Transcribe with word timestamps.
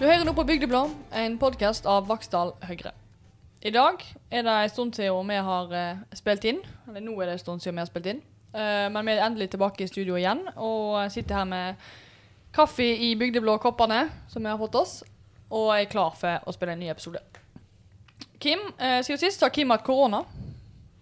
Du 0.00 0.06
hører 0.06 0.22
nå 0.24 0.32
på 0.32 0.46
Bygdeblad, 0.48 0.94
en 1.12 1.34
podkast 1.36 1.84
av 1.84 2.06
Vaksdal 2.08 2.54
Høyre. 2.64 2.94
I 3.60 3.68
dag 3.68 4.00
er 4.32 4.46
det 4.46 4.54
en 4.54 4.70
stund 4.72 4.94
siden 4.96 5.28
vi 5.28 5.36
har 5.44 5.74
eh, 5.76 5.98
spilt 6.16 6.46
inn. 6.48 6.62
Eller 6.88 7.04
nå 7.04 7.18
er 7.20 7.28
det 7.28 7.34
en 7.34 7.42
stund 7.42 7.60
siden 7.60 7.76
vi 7.76 7.82
har 7.82 7.90
spilt 7.90 8.08
inn. 8.08 8.22
Eh, 8.56 8.86
men 8.94 9.04
vi 9.04 9.12
er 9.12 9.26
endelig 9.26 9.50
tilbake 9.52 9.84
i 9.84 9.90
studio 9.90 10.16
igjen 10.16 10.40
og 10.54 11.12
sitter 11.12 11.42
her 11.42 11.50
med 11.50 11.84
kaffe 12.56 12.86
i 12.88 13.10
bygdeblå 13.20 13.58
koppene 13.60 14.06
som 14.32 14.40
vi 14.40 14.48
har 14.48 14.56
fått 14.62 14.80
oss, 14.80 14.94
og 15.52 15.74
er 15.76 15.92
klar 15.92 16.16
for 16.16 16.48
å 16.48 16.56
spille 16.56 16.78
en 16.78 16.80
ny 16.80 16.88
episode. 16.88 17.20
Kim, 18.40 18.64
eh, 18.80 19.02
siden 19.04 19.20
sist 19.20 19.44
har 19.44 19.52
Kim 19.52 19.68
hatt 19.68 19.84
korona. 19.84 20.22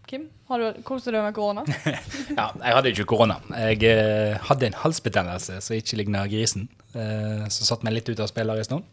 Kim, 0.09 0.23
har 0.49 0.63
du 0.63 0.83
kost 0.89 1.05
deg 1.05 1.21
med 1.21 1.35
korona? 1.37 1.67
Ja, 2.39 2.47
jeg 2.57 2.75
hadde 2.79 2.93
ikke 2.95 3.05
korona. 3.11 3.37
Jeg 3.69 3.83
eh, 3.85 4.39
hadde 4.49 4.71
en 4.71 4.79
halsbetennelse 4.81 5.59
som 5.65 5.77
ikke 5.77 5.99
ligner 6.01 6.31
grisen. 6.33 6.69
Eh, 6.97 7.45
som 7.53 7.69
satte 7.69 7.85
meg 7.85 7.99
litt 7.99 8.09
ut 8.09 8.23
av 8.25 8.31
spillet 8.31 8.63
en 8.63 8.69
stund. 8.71 8.87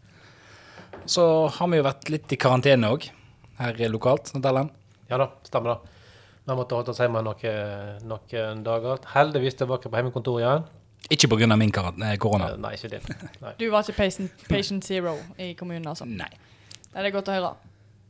Så 1.08 1.24
har 1.56 1.70
vi 1.72 1.80
jo 1.80 1.86
vært 1.86 2.10
litt 2.12 2.32
i 2.34 2.38
karantene 2.40 2.90
òg, 2.92 3.08
her 3.62 3.80
lokalt. 3.88 4.28
Sant? 4.28 4.44
Ja 5.08 5.20
da, 5.22 5.30
stemmer 5.46 5.72
det. 5.76 5.94
Vi 6.46 6.52
har 6.52 6.58
måttet 6.60 6.76
holde 6.76 6.92
oss 6.92 7.00
hjemme 7.02 7.22
noen, 7.26 8.02
noen 8.06 8.60
dager. 8.66 9.00
Heldigvis 9.16 9.56
tilbake 9.58 9.88
på 9.90 9.98
hjemmekontoret 9.98 10.44
igjen. 10.44 10.66
Ikke 11.10 11.28
pga. 11.32 11.56
min 11.56 11.72
eh, 11.72 12.16
korona. 12.18 12.50
Eh, 12.52 12.58
Nei, 12.58 12.74
ikke 12.74 12.88
din. 12.92 13.16
Nei. 13.42 13.54
Du 13.58 13.70
var 13.70 13.82
ikke 13.86 13.96
patient, 14.04 14.32
patient 14.48 14.84
zero 14.84 15.16
i 15.38 15.54
kommunen, 15.54 15.86
altså? 15.86 16.04
Nei. 16.04 16.28
Det 16.92 17.04
er 17.04 17.14
godt 17.14 17.30
å 17.30 17.36
høre. 17.36 17.52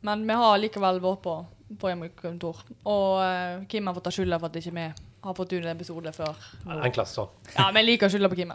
Men 0.05 0.27
vi 0.27 0.37
har 0.37 0.57
likevel 0.61 0.99
vært 1.03 1.21
på, 1.23 1.35
på 1.79 1.91
hjemmekontor. 1.91 2.63
Og 2.87 3.19
uh, 3.19 3.65
Kim 3.71 3.89
har 3.89 3.97
fått 3.97 4.07
ta 4.07 4.13
skylda 4.15 4.39
for 4.39 4.49
at 4.51 4.59
ikke 4.61 4.75
vi 4.77 4.85
har 5.27 5.35
fått 5.35 5.53
ut 5.53 5.59
en 5.59 5.73
episode 5.73 6.13
før. 6.15 6.47
Enklest 6.77 7.19
sånn. 7.19 7.33
Ja, 7.57 7.67
vi 7.75 7.83
liker 7.83 8.07
å 8.07 8.13
skylde 8.13 8.31
på 8.31 8.39
Kim. 8.39 8.53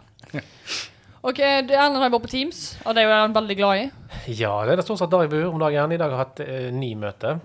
Ok, 1.23 1.37
det 1.39 1.75
Erlend 1.77 2.01
har 2.01 2.09
vært 2.11 2.25
på 2.25 2.31
Teams, 2.33 2.63
og 2.83 2.97
det 2.97 3.05
er 3.05 3.13
han 3.13 3.35
veldig 3.35 3.55
glad 3.55 3.79
i. 3.79 3.83
Ja, 4.35 4.57
det 4.67 4.73
er 4.73 4.81
det 4.81 4.83
stort 4.83 4.99
sett 4.99 5.11
der 5.13 5.23
jeg 5.23 5.31
bor 5.31 5.53
om 5.53 5.61
dagen. 5.61 5.93
I 5.95 5.99
dag 6.01 6.11
har 6.11 6.19
jeg 6.19 6.23
hatt 6.25 6.41
eh, 6.43 6.65
ni 6.75 6.89
møter. 6.99 7.37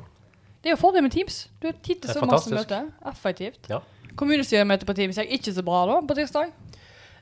Det 0.58 0.72
er 0.72 0.74
jo 0.74 0.80
fordelen 0.80 1.06
med 1.06 1.14
Teams. 1.14 1.44
Du 1.62 1.68
har 1.68 1.76
tid 1.78 2.00
til 2.02 2.10
så 2.10 2.24
masse 2.26 2.50
møter. 2.50 2.88
Effektivt. 3.06 3.68
Ja. 3.70 3.78
Kommunestyremøte 4.18 4.88
på 4.88 4.96
Teams 4.98 5.20
gikk 5.20 5.36
ikke 5.36 5.54
så 5.54 5.62
bra 5.62 5.84
da, 5.92 6.00
på 6.08 6.16
tirsdag. 6.18 6.50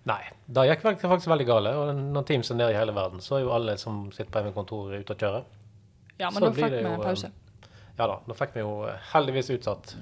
Nei, 0.08 0.20
det 0.56 0.64
gikk 0.70 0.86
faktisk 0.86 1.28
veldig 1.28 1.46
gale. 1.48 1.74
Og 1.76 1.92
når 2.16 2.24
Teams 2.30 2.50
er 2.54 2.60
nede 2.62 2.72
i 2.72 2.78
hele 2.78 2.94
verden, 2.96 3.20
så 3.20 3.36
er 3.36 3.44
jo 3.44 3.52
alle 3.52 3.76
som 3.80 4.06
sitter 4.14 4.30
på 4.32 4.40
hjemmekontoret 4.40 5.02
ute 5.02 5.12
og 5.12 5.24
kjører. 5.26 5.48
Ja, 6.16 6.30
men 6.30 6.40
Så 6.40 6.46
da 6.46 6.52
fikk 6.56 6.78
vi 6.78 6.94
pause. 7.02 7.32
Ja 7.98 8.06
da, 8.10 8.18
nå 8.28 8.34
fikk 8.36 8.52
vi 8.56 8.60
jo 8.64 8.72
eh, 8.90 8.98
heldigvis 9.14 9.48
utsatt 9.54 9.94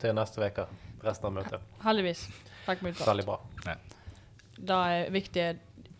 til 0.00 0.14
neste 0.16 0.42
uke 0.42 0.64
resten 1.06 1.28
av 1.28 1.34
møtet. 1.36 1.62
Heldigvis. 1.84 2.24
Fikk 2.66 2.82
vi 2.82 2.90
utsatt. 2.94 3.06
Veldig 3.12 3.26
bra. 3.28 3.36
Det 4.56 4.76
er 4.90 5.10
viktige 5.14 5.48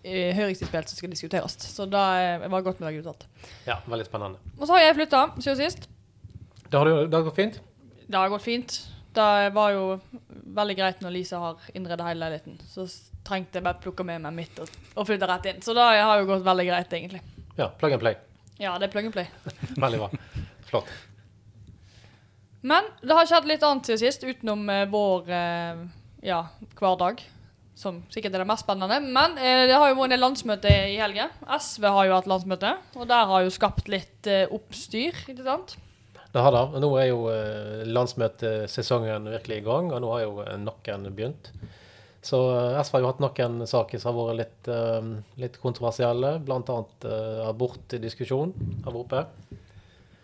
eh, 0.03 0.33
høringsinnspill 0.37 0.87
som 0.89 0.99
skal 0.99 1.13
diskuteres. 1.13 1.57
Så 1.71 1.87
det 1.91 2.01
er- 2.01 2.49
var 2.51 2.65
godt 2.67 2.81
med 2.81 2.91
deg 2.91 3.03
utsatt. 3.05 3.27
Ja, 3.69 3.79
veldig 3.87 4.07
spennende. 4.09 4.39
Og 4.59 4.67
så 4.67 4.73
har 4.75 4.81
jeg 4.89 4.97
flytta 4.99 5.23
siden 5.39 5.57
sist. 5.63 5.89
Det 6.67 6.75
har, 6.81 6.85
du, 6.89 7.07
det 7.07 7.15
har 7.15 7.23
gått 7.29 7.37
fint? 7.39 7.61
Det 8.09 8.19
har 8.19 8.29
gått 8.33 8.43
fint. 8.43 8.81
Det 9.17 9.53
var 9.55 9.71
jo 9.73 9.85
veldig 10.57 10.77
greit 10.77 10.99
når 11.01 11.15
Lisa 11.15 11.39
har 11.41 11.63
innredet 11.75 12.05
hele 12.05 12.21
leiligheten. 12.27 12.59
Så 12.69 12.85
trengte 13.25 13.59
jeg 13.61 13.65
bare 13.65 13.81
plukke 13.81 14.05
med 14.05 14.21
meg 14.27 14.35
mitt 14.43 14.59
og, 14.61 14.69
og 14.97 15.07
flytte 15.09 15.29
rett 15.31 15.47
inn. 15.53 15.63
Så 15.65 15.73
det 15.79 15.87
har 15.87 16.19
jo 16.21 16.27
gått 16.29 16.45
veldig 16.45 16.67
greit, 16.69 16.93
egentlig. 16.99 17.23
Ja, 17.57 17.71
plug 17.81 17.95
and 17.97 18.03
play. 18.03 18.17
Ja, 18.61 18.75
det 18.79 18.89
er 18.89 18.93
plug 18.93 19.09
and 19.09 19.15
play. 19.15 19.27
Veldig 19.85 19.99
bra. 20.03 20.11
Flott. 20.69 20.91
Men 22.67 22.91
det 23.03 23.15
har 23.15 23.29
skjedd 23.31 23.47
litt 23.49 23.65
annet 23.67 23.87
siden 23.87 24.03
sist, 24.03 24.27
utenom 24.27 24.67
eh, 24.73 24.85
vår 24.91 25.31
eh, 25.31 25.83
ja, 26.27 26.43
hverdag. 26.81 27.23
Som 27.77 28.01
sikkert 28.09 28.35
er 28.35 28.43
det 28.43 28.49
mest 28.49 28.65
spennende. 28.65 28.99
Men 29.05 29.37
eh, 29.39 29.67
det 29.69 29.77
har 29.77 29.93
jo 29.93 29.99
vært 30.01 30.17
en 30.17 30.25
landsmøte 30.25 30.73
i 30.91 30.97
helga. 30.99 31.29
SV 31.47 31.87
har 31.87 32.09
jo 32.09 32.17
hatt 32.17 32.31
landsmøte, 32.31 32.77
og 32.97 33.09
der 33.11 33.31
har 33.31 33.45
jo 33.45 33.53
skapt 33.55 33.91
litt 33.93 34.31
eh, 34.31 34.49
oppstyr, 34.51 35.27
ikke 35.29 35.47
sant? 35.47 35.77
Det 36.33 36.43
har 36.43 36.53
det. 36.53 36.65
Og 36.75 36.83
nå 36.85 36.91
er 37.01 37.09
jo 37.09 37.21
eh, 37.33 37.85
landsmøtesesongen 37.89 39.31
virkelig 39.37 39.61
i 39.63 39.67
gang, 39.67 39.93
og 39.93 40.03
nå 40.03 40.15
har 40.17 40.25
jo 40.27 40.41
eh, 40.45 40.57
noen 40.61 41.07
begynt. 41.13 41.53
Så 42.27 42.41
eh, 42.57 42.81
SV 42.83 42.97
har 42.97 43.05
jo 43.05 43.13
hatt 43.13 43.23
noen 43.23 43.63
saker 43.71 44.03
som 44.03 44.17
har 44.17 44.33
vært 44.33 44.41
litt, 44.43 44.73
eh, 44.73 45.13
litt 45.45 45.61
kontroversielle, 45.63 46.37
bl.a. 46.45 46.81
Uh, 47.07 47.47
abortdiskusjon 47.47 48.57
har 48.85 48.91
vært 48.91 49.05
oppe. 49.05 49.23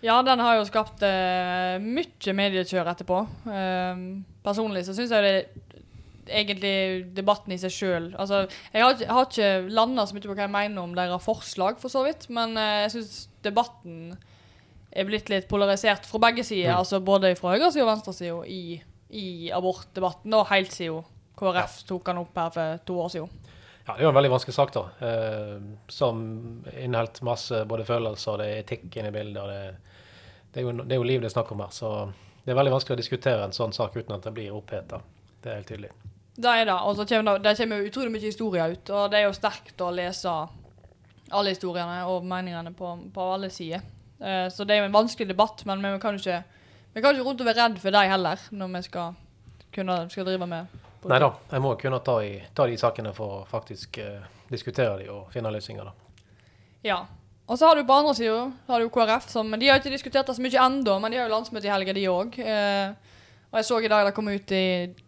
Ja, 0.02 0.16
den 0.26 0.42
har 0.42 0.58
jo 0.58 0.66
skapt 0.66 1.04
uh, 1.06 1.78
mye 1.82 2.34
mediekjør 2.34 2.90
etterpå. 2.90 3.20
Uh, 3.46 4.22
personlig 4.42 4.84
så 4.88 4.96
syns 4.96 5.14
jeg 5.14 5.26
det 5.26 5.36
egentlig 6.32 6.74
debatten 7.16 7.50
i 7.50 7.58
seg 7.58 7.72
sjøl 7.74 8.04
Altså, 8.14 8.44
jeg 8.70 8.84
har, 8.84 9.00
har 9.10 9.24
ikke 9.26 9.48
landa 9.74 10.04
så 10.06 10.14
mye 10.14 10.22
på 10.22 10.36
hva 10.36 10.44
jeg 10.44 10.54
mener 10.54 10.82
om 10.84 10.92
deres 10.94 11.24
forslag, 11.24 11.78
for 11.82 11.92
så 11.92 12.04
vidt, 12.06 12.28
men 12.34 12.56
uh, 12.58 12.82
jeg 12.84 12.94
syns 12.96 13.16
debatten 13.46 14.12
er 14.92 15.08
blitt 15.08 15.30
litt 15.32 15.48
polarisert 15.48 16.06
fra 16.08 16.20
begge 16.26 16.44
sider. 16.44 16.74
Mm. 16.74 16.82
Altså 16.82 17.00
både 17.04 17.32
fra 17.38 17.54
høyresida 17.54 17.86
og 17.86 17.92
venstresida 17.94 18.42
i, 18.50 18.76
i 19.08 19.28
abortdebatten, 19.54 20.34
og 20.36 20.50
helt 20.50 20.74
siden 20.74 21.06
KrF 21.38 21.78
tok 21.88 22.10
den 22.10 22.20
opp 22.22 22.36
her 22.38 22.52
for 22.54 22.82
to 22.86 22.98
år 23.06 23.14
siden. 23.14 23.38
Ja, 23.86 23.94
Det 23.94 24.02
er 24.02 24.04
jo 24.06 24.10
en 24.12 24.18
veldig 24.18 24.30
vanskelig 24.30 24.54
sak, 24.54 24.74
da. 24.74 24.82
Eh, 25.02 25.56
som 25.90 26.20
inneholdt 26.70 27.22
masse 27.26 27.64
både 27.66 27.86
følelser, 27.88 28.38
det 28.38 28.46
er 28.46 28.60
etikk 28.60 28.98
inne 29.00 29.10
i 29.10 29.16
bildet. 29.16 29.40
og 29.42 29.48
det, 29.50 29.91
det, 30.52 30.60
er 30.60 30.66
jo, 30.66 30.72
det 30.82 30.94
er 30.94 31.00
jo 31.00 31.08
liv 31.08 31.20
det 31.22 31.30
er 31.30 31.34
snakk 31.34 31.52
om 31.54 31.64
her. 31.64 31.74
Så 31.74 31.90
det 32.44 32.52
er 32.52 32.58
veldig 32.58 32.74
vanskelig 32.76 32.96
å 32.96 33.02
diskutere 33.02 33.44
en 33.46 33.56
sånn 33.56 33.74
sak 33.76 33.96
uten 33.96 34.16
at 34.16 34.24
det 34.26 34.34
blir 34.36 34.54
oppheta. 34.54 35.02
Det 35.42 35.50
er 35.50 35.60
helt 35.60 35.70
tydelig. 35.72 35.92
Det 36.32 36.48
er 36.48 36.66
det. 36.68 36.78
Og 36.78 36.96
så 36.96 37.06
kommer 37.08 37.38
det, 37.38 37.44
det 37.48 37.56
kommer 37.60 37.88
utrolig 37.88 38.14
mye 38.14 38.26
historier 38.26 38.76
ut, 38.76 38.90
og 38.90 39.10
det 39.12 39.20
er 39.20 39.26
jo 39.28 39.36
sterkt 39.36 39.84
å 39.84 39.90
lese 39.94 40.32
alle 41.32 41.52
historiene 41.52 42.02
og 42.08 42.24
meningene 42.28 42.72
på, 42.76 42.94
på 43.14 43.28
alle 43.34 43.50
sider. 43.52 43.84
Eh, 44.20 44.48
så 44.52 44.64
det 44.64 44.76
er 44.76 44.82
jo 44.82 44.90
en 44.90 44.96
vanskelig 44.96 45.28
debatt, 45.32 45.64
men 45.68 45.84
vi 45.84 45.92
kan 46.00 46.18
jo 46.18 46.22
ikke 46.22 46.42
vi 46.92 47.00
kan 47.00 47.16
ikke 47.16 47.24
rundt 47.24 47.40
og 47.40 47.48
være 47.48 47.62
redd 47.62 47.78
for 47.80 47.94
dem 47.94 48.10
heller, 48.10 48.40
når 48.52 48.72
vi 48.74 48.82
skal, 48.84 49.14
kunne, 49.72 49.94
skal 50.12 50.26
drive 50.28 50.46
med. 50.48 50.80
Nei 51.08 51.18
da, 51.22 51.30
jeg 51.50 51.62
må 51.64 51.72
kunne 51.80 51.98
ta, 52.04 52.18
i, 52.20 52.34
ta 52.54 52.66
de 52.68 52.76
sakene 52.78 53.14
for 53.16 53.38
å 53.38 53.44
faktisk 53.48 53.96
eh, 54.02 54.26
diskutere 54.50 54.98
de 55.00 55.08
og 55.10 55.32
finne 55.32 55.50
løsninger, 55.54 55.88
da. 55.88 56.26
Ja. 56.84 56.98
Og 57.52 57.58
så 57.60 57.68
har 57.68 57.76
du 57.76 57.84
på 57.84 57.92
andre 57.92 58.14
sida 58.16 58.36
har 58.70 58.80
du 58.80 58.88
KrF, 58.88 59.26
som 59.28 59.50
De 59.60 59.68
har 59.68 59.76
ikke 59.82 59.92
diskutert 59.92 60.24
det 60.30 60.36
så 60.38 60.40
mye 60.40 60.60
ennå, 60.62 60.94
men 61.02 61.12
de 61.12 61.18
har 61.20 61.26
jo 61.28 61.34
landsmøte 61.34 61.68
i 61.68 61.72
helga, 61.72 61.92
de 61.92 62.06
òg. 62.08 62.38
Eh, 62.40 62.94
og 63.52 63.58
jeg 63.60 63.66
så 63.68 63.80
i 63.84 63.90
dag 63.92 64.06
de 64.08 64.12
kom 64.16 64.30
ut 64.32 64.54
i 64.56 64.62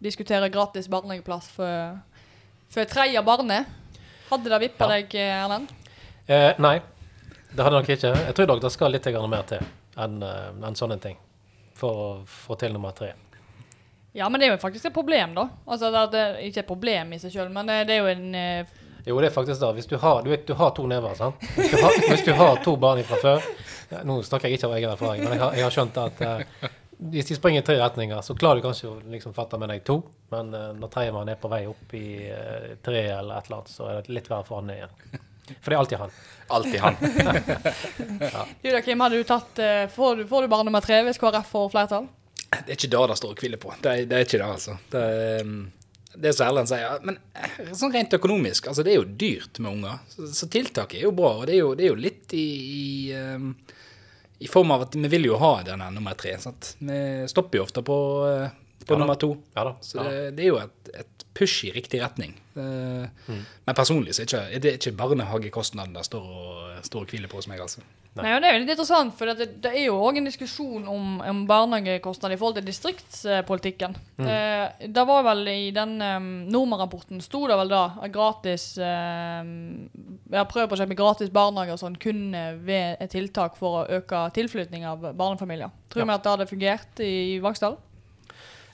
diskutere 0.04 0.50
gratis 0.52 0.90
barnehageplass 0.92 1.48
for, 1.56 1.94
for 2.68 2.90
tredje 2.90 3.22
barnet. 3.24 3.70
Hadde 4.28 4.52
det 4.52 4.60
vippa 4.66 4.84
Ja. 4.90 4.98
deg, 4.98 5.16
Erlend? 5.24 5.72
Eh, 6.28 6.52
nei, 6.60 6.74
det 7.54 7.64
hadde 7.64 7.78
nok 7.78 7.88
ikke. 7.96 8.12
Jeg 8.12 8.36
tror 8.36 8.52
nok 8.52 8.60
det 8.66 8.72
skal 8.76 8.92
litt 8.92 9.08
mer 9.32 9.48
til 9.48 9.64
enn 9.96 10.20
en 10.22 10.76
sånne 10.76 11.00
ting 11.00 11.16
for 11.74 11.90
å 12.04 12.08
få 12.28 12.58
til 12.60 12.74
nummer 12.76 12.92
tre. 12.92 13.14
Ja, 14.14 14.28
men 14.28 14.38
det 14.38 14.46
er 14.50 14.52
jo 14.54 14.60
faktisk 14.62 14.86
et 14.90 14.94
problem, 14.94 15.32
da. 15.34 15.48
Altså, 15.66 15.88
det 16.12 16.20
er 16.20 16.36
ikke 16.44 16.60
et 16.60 16.68
problem 16.68 17.12
i 17.14 17.18
seg 17.18 17.32
sjøl, 17.32 17.48
men 17.50 17.66
det, 17.66 17.86
det 17.88 17.96
er 17.96 18.04
jo 18.04 18.12
en 18.12 18.34
eh, 18.38 18.74
Jo, 19.04 19.18
det 19.20 19.28
er 19.28 19.34
faktisk 19.34 19.60
det. 19.60 19.72
Hvis 19.76 19.88
du 19.90 19.96
har, 20.00 20.22
du 20.24 20.30
vet, 20.32 20.46
du 20.46 20.54
har 20.56 20.70
to 20.76 20.86
never, 20.88 21.12
sant? 21.18 21.42
Hvis 21.56 21.74
du 21.74 21.76
har, 21.82 21.98
hvis 22.08 22.24
du 22.24 22.32
har 22.38 22.62
to 22.64 22.76
barn 22.80 23.02
fra 23.04 23.20
før 23.20 23.44
ja, 23.90 24.00
Nå 24.08 24.22
snakker 24.24 24.48
jeg 24.48 24.58
ikke 24.58 24.70
av 24.70 24.78
egen 24.78 24.94
erfaring, 24.94 25.26
men 25.26 25.36
jeg 25.36 25.42
har, 25.42 25.58
jeg 25.58 25.66
har 25.66 25.74
skjønt 25.74 25.98
at 26.00 26.22
uh, 26.24 26.70
hvis 27.12 27.28
de 27.28 27.36
springer 27.36 27.60
i 27.60 27.66
tre 27.66 27.76
retninger, 27.80 28.22
så 28.24 28.36
klarer 28.38 28.62
du 28.62 28.64
kanskje 28.64 28.88
å 28.88 28.94
liksom 29.12 29.34
fatte 29.36 29.58
med 29.60 29.68
deg 29.74 29.84
to, 29.84 29.98
men 30.32 30.54
uh, 30.56 30.70
når 30.78 30.92
tredjemann 30.94 31.30
er 31.34 31.38
på 31.40 31.50
vei 31.52 31.60
opp 31.68 31.94
i 31.98 32.06
uh, 32.30 32.72
tre 32.84 33.04
eller 33.18 33.36
et 33.36 33.50
eller 33.50 33.60
annet, 33.60 33.74
så 33.76 33.90
er 33.90 34.00
det 34.00 34.16
litt 34.16 34.32
verre 34.32 34.48
for 34.48 34.62
han 34.62 34.72
igjen. 34.72 34.96
For 35.60 35.68
det 35.68 35.76
er 35.76 35.80
alltid 35.82 36.00
han. 36.00 36.18
Alltid 36.56 36.80
han. 36.80 36.96
Du 38.62 38.70
da, 38.72 38.80
Kim, 38.80 39.04
hadde 39.04 39.20
du 39.20 39.28
tatt 39.28 39.60
uh, 39.60 39.84
får, 39.92 40.22
du, 40.22 40.26
får 40.32 40.46
du 40.46 40.52
bare 40.56 40.64
nummer 40.70 40.84
tre 40.84 41.02
hvis 41.04 41.20
KrF 41.20 41.52
får 41.52 41.72
flertall? 41.76 42.08
Det 42.54 42.70
er 42.70 42.76
ikke 42.78 42.92
det 42.94 43.06
det 43.10 43.16
står 43.20 43.32
og 43.34 43.40
hviler 43.42 43.60
på. 43.60 43.72
Det 43.82 43.92
er, 43.92 44.06
det 44.08 44.16
er 44.16 44.28
ikke 44.28 44.40
det, 44.40 44.48
altså. 44.48 44.76
Det 44.92 45.00
er, 45.04 45.44
um, 45.44 45.64
det 46.16 46.32
som 46.34 46.46
Erlend 46.46 46.70
sier. 46.70 46.98
Men 47.06 47.18
eh, 47.34 47.72
sånn 47.76 47.94
rent 47.94 48.14
økonomisk, 48.16 48.68
altså 48.70 48.84
det 48.86 48.94
er 48.94 49.00
jo 49.00 49.14
dyrt 49.24 49.60
med 49.62 49.72
unger. 49.72 50.02
Så, 50.10 50.28
så 50.36 50.48
tiltaket 50.50 51.00
er 51.00 51.08
jo 51.08 51.14
bra. 51.16 51.32
Og 51.40 51.48
det 51.48 51.56
er 51.56 51.62
jo, 51.62 51.72
det 51.78 51.86
er 51.86 51.92
jo 51.92 52.00
litt 52.00 52.34
i, 52.36 52.46
i, 52.80 52.84
um, 53.34 53.50
i 54.44 54.50
form 54.50 54.74
av 54.74 54.86
at 54.86 54.98
vi 54.98 55.10
vil 55.16 55.30
jo 55.30 55.40
ha 55.42 55.54
denne 55.66 55.90
nummer 55.94 56.16
tre. 56.18 56.36
Sant? 56.42 56.74
Vi 56.78 56.98
stopper 57.30 57.60
jo 57.60 57.66
ofte 57.66 57.84
på, 57.86 57.98
eh, 58.30 58.63
på 58.86 58.94
Ja 58.94 59.00
nummer 59.02 59.18
to. 59.20 59.32
Ja 59.56 59.64
da. 59.70 59.74
Så 59.80 59.98
Ja, 59.98 60.04
da. 60.04 60.10
det, 60.10 60.36
det 60.36 60.44
er 60.44 60.48
jo 60.52 60.60
et, 60.62 60.94
et 61.02 61.24
push 61.34 61.64
i 61.66 61.72
riktig 61.74 62.00
retning. 62.02 62.36
Eh, 62.54 63.08
Men 63.66 63.74
personlig 63.74 64.14
så 64.14 64.22
er, 64.22 64.26
ikke, 64.30 64.42
er 64.54 64.60
det 64.62 64.72
ikke 64.78 64.92
barnehagekostnadene 65.00 65.98
det 65.98 66.04
står 66.06 66.22
og, 66.22 66.80
står 66.86 67.00
og 67.06 67.10
hviler 67.10 67.28
på 67.32 67.40
hos 67.40 67.48
meg, 67.50 67.60
altså. 67.64 67.82
Nei, 68.14 68.30
og 68.36 68.42
Det 68.44 68.46
er 68.46 68.52
jo 68.54 68.58
litt 68.62 68.70
interessant, 68.70 69.14
for 69.18 69.26
det, 69.34 69.48
det 69.64 69.70
er 69.74 69.86
jo 69.88 69.96
òg 69.98 70.20
en 70.20 70.28
diskusjon 70.28 70.84
om, 70.86 71.16
om 71.26 71.40
barnehagekostnader 71.50 72.36
i 72.36 72.38
forhold 72.38 72.60
til 72.60 72.68
distriktspolitikken. 72.68 73.96
Eh, 74.22 74.86
det 74.86 75.04
var 75.08 75.24
vel 75.26 75.42
i 75.50 75.72
den 75.74 75.96
um, 75.98 76.28
Norma-rapporten 76.54 77.18
sto 77.24 77.40
det 77.50 77.56
vel 77.58 77.72
da 77.72 77.80
at 77.98 78.12
gratis 78.14 78.68
um, 78.78 79.88
ja, 80.30 80.44
Prøveprosjekt 80.46 80.92
med 80.92 81.00
gratis 81.00 81.32
barnehage 81.34 81.74
og 81.74 81.80
sånn 81.82 81.98
kunne 81.98 82.44
ved 82.62 83.02
et 83.02 83.10
tiltak 83.16 83.58
for 83.58 83.80
å 83.82 83.88
øke 83.98 84.22
tilflytning 84.38 84.86
av 84.86 85.10
barnefamilier. 85.18 85.74
Tror 85.90 86.04
Ja. 86.04 86.06
vi 86.12 86.14
at 86.14 86.22
det 86.22 86.32
hadde 86.36 86.50
fungert 86.54 87.02
i, 87.02 87.12
i 87.34 87.40
Vaksdal? 87.42 87.76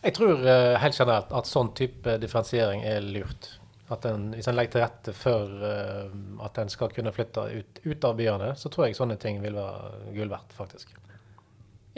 Jeg 0.00 0.16
tror 0.16 0.46
eh, 0.48 0.76
helt 0.80 0.96
generelt 0.96 1.32
at 1.36 1.48
sånn 1.48 1.74
type 1.76 2.16
differensiering 2.22 2.84
er 2.88 3.04
lurt. 3.04 3.50
At 3.90 4.06
en, 4.06 4.30
Hvis 4.36 4.48
en 4.48 4.56
legger 4.56 4.76
til 4.76 4.84
rette 4.84 5.14
for 5.16 5.64
eh, 5.66 6.12
at 6.46 6.60
en 6.62 6.70
skal 6.72 6.92
kunne 6.94 7.12
flytte 7.12 7.44
ut, 7.52 7.80
ut 7.84 8.06
av 8.08 8.16
byene, 8.16 8.54
så 8.56 8.70
tror 8.72 8.86
jeg 8.86 8.96
sånne 8.96 9.18
ting 9.20 9.42
vil 9.42 9.58
være 9.58 10.12
gull 10.14 10.30
verdt, 10.32 10.54
faktisk. 10.56 10.94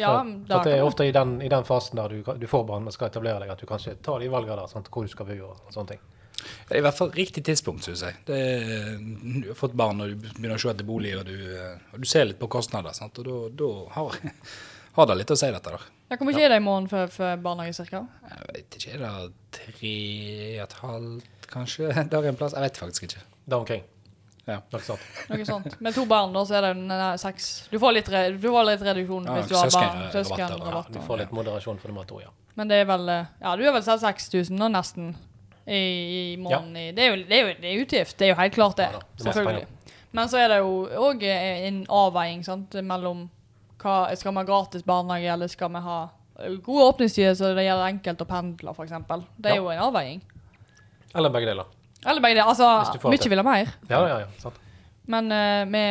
Ja, 0.01 0.23
for, 0.23 0.33
da 0.49 0.57
for 0.57 0.71
det 0.71 0.79
er 0.79 0.87
ofte 0.87 1.05
i 1.05 1.13
den, 1.13 1.37
i 1.45 1.51
den 1.53 1.67
fasen 1.69 2.01
der 2.01 2.09
du, 2.09 2.25
du 2.25 2.49
får 2.49 2.65
barn 2.67 2.89
og 2.89 2.95
skal 2.97 3.11
etablere 3.13 3.45
deg, 3.45 3.53
at 3.53 3.61
du 3.61 3.69
kanskje 3.69 3.99
tar 4.03 4.25
de 4.25 4.33
valgene 4.33 4.57
der, 4.63 4.73
sant? 4.73 4.89
hvor 4.91 5.05
du 5.05 5.13
skal 5.13 5.29
bo 5.29 5.39
og, 5.51 5.63
sånne 5.75 5.95
ting. 5.95 6.03
Det 6.43 6.75
er 6.75 6.81
i 6.81 6.85
hvert 6.89 6.97
fall 6.97 7.13
riktig 7.15 7.45
tidspunkt, 7.47 7.85
syns 7.87 8.03
jeg. 8.03 8.19
Det 8.27 8.39
er, 8.41 8.97
du 8.99 9.51
har 9.53 9.59
fått 9.59 9.77
barn 9.79 10.01
og 10.03 10.11
du 10.11 10.25
begynner 10.25 10.57
å 10.57 10.63
se 10.63 10.73
etter 10.73 10.89
bolig, 10.89 11.13
og 11.21 11.29
du, 11.29 11.37
eh, 11.55 11.77
og 11.93 12.03
du 12.03 12.09
ser 12.09 12.27
litt 12.27 12.41
på 12.41 12.49
kostnader. 12.51 12.97
Sant? 12.97 13.21
Og 13.23 13.53
da 13.55 13.69
har, 13.99 14.17
har 14.97 15.11
det 15.13 15.19
litt 15.21 15.35
å 15.37 15.39
si, 15.39 15.53
dette. 15.55 15.77
der. 15.77 15.85
Ja, 16.13 16.17
Hvor 16.21 16.29
mye 16.29 16.43
er 16.45 16.53
det 16.53 16.57
i 16.61 16.65
måneden 16.65 16.91
for, 16.93 17.09
for 17.09 17.39
barnehage, 17.41 17.73
cirka? 17.79 18.03
Jeg 18.29 18.49
vet 18.53 18.75
ikke, 18.77 18.91
er 18.99 19.01
det 19.01 19.31
tre 19.57 19.93
og 20.59 20.65
et 20.67 20.75
halvt, 20.83 21.47
kanskje, 21.55 21.89
der 22.13 22.29
en 22.29 22.37
plass? 22.37 22.53
Jeg 22.53 22.67
vet 22.67 22.81
faktisk 22.83 23.07
ikke. 23.09 23.23
Der 23.49 23.57
omkring. 23.63 23.87
Ja. 24.45 24.59
Noe 24.75 24.83
sånt. 24.85 25.07
Noe 25.31 25.45
sånt. 25.47 25.79
Med 25.81 25.95
to 25.97 26.05
barn, 26.11 26.35
da, 26.35 26.43
så 26.45 26.59
er 26.59 26.67
det 26.67 26.73
nei, 26.83 27.13
seks 27.23 27.49
Du 27.71 27.79
får 27.81 27.95
litt, 27.95 28.09
re, 28.13 28.23
du 28.35 28.49
får 28.51 28.65
litt 28.67 28.81
reduksjon 28.83 29.29
Ja, 29.31 29.37
hvis 29.39 29.49
du 29.53 29.55
har 29.55 29.71
barn. 29.71 30.01
søskenrabatter, 30.13 30.97
Ja, 30.99 31.01
Du 31.01 31.07
får 31.07 31.21
litt 31.23 31.35
moderasjon 31.37 31.79
for 31.79 31.93
nummer 31.93 32.09
to, 32.11 32.19
ja. 32.25 32.33
Men 32.59 32.69
det 32.69 32.81
er 32.83 32.89
vel 32.91 33.09
eh, 33.09 33.29
Ja, 33.41 33.53
du 33.57 33.63
er 33.65 33.73
vel 33.77 33.85
selv 33.87 34.03
6000 34.03 34.59
nå, 34.59 34.69
nesten, 34.75 35.13
i, 35.63 35.79
i 35.79 36.25
måneden. 36.43 36.75
Ja. 36.75 36.91
Det, 36.93 37.05
er 37.07 37.13
jo, 37.15 37.21
det, 37.23 37.37
er 37.39 37.47
jo, 37.47 37.55
det 37.63 37.71
er 37.71 37.85
utgift, 37.87 38.17
det 38.19 38.27
er 38.27 38.33
jo 38.35 38.41
helt 38.43 38.59
klart 38.59 38.83
det. 38.83 38.89
Ja 38.91 38.99
da, 38.99 39.07
det 39.15 39.29
selvfølgelig. 39.31 39.67
Men 40.13 40.29
så 40.29 40.43
er 40.43 40.49
det 40.53 40.59
jo 40.61 40.73
òg 41.07 41.23
en 41.31 41.79
avveiing 42.03 42.43
sant, 42.45 42.75
mellom 42.85 43.29
hva, 43.83 43.97
Skal 44.17 44.33
vi 44.33 44.39
ha 44.39 44.45
gratis 44.49 44.85
barnehage, 44.87 45.29
eller 45.35 45.51
skal 45.53 45.73
vi 45.75 45.83
ha 45.85 45.99
gode 46.65 46.89
åpningstider 46.93 47.35
så 47.39 47.53
det 47.55 47.67
gjør 47.67 47.85
enkelt 47.87 48.23
å 48.25 48.27
pendle, 48.27 48.73
f.eks. 48.75 48.91
Det 49.37 49.51
er 49.53 49.55
Ja. 49.57 49.61
jo 49.61 49.69
en 49.71 49.79
avveining. 49.91 50.23
Eller 51.15 51.31
begge 51.31 51.47
deler. 51.51 51.67
Eller 52.07 52.21
begge 52.25 52.35
deler. 52.41 52.49
Altså, 52.49 52.93
det 52.97 53.05
mye 53.05 53.29
vil 53.31 53.39
ha 53.39 53.45
mer. 53.47 53.75
Ja, 53.91 54.01
ja, 54.09 54.19
ja. 54.25 54.27
Sant. 54.43 54.59
Men 55.07 55.31
uh, 55.33 55.65
vi 55.71 55.83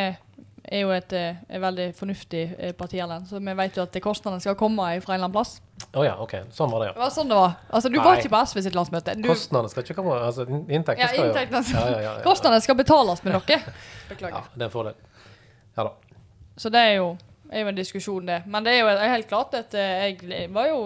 er 0.71 0.81
jo 0.83 0.91
et, 0.93 1.13
eh, 1.13 1.35
et 1.49 1.59
veldig 1.61 1.88
fornuftig 1.97 2.41
parti, 2.77 2.99
Erlend, 3.01 3.25
så 3.27 3.39
vi 3.41 3.53
vet 3.57 3.75
jo 3.75 3.81
at 3.83 3.95
kostnadene 4.03 4.41
skal 4.43 4.55
komme 4.55 4.85
fra 5.01 5.15
en 5.15 5.19
eller 5.19 5.25
annen 5.27 5.33
plass. 5.33 5.55
Å 5.97 6.03
ja, 6.05 6.13
OK. 6.21 6.35
Sånn 6.53 6.69
var 6.71 6.83
det, 6.83 6.91
Det 6.91 6.99
ja. 6.99 7.01
var 7.01 7.09
sånn 7.15 7.31
det 7.31 7.35
var. 7.39 7.55
Altså, 7.73 7.89
Du 7.89 7.97
Nei. 7.97 8.03
var 8.05 8.19
ikke 8.21 8.29
på 8.31 8.41
SV 8.45 8.61
sitt 8.67 8.75
landsmøte. 8.77 9.15
Du, 9.17 9.27
Kostnadene 9.27 9.71
skal 9.73 9.83
ikke 9.83 9.95
komme 9.97 10.19
Altså, 10.21 10.45
inntektene 10.47 11.01
ja, 11.01 11.07
skal 11.09 11.25
jo 11.25 11.31
inntektene 11.31 11.73
ja, 11.73 11.81
ja, 11.81 11.97
ja, 11.97 12.13
ja. 12.19 12.23
Kostnadene 12.23 12.61
skal 12.61 12.77
betales 12.79 13.23
med 13.25 13.33
noe. 13.33 13.43
Ja, 13.57 14.13
Beklager. 14.13 14.47
det 14.55 14.61
er 14.61 14.69
en 14.69 14.73
fordel. 14.73 14.95
Ja 15.77 15.83
da. 15.88 15.91
Så 16.61 16.69
det 16.69 16.79
er 16.83 16.93
jo, 16.99 17.09
er 17.51 17.65
jo 17.65 17.71
en 17.71 17.77
diskusjon, 17.77 18.25
det. 18.25 18.39
Men 18.48 18.65
det 18.65 18.77
er 18.77 18.81
jo 18.86 19.12
helt 19.12 19.27
klart 19.27 19.56
at 19.59 19.75
eh, 19.75 20.07
jeg 20.12 20.50
var 20.56 20.69
jo 20.71 20.81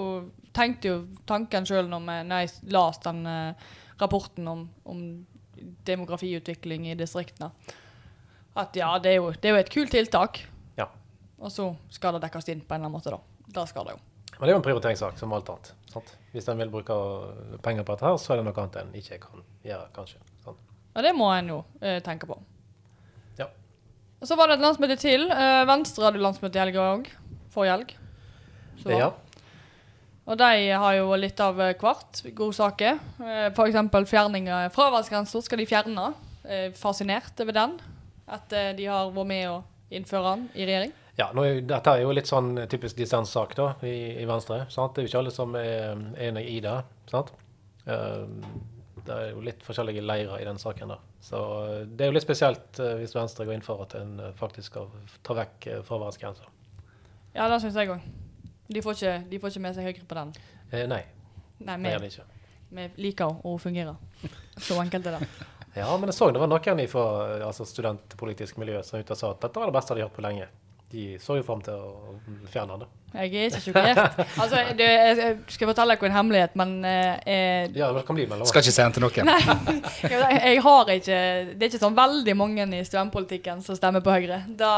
tenkte 0.56 0.92
jo 0.92 0.98
tanken 1.28 1.68
sjøl 1.68 1.90
når, 1.92 2.12
jeg 2.32 2.52
leste 2.74 3.12
den 3.12 3.28
uh, 3.28 3.72
rapporten 4.00 4.48
om, 4.48 4.66
om 4.88 5.02
demografiutvikling 5.88 6.90
i 6.92 6.98
distriktene. 7.00 7.52
At 8.56 8.76
ja, 8.80 8.94
det 9.04 9.12
er 9.12 9.18
jo, 9.20 9.32
det 9.36 9.50
er 9.50 9.58
jo 9.58 9.62
et 9.66 9.72
kult 9.72 9.92
tiltak. 9.92 10.40
Ja. 10.80 10.88
Og 11.40 11.52
så 11.52 11.74
skal 11.92 12.16
det 12.16 12.24
dekkes 12.28 12.48
inn 12.54 12.64
på 12.64 12.76
en 12.76 12.86
eller 12.86 12.88
annen 12.88 12.96
måte, 12.96 13.12
da. 13.12 13.52
Det 13.58 13.68
skal 13.72 13.90
det 13.90 13.98
jo. 13.98 14.04
Men 14.36 14.48
det 14.48 14.52
er 14.52 14.56
jo 14.56 14.62
en 14.62 14.68
prioriteringssak 14.68 15.20
som 15.20 15.36
alt 15.36 15.52
annet. 15.52 15.72
Sant? 15.92 16.16
Hvis 16.32 16.48
en 16.52 16.60
vil 16.60 16.72
bruke 16.72 16.96
penger 17.64 17.88
på 17.88 17.96
dette, 17.96 18.08
her, 18.08 18.18
så 18.20 18.34
er 18.34 18.42
det 18.42 18.48
noe 18.48 18.64
annet 18.64 18.82
en 18.82 18.96
ikke 19.00 19.20
kan 19.28 19.46
gjøre, 19.64 19.92
kanskje. 19.96 20.24
Sant? 20.44 20.60
Og 20.96 21.04
det 21.04 21.12
må 21.16 21.30
en 21.36 21.52
jo 21.52 21.62
uh, 21.64 22.00
tenke 22.04 22.28
på. 22.32 22.40
Og 24.22 24.30
så 24.30 24.38
var 24.40 24.50
det 24.50 24.58
et 24.58 24.64
landsmøte 24.66 24.98
til. 25.00 25.28
Eh, 25.32 25.62
Venstre 25.70 26.08
hadde 26.08 26.22
landsmøte 26.24 26.58
i 26.58 26.64
helga 26.64 26.88
òg. 26.96 27.08
Forrige 27.54 27.76
helg. 27.76 27.96
Så 28.82 28.92
Ja. 28.98 29.12
Og 30.26 30.40
de 30.40 30.72
har 30.72 30.94
jo 30.98 31.16
litt 31.16 31.40
av 31.40 31.60
eh, 31.62 31.76
hvert 31.78 32.22
godsaker. 32.34 33.00
Eh, 33.22 33.48
eksempel 33.52 34.08
fjerning 34.10 34.50
av 34.50 34.72
fraværsgrensa 34.74 35.42
skal 35.44 35.62
de 35.62 35.66
fjerne. 35.70 36.14
Fascinert 36.78 37.40
over 37.42 37.54
den. 37.58 37.80
At 38.28 38.50
de 38.50 38.86
har 38.86 39.10
vært 39.14 39.28
med 39.28 39.48
å 39.50 39.64
innføre 39.90 40.36
den 40.36 40.50
i 40.54 40.66
regjering. 40.66 40.92
Ja, 41.18 41.30
nå 41.34 41.46
er, 41.48 41.62
dette 41.66 41.94
er 41.94 42.04
jo 42.04 42.12
litt 42.12 42.28
sånn 42.28 42.68
typisk 42.70 42.98
dissenssak 43.00 43.56
da, 43.56 43.70
i, 43.88 44.20
i 44.22 44.26
Venstre. 44.30 44.66
Sant? 44.70 44.94
Det 44.94 45.02
er 45.02 45.06
jo 45.06 45.12
ikke 45.12 45.22
alle 45.24 45.34
som 45.34 45.56
er 45.56 45.96
enig 46.28 46.44
i 46.52 46.60
det. 46.62 46.76
Sant? 47.10 47.32
Eh, 47.88 48.26
det 49.07 49.16
er 49.16 49.31
jo 49.31 49.42
litt 49.46 49.63
forskjellige 49.66 50.04
leirer 50.06 50.42
i 50.42 50.46
den 50.48 50.60
saken. 50.62 50.92
da. 50.96 51.00
Så 51.24 51.40
eh, 51.66 51.81
det 51.88 52.06
er 52.06 52.12
jo 52.12 52.16
litt 52.18 52.25
spesielt 52.25 52.80
eh, 52.84 52.96
hvis 53.02 53.16
Venstre 53.16 53.46
går 53.48 53.57
inn 53.57 53.66
for 53.66 53.86
at 53.86 53.96
en 54.00 54.16
eh, 54.19 54.34
faktisk 54.40 54.74
skal 54.74 54.90
ta 55.25 55.38
vekk 55.38 55.69
fraværsgrensa. 55.88 56.48
Ja, 57.36 57.50
det 57.52 57.62
syns 57.63 57.75
jeg 57.80 57.92
òg. 57.92 58.06
De, 58.68 58.81
de 58.81 58.81
får 59.40 59.52
ikke 59.52 59.62
med 59.62 59.75
seg 59.78 59.86
Høyre 59.86 60.07
på 60.10 60.18
den. 60.18 60.31
Eh, 60.72 60.86
nei, 60.90 61.04
Nei, 61.66 61.78
vi, 61.80 61.92
det 62.02 62.10
ikke. 62.12 62.25
vi 62.75 62.88
liker 63.06 63.38
å 63.46 63.56
fungere. 63.62 63.96
Så 64.57 64.78
enkelt 64.81 65.07
er 65.12 65.19
det. 65.19 65.28
Ja, 65.75 65.90
men 66.00 66.07
jeg 66.10 66.16
så 66.16 66.30
det 66.31 66.40
var 66.40 66.48
noen 66.48 66.81
fra 66.88 67.06
altså 67.50 67.66
studentpolitisk 67.68 68.57
miljø 68.62 68.80
som 68.84 69.02
og 69.02 69.18
sa 69.19 69.31
at 69.34 69.42
dette 69.44 69.60
var 69.60 69.68
det 69.69 69.75
beste 69.75 69.96
de 69.96 70.02
har 70.04 70.07
hørt 70.10 70.16
på 70.16 70.24
lenge. 70.24 70.48
De 70.95 71.06
så 71.19 71.36
jo 71.36 71.44
fram 71.44 71.63
til 71.63 71.75
å 71.75 72.15
fjerne 72.51 72.77
det. 72.80 72.88
Jeg 73.15 73.31
er 73.31 73.47
ikke 73.47 73.62
sjokkert. 73.63 74.19
Altså, 74.44 74.62
du, 74.75 74.83
jeg 74.83 75.33
skal 75.53 75.69
fortelle 75.69 75.95
dere 75.95 76.09
en 76.09 76.15
hemmelighet, 76.18 76.56
men 76.59 76.74
eh, 76.88 77.15
eh, 77.31 77.71
Ja, 77.75 77.92
det 77.95 78.03
kan 78.07 78.18
bli 78.18 78.25
mellom 78.27 78.47
Skal 78.50 78.63
ikke 78.63 78.75
si 78.75 78.81
den 78.81 78.95
til 78.95 79.06
noen. 79.06 79.31
jeg, 80.12 80.19
jeg 80.19 80.62
har 80.65 80.92
ikke 80.95 81.19
Det 81.53 81.57
er 81.57 81.69
ikke 81.69 81.81
sånn 81.81 81.97
veldig 81.97 82.36
mange 82.36 82.68
i 82.75 82.83
studentpolitikken 82.88 83.63
som 83.65 83.80
stemmer 83.80 84.03
på 84.03 84.15
Høyre. 84.15 84.44
Da, 84.59 84.71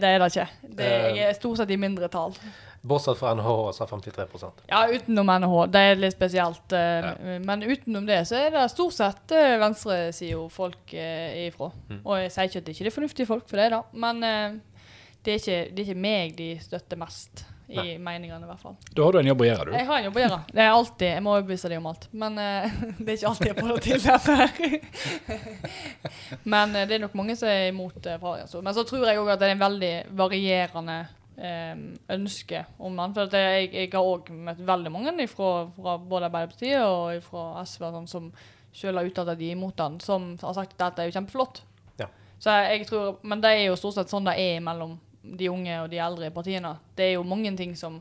det 0.00 0.08
er 0.08 0.22
det 0.22 0.30
ikke. 0.32 0.48
Det, 0.80 0.90
jeg 1.18 1.26
er 1.28 1.36
stort 1.36 1.60
sett 1.60 1.72
i 1.72 1.80
mindretall. 1.80 2.36
Bortsett 2.82 3.20
fra 3.20 3.30
NHH 3.38 3.52
sa 3.76 3.86
53% 3.86 4.64
Ja, 4.72 4.80
utenom 4.90 5.28
NHH. 5.30 5.58
Det 5.70 5.84
er 5.86 6.00
litt 6.00 6.16
spesielt. 6.16 6.74
Ja. 6.74 7.12
Men 7.44 7.62
utenom 7.62 8.08
det 8.08 8.24
så 8.26 8.40
er 8.40 8.56
det 8.56 8.64
stort 8.72 8.96
sett 8.96 9.36
venstresida 9.62 10.40
folk 10.50 10.96
er 10.96 11.44
ifra. 11.46 11.70
Og 12.02 12.24
jeg 12.24 12.34
sier 12.34 12.50
ikke 12.50 12.64
at 12.64 12.68
det 12.68 12.74
ikke 12.74 12.88
er 12.90 12.96
fornuftige 12.96 13.28
folk, 13.28 13.46
for 13.50 13.60
det 13.60 13.68
er 13.68 13.76
det. 13.76 13.82
Men 14.02 14.26
eh, 14.26 14.60
det, 15.22 15.32
er 15.34 15.40
ikke, 15.40 15.58
det 15.70 15.82
er 15.82 15.88
ikke 15.88 16.02
meg 16.02 16.36
de 16.38 16.48
støtter 16.62 17.00
mest, 17.00 17.44
i 17.72 17.76
Nei. 17.78 17.92
meningene 18.02 18.44
i 18.44 18.48
hvert 18.50 18.60
fall. 18.60 18.74
Da 18.92 19.04
har 19.06 19.14
du 19.14 19.18
en 19.22 19.30
jobb 19.30 19.44
å 19.44 19.46
gjøre, 19.46 19.64
du. 19.70 19.76
Jeg 19.78 19.86
har 19.88 20.00
en 20.00 20.06
jobb 20.08 20.18
å 20.18 20.22
gjøre. 20.22 20.38
Det 20.50 20.60
er 20.60 20.70
alltid, 20.72 21.06
Jeg 21.08 21.22
må 21.24 21.32
overbevise 21.32 21.70
dem 21.72 21.80
om 21.80 21.88
alt. 21.92 22.06
Men 22.12 22.36
uh, 22.36 22.82
det 22.98 23.06
er 23.06 23.16
ikke 23.16 23.30
alltid 23.30 23.48
jeg 23.48 23.56
får 23.58 23.70
det 23.72 23.80
til 23.86 24.04
derfor. 24.04 24.42
Men 26.54 26.76
uh, 26.76 26.84
det 26.84 26.96
er 26.96 27.04
nok 27.06 27.16
mange 27.18 27.36
som 27.38 27.48
er 27.48 27.70
imot 27.70 27.96
uh, 27.96 28.18
fraværsgrensa. 28.18 28.62
Men 28.66 28.76
så 28.76 28.84
tror 28.88 29.06
jeg 29.08 29.20
òg 29.22 29.32
at 29.32 29.42
det 29.42 29.48
er 29.48 29.56
en 29.56 29.64
veldig 29.64 29.92
varierende 30.20 30.98
um, 31.38 31.84
ønske 32.16 32.64
om 32.78 33.00
den. 33.00 33.14
For 33.16 33.38
jeg, 33.40 33.70
jeg 33.72 33.92
har 33.94 34.10
òg 34.10 34.32
møtt 34.50 34.64
veldig 34.72 34.92
mange 34.92 35.28
fra, 35.30 35.52
fra 35.76 35.96
både 35.98 36.28
Arbeiderpartiet 36.28 36.82
og 36.84 37.22
fra 37.24 37.64
SV 37.64 37.86
sånn, 37.96 38.10
som 38.10 38.32
selv 38.72 39.00
har 39.00 39.08
uttalt 39.08 39.32
at 39.32 39.40
de 39.40 39.48
er 39.48 39.56
imot 39.56 39.76
den, 39.78 40.00
som 40.00 40.32
har 40.42 40.56
sagt 40.56 40.76
at 40.76 40.84
dette 40.90 41.04
er 41.04 41.10
jo 41.10 41.16
kjempeflott. 41.16 41.62
Ja. 42.00 42.08
Så 42.40 42.58
jeg 42.66 42.86
tror, 42.88 43.16
Men 43.22 43.40
det 43.44 43.54
er 43.54 43.66
jo 43.66 43.80
stort 43.80 43.96
sett 43.96 44.12
sånn 44.12 44.28
det 44.28 44.36
er 44.40 44.60
mellom 44.64 44.98
de 45.22 45.48
unge 45.50 45.78
og 45.82 45.90
de 45.92 46.00
eldre 46.02 46.28
i 46.28 46.34
partiene. 46.34 46.74
Det 46.96 47.06
er 47.06 47.16
jo 47.16 47.24
mange 47.26 47.54
ting 47.56 47.76
som 47.78 48.00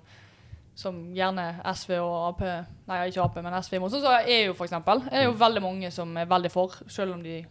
som 0.81 0.95
gjerne 1.13 1.43
SV 1.75 1.97
og 1.99 2.13
Ap 2.29 2.39
Nei, 2.87 2.99
ikke 3.09 3.23
Ap, 3.23 3.35
men 3.43 3.55
SV 3.59 3.77
imot. 3.77 3.91
Sånn 3.93 4.05
som 4.05 4.29
EU, 4.35 4.53
for 4.55 4.65
eksempel. 4.65 5.03
Er 5.11 5.27
jo 5.27 5.33
veldig 5.37 5.63
mange 5.63 5.91
som 5.93 6.15
er 6.17 6.29
veldig 6.29 6.51
for, 6.53 6.77
selv 6.91 7.17
om 7.17 7.23
de 7.23 7.41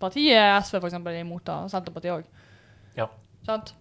Partiet 0.00 0.62
SV 0.62 0.78
for 0.78 0.86
eksempel, 0.86 1.14
er 1.14 1.24
imot 1.24 1.46
det, 1.46 1.56
Senterpartiet 1.72 2.14
òg. 2.14 2.26
Ja. 2.98 3.08
Sant? 3.46 3.72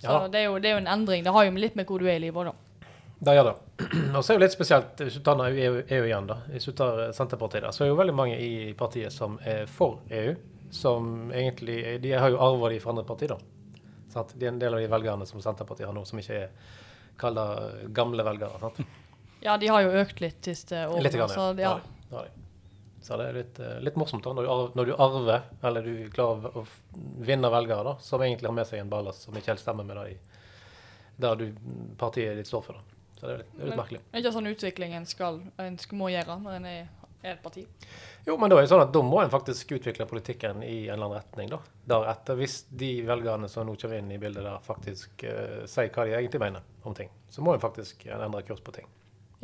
Så 0.00 0.06
Ja 0.10 0.22
det, 0.28 0.40
er 0.40 0.46
jo, 0.48 0.58
det 0.60 0.70
er 0.70 0.78
jo 0.78 0.82
en 0.84 0.92
endring. 0.94 1.24
Det 1.24 1.32
har 1.32 1.44
jo 1.44 1.56
litt 1.56 1.76
med 1.76 1.88
hvor 1.88 2.00
du 2.00 2.08
er 2.08 2.16
i 2.16 2.24
livet 2.24 2.40
òg, 2.40 2.52
da. 2.52 2.88
Det 3.24 3.34
gjør 3.36 3.50
det. 3.50 3.54
Og 4.16 4.24
så 4.24 4.32
er 4.32 4.38
det 4.38 4.44
litt 4.44 4.56
spesielt, 4.56 5.00
hvis 5.00 5.18
du 5.18 5.22
tar 5.24 5.40
EU, 5.48 5.76
EU 5.82 6.02
igjen, 6.04 6.26
da, 6.28 6.38
hvis 6.52 6.68
du 6.68 6.72
tar 6.76 7.06
eh, 7.06 7.12
Senterpartiet, 7.16 7.64
da, 7.64 7.72
så 7.72 7.84
er 7.84 7.88
det 7.88 7.94
jo 7.94 8.00
veldig 8.00 8.16
mange 8.16 8.38
i 8.40 8.72
partiet 8.76 9.14
som 9.14 9.38
er 9.40 9.68
for 9.70 10.02
EU, 10.12 10.34
som 10.74 11.30
egentlig 11.32 12.00
De 12.02 12.12
har 12.12 12.32
jo 12.32 12.40
arva 12.42 12.72
de 12.72 12.80
fra 12.82 12.92
andre 12.94 13.06
partier, 13.06 13.34
da. 13.34 13.38
Sant? 14.14 14.34
Det 14.38 14.46
er 14.48 14.54
en 14.54 14.62
del 14.62 14.76
av 14.76 14.82
de 14.82 14.90
velgerne 14.92 15.26
som 15.28 15.42
Senterpartiet 15.42 15.90
har 15.90 15.96
nå, 15.96 16.04
som 16.08 16.20
ikke 16.22 16.38
er 16.46 16.72
kalla 17.20 17.48
gamle 17.94 18.26
velgere. 18.26 18.60
sant? 18.62 18.80
Ja, 19.44 19.58
de 19.60 19.68
har 19.68 19.84
jo 19.84 19.92
økt 20.00 20.22
litt 20.24 20.46
siste 20.46 20.86
årene. 20.86 21.04
Litt 21.04 21.18
grann, 21.18 21.28
så 21.34 21.50
ja. 21.58 21.74
ja. 21.76 22.00
Ja, 22.14 22.22
det. 22.24 22.44
Så 23.04 23.18
det 23.20 23.24
er 23.28 23.34
litt, 23.36 23.58
eh, 23.60 23.80
litt 23.84 23.96
morsomt 24.00 24.24
da, 24.24 24.32
når 24.32 24.46
du, 24.46 24.48
arver, 24.48 24.70
når 24.78 24.86
du 24.88 24.92
arver, 24.96 25.42
eller 25.68 25.84
du 25.84 26.06
klarer 26.14 26.54
å 26.56 26.62
vinne 27.20 27.50
velgere, 27.52 27.84
da, 27.84 27.92
som 28.00 28.22
egentlig 28.24 28.48
har 28.48 28.54
med 28.56 28.64
seg 28.70 28.80
en 28.80 28.88
ballast 28.88 29.26
som 29.26 29.36
ikke 29.36 29.52
helt 29.52 29.60
stemmer 29.60 29.84
med 29.84 29.98
det 29.98 30.14
der 31.20 31.36
du, 31.36 31.44
partiet 32.00 32.38
ditt 32.40 32.48
står 32.48 32.64
for. 32.64 32.78
da. 32.80 33.02
Så 33.18 33.26
det 33.26 33.34
er 33.34 33.42
litt, 33.42 33.52
det 33.52 33.60
er 33.60 33.68
litt 33.68 33.80
merkelig. 33.82 34.00
Det 34.06 34.16
er 34.16 34.24
ikke 34.24 34.32
sånn 34.38 34.50
utvikling 34.54 34.96
en 34.96 35.08
skal, 35.10 35.42
en 35.60 35.76
må 36.00 36.08
gjøre 36.14 36.38
når 36.46 36.56
en 36.56 36.70
er, 36.70 36.88
er 37.20 37.34
et 37.34 37.44
parti. 37.44 37.66
Jo, 38.26 38.38
men 38.40 38.48
da 38.48 38.56
er 38.56 38.64
det 38.64 38.70
sånn 38.70 38.80
at 38.80 38.92
da 38.94 39.02
må 39.04 39.18
en 39.20 39.32
faktisk 39.32 39.74
utvikle 39.76 40.06
politikken 40.08 40.62
i 40.64 40.86
en 40.86 40.94
eller 40.94 41.10
annen 41.10 41.18
retning. 41.18 41.50
da. 41.52 41.58
Deretter, 41.92 42.38
hvis 42.40 42.62
de 42.72 42.90
velgerne 43.04 43.50
som 43.52 43.66
nå 43.68 43.74
kommer 43.76 44.00
inn 44.00 44.12
i 44.14 44.20
bildet 44.20 44.46
der, 44.46 44.62
faktisk 44.64 45.26
uh, 45.28 45.64
sier 45.68 45.90
hva 45.92 46.06
de 46.08 46.14
egentlig 46.16 46.40
mener 46.40 46.64
om 46.88 46.96
ting, 46.96 47.10
så 47.28 47.44
må 47.44 47.52
en 47.52 47.60
faktisk 47.60 48.06
endre 48.08 48.40
kurs 48.48 48.64
på 48.64 48.72
ting. 48.78 48.88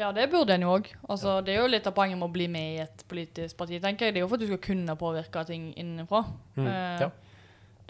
Ja, 0.00 0.14
det 0.16 0.30
burde 0.32 0.54
en 0.56 0.64
jo 0.64 0.72
òg. 0.78 0.88
Altså, 1.12 1.42
Det 1.44 1.52
er 1.52 1.60
jo 1.60 1.68
litt 1.68 1.87
av 1.90 1.92
poenget 1.92 2.16
med 2.16 2.30
å 2.30 2.32
bli 2.32 2.46
med 2.49 2.76
i 2.78 2.80
et 2.87 3.04
politisk 3.08 3.58
parti. 3.58 3.80
tenker 3.82 4.06
jeg. 4.08 4.14
Det 4.14 4.22
er 4.22 4.25
jo 4.25 4.30
for 4.30 4.40
at 4.40 4.46
du 4.46 4.49
skal 4.49 4.64
kunne 4.64 4.96
påvirke 4.96 5.44
ting 5.44 5.75
innenfra. 5.76 6.25
Mm, 6.56 6.66
uh, 6.66 7.02
ja. 7.04 7.10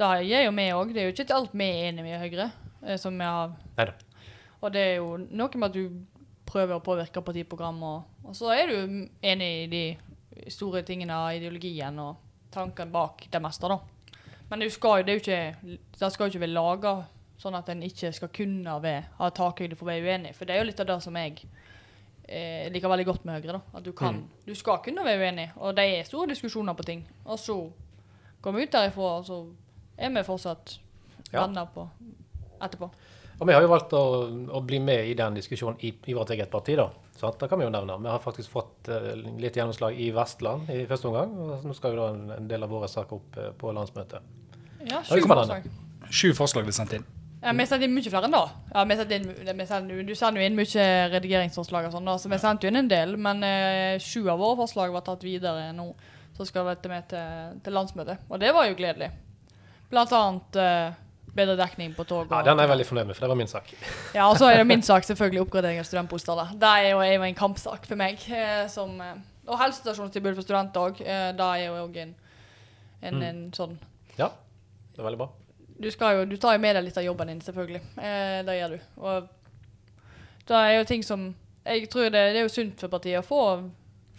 Det 0.01 0.11
gir 0.27 0.47
jo 0.49 0.53
vi 0.57 0.67
òg. 0.75 0.95
Det 0.95 1.03
er 1.03 1.07
jo 1.07 1.15
ikke 1.15 1.37
alt 1.37 1.55
vi 1.55 1.69
er 1.71 1.89
enige 1.93 2.03
med 2.03 2.17
i 2.17 2.23
Høyre. 2.25 2.51
eh, 2.83 2.97
som 2.97 3.19
vi 3.19 3.25
har. 3.25 3.53
Neida. 3.77 3.95
Og 4.61 4.73
det 4.73 4.81
er 4.81 4.95
jo 4.97 5.17
noe 5.19 5.61
med 5.61 5.69
at 5.69 5.77
du 5.77 6.07
prøver 6.51 6.75
å 6.75 6.83
påvirke 6.83 7.23
partiprogram, 7.23 7.83
og, 7.83 8.03
og 8.25 8.35
så 8.35 8.51
er 8.57 8.67
du 8.67 9.09
enig 9.23 9.51
i 9.63 9.67
de 9.71 9.85
store 10.49 10.83
tingene 10.83 11.15
av 11.15 11.35
ideologien 11.37 11.99
og 11.99 12.17
tankene 12.53 12.91
bak 12.93 13.27
det 13.31 13.43
meste, 13.43 13.69
da. 13.69 13.79
Men 14.51 14.59
det 14.65 14.73
skal 14.75 15.05
det 15.07 15.21
ikke 15.21 15.55
Det 15.63 16.13
skal 16.13 16.27
jo 16.27 16.31
ikke 16.33 16.41
være 16.47 16.57
laga 16.57 16.95
sånn 17.41 17.55
at 17.57 17.69
en 17.73 17.83
ikke 17.83 18.13
skal 18.13 18.29
kunne 18.29 18.83
ved, 18.83 19.05
ha 19.17 19.29
takhøyde 19.31 19.77
for 19.77 19.87
å 19.87 19.91
være 19.93 20.03
uenig. 20.11 20.35
For 20.37 20.45
det 20.45 20.55
er 20.55 20.59
jo 20.61 20.67
litt 20.69 20.81
av 20.81 20.87
det 20.91 20.97
som 21.03 21.15
jeg 21.17 21.39
eh, 22.29 22.67
liker 22.73 22.89
veldig 22.93 23.07
godt 23.07 23.25
med 23.25 23.39
Høyre. 23.41 23.53
da. 23.57 23.79
At 23.79 23.85
du 23.87 23.93
kan, 23.97 24.19
du 24.47 24.55
skal 24.55 24.83
kunne 24.85 25.05
være 25.07 25.23
uenig. 25.25 25.47
Og 25.57 25.73
det 25.77 25.87
er 25.89 26.05
store 26.05 26.29
diskusjoner 26.35 26.77
på 26.77 26.85
ting. 26.85 27.07
Og 27.25 27.39
så 27.39 27.57
går 28.43 28.53
vi 28.57 28.63
ut 28.67 28.73
derifra, 28.75 29.13
og 29.21 29.25
så 29.25 29.39
er 29.97 30.11
vi 30.11 30.23
fortsatt 30.27 30.79
Ja. 31.33 31.47
på 31.47 31.89
etterpå. 32.61 32.91
Og 33.41 33.49
vi 33.49 33.55
har 33.57 33.65
jo 33.65 33.71
valgt 33.73 33.95
å, 33.97 34.03
å 34.53 34.61
bli 34.61 34.79
med 34.85 35.07
i 35.09 35.15
den 35.17 35.39
diskusjonen 35.39 35.81
i, 35.89 35.95
i 36.13 36.17
vårt 36.17 36.31
eget 36.35 36.51
parti, 36.53 36.75
da. 36.77 36.91
Sant? 37.17 37.39
Det 37.41 37.49
kan 37.49 37.61
vi 37.61 37.65
jo 37.65 37.73
nevne. 37.73 37.97
Vi 38.05 38.09
har 38.13 38.21
faktisk 38.21 38.53
fått 38.53 38.91
uh, 38.93 39.15
litt 39.41 39.57
gjennomslag 39.57 39.97
i 39.97 40.11
Vestland 40.13 40.69
i 40.73 40.83
første 40.89 41.09
omgang. 41.09 41.33
Og 41.41 41.65
nå 41.65 41.77
skal 41.77 41.97
jo 41.97 42.03
da 42.03 42.11
en, 42.13 42.27
en 42.37 42.51
del 42.51 42.67
av 42.67 42.73
våre 42.73 42.89
saker 42.93 43.17
opp 43.17 43.41
uh, 43.41 43.49
på 43.57 43.73
landsmøtet. 43.77 44.37
Ja, 44.85 45.01
sju 45.09 45.25
forslag. 45.25 45.71
Sju 46.11 46.31
forslag 46.37 46.69
blir 46.69 46.77
sendt 46.77 46.99
inn. 46.99 47.09
Ja, 47.41 47.55
vi 47.57 47.65
sendte 47.65 47.89
inn 47.89 47.97
mye 47.97 48.13
flere 48.13 48.29
enn 48.29 48.37
da. 48.37 48.45
Ja, 48.75 48.85
vi 48.89 49.01
sendte 49.01 49.17
inn, 49.17 49.29
vi 49.33 49.69
sendte, 49.69 50.01
du 50.05 50.15
sender 50.17 50.43
jo 50.43 50.49
inn 50.51 50.61
mye 50.61 50.87
redigeringsforslag 51.17 51.89
og 51.89 51.95
sånn, 51.97 52.09
da, 52.13 52.21
så 52.21 52.29
vi 52.29 52.41
sendte 52.41 52.69
jo 52.69 52.73
inn 52.75 52.83
en 52.83 52.93
del. 52.93 53.17
Men 53.17 53.41
uh, 53.45 53.97
sju 54.05 54.27
av 54.27 54.41
våre 54.41 54.61
forslag 54.67 54.93
var 54.93 55.09
tatt 55.09 55.25
videre 55.25 55.71
nå, 55.77 55.91
så 56.37 56.49
skal 56.49 56.69
vi 56.69 56.93
med 56.93 57.09
til, 57.09 57.61
til 57.65 57.81
landsmøtet. 57.81 58.29
Og 58.29 58.41
det 58.45 58.53
var 58.57 58.69
jo 58.69 58.77
gledelig. 58.77 59.15
Blant 59.89 60.13
annet 60.13 60.61
bedre 61.37 61.57
dekning 61.57 61.95
på 61.95 62.05
tog. 62.09 62.27
Ja, 62.31 62.43
Den 62.43 62.59
er 62.59 62.67
jeg 62.67 62.71
veldig 62.73 62.87
fornøyd 62.87 63.07
med, 63.07 63.15
for 63.17 63.25
det 63.27 63.29
var 63.33 63.39
min 63.41 63.51
sak. 63.51 63.71
Ja, 64.17 64.29
og 64.31 64.37
så 64.39 64.49
er 64.51 64.57
det 64.59 64.67
min 64.67 64.83
sak 64.83 65.05
selvfølgelig 65.07 65.41
oppgradering 65.47 65.79
av 65.81 65.85
studentbosteder. 65.89 66.37
da. 66.37 66.59
Det 66.63 66.71
er 66.87 66.91
jo, 66.91 66.99
er 67.05 67.13
jo 67.15 67.23
en 67.29 67.35
kampsak 67.39 67.87
for 67.87 67.97
meg. 68.01 68.19
Eh, 68.29 68.67
som, 68.69 68.97
eh, 69.01 69.15
og 69.47 69.59
helsestasjonstilbud 69.61 70.35
for 70.35 70.43
studenter 70.47 70.81
òg. 70.91 71.01
Eh, 71.01 71.33
det 71.39 71.47
er 71.51 71.67
jo 71.67 71.77
òg 71.87 71.97
en, 72.03 72.15
en, 73.03 73.15
Mm. 73.15 73.23
en 73.23 73.53
sånn 73.57 73.79
Ja, 74.19 74.29
det 74.95 74.99
er 75.01 75.05
veldig 75.07 75.19
bra. 75.19 75.29
du, 75.81 75.89
jo, 75.89 76.25
du 76.29 76.37
tar 76.37 76.53
jo 76.53 76.59
med 76.61 76.77
deg 76.77 76.85
litt 76.85 76.99
av 76.99 77.05
jobben 77.05 77.27
din, 77.29 77.41
selvfølgelig. 77.41 77.81
Eh, 77.99 78.43
det 78.45 78.59
gjør 78.61 78.75
du. 78.77 78.81
Og 79.01 79.29
det 80.47 80.57
er 80.57 80.73
jo 80.79 80.85
ting 80.85 81.03
som 81.03 81.35
Jeg 81.65 81.89
tror 81.91 82.11
det, 82.11 82.33
det 82.35 82.37
er 82.41 82.43
jo 82.49 82.49
sunt 82.49 82.81
for 82.81 82.89
partiet 82.89 83.21
å 83.21 83.27
få, 83.27 83.71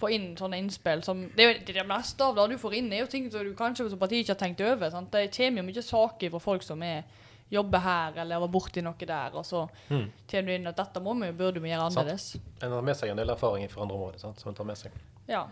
få 0.01 0.12
inn 0.13 0.29
sånne 0.38 0.60
innspill 0.62 1.03
som 1.05 1.24
Det 1.36 1.43
er 1.43 1.50
jo 1.51 1.58
det, 1.67 1.75
det 1.79 1.88
meste 1.88 2.25
av 2.25 2.38
det 2.38 2.48
du 2.51 2.62
får 2.62 2.77
inn, 2.79 2.91
er 2.93 3.03
jo 3.05 3.10
ting 3.12 3.31
som 3.31 3.46
du 3.46 3.53
kanskje 3.58 3.89
som 3.89 4.01
parti 4.01 4.22
ikke 4.22 4.36
har 4.36 4.41
tenkt 4.43 4.63
over. 4.65 4.89
Sant? 4.93 5.12
Det 5.13 5.29
kommer 5.36 5.62
jo 5.62 5.67
mye 5.70 5.86
saker 5.88 6.34
fra 6.34 6.43
folk 6.43 6.65
som 6.65 6.84
er 6.88 7.03
jobber 7.51 7.84
her 7.84 8.20
eller 8.24 8.39
var 8.46 8.51
borti 8.51 8.81
noe 8.84 9.08
der, 9.08 9.34
og 9.36 9.43
så 9.46 9.65
Mm. 9.89 10.12
kommer 10.31 10.48
du 10.48 10.53
inn 10.55 10.67
at 10.67 10.77
dette 10.77 11.01
må 11.03 11.13
vi, 11.20 11.31
burde 11.31 11.60
vi 11.60 11.70
gjøre 11.70 11.89
annerledes. 11.89 12.38
En 12.63 12.72
har 12.72 12.81
med 12.81 12.96
seg 12.96 13.10
en 13.12 13.17
del 13.17 13.29
erfaring 13.29 13.70
fra 13.70 13.81
andre 13.81 13.96
områder. 13.96 14.20
sant, 14.20 14.39
som 14.39 14.50
en 14.50 14.55
tar 14.55 14.63
med 14.65 14.77
seg. 14.77 14.91
Ja. 15.27 15.48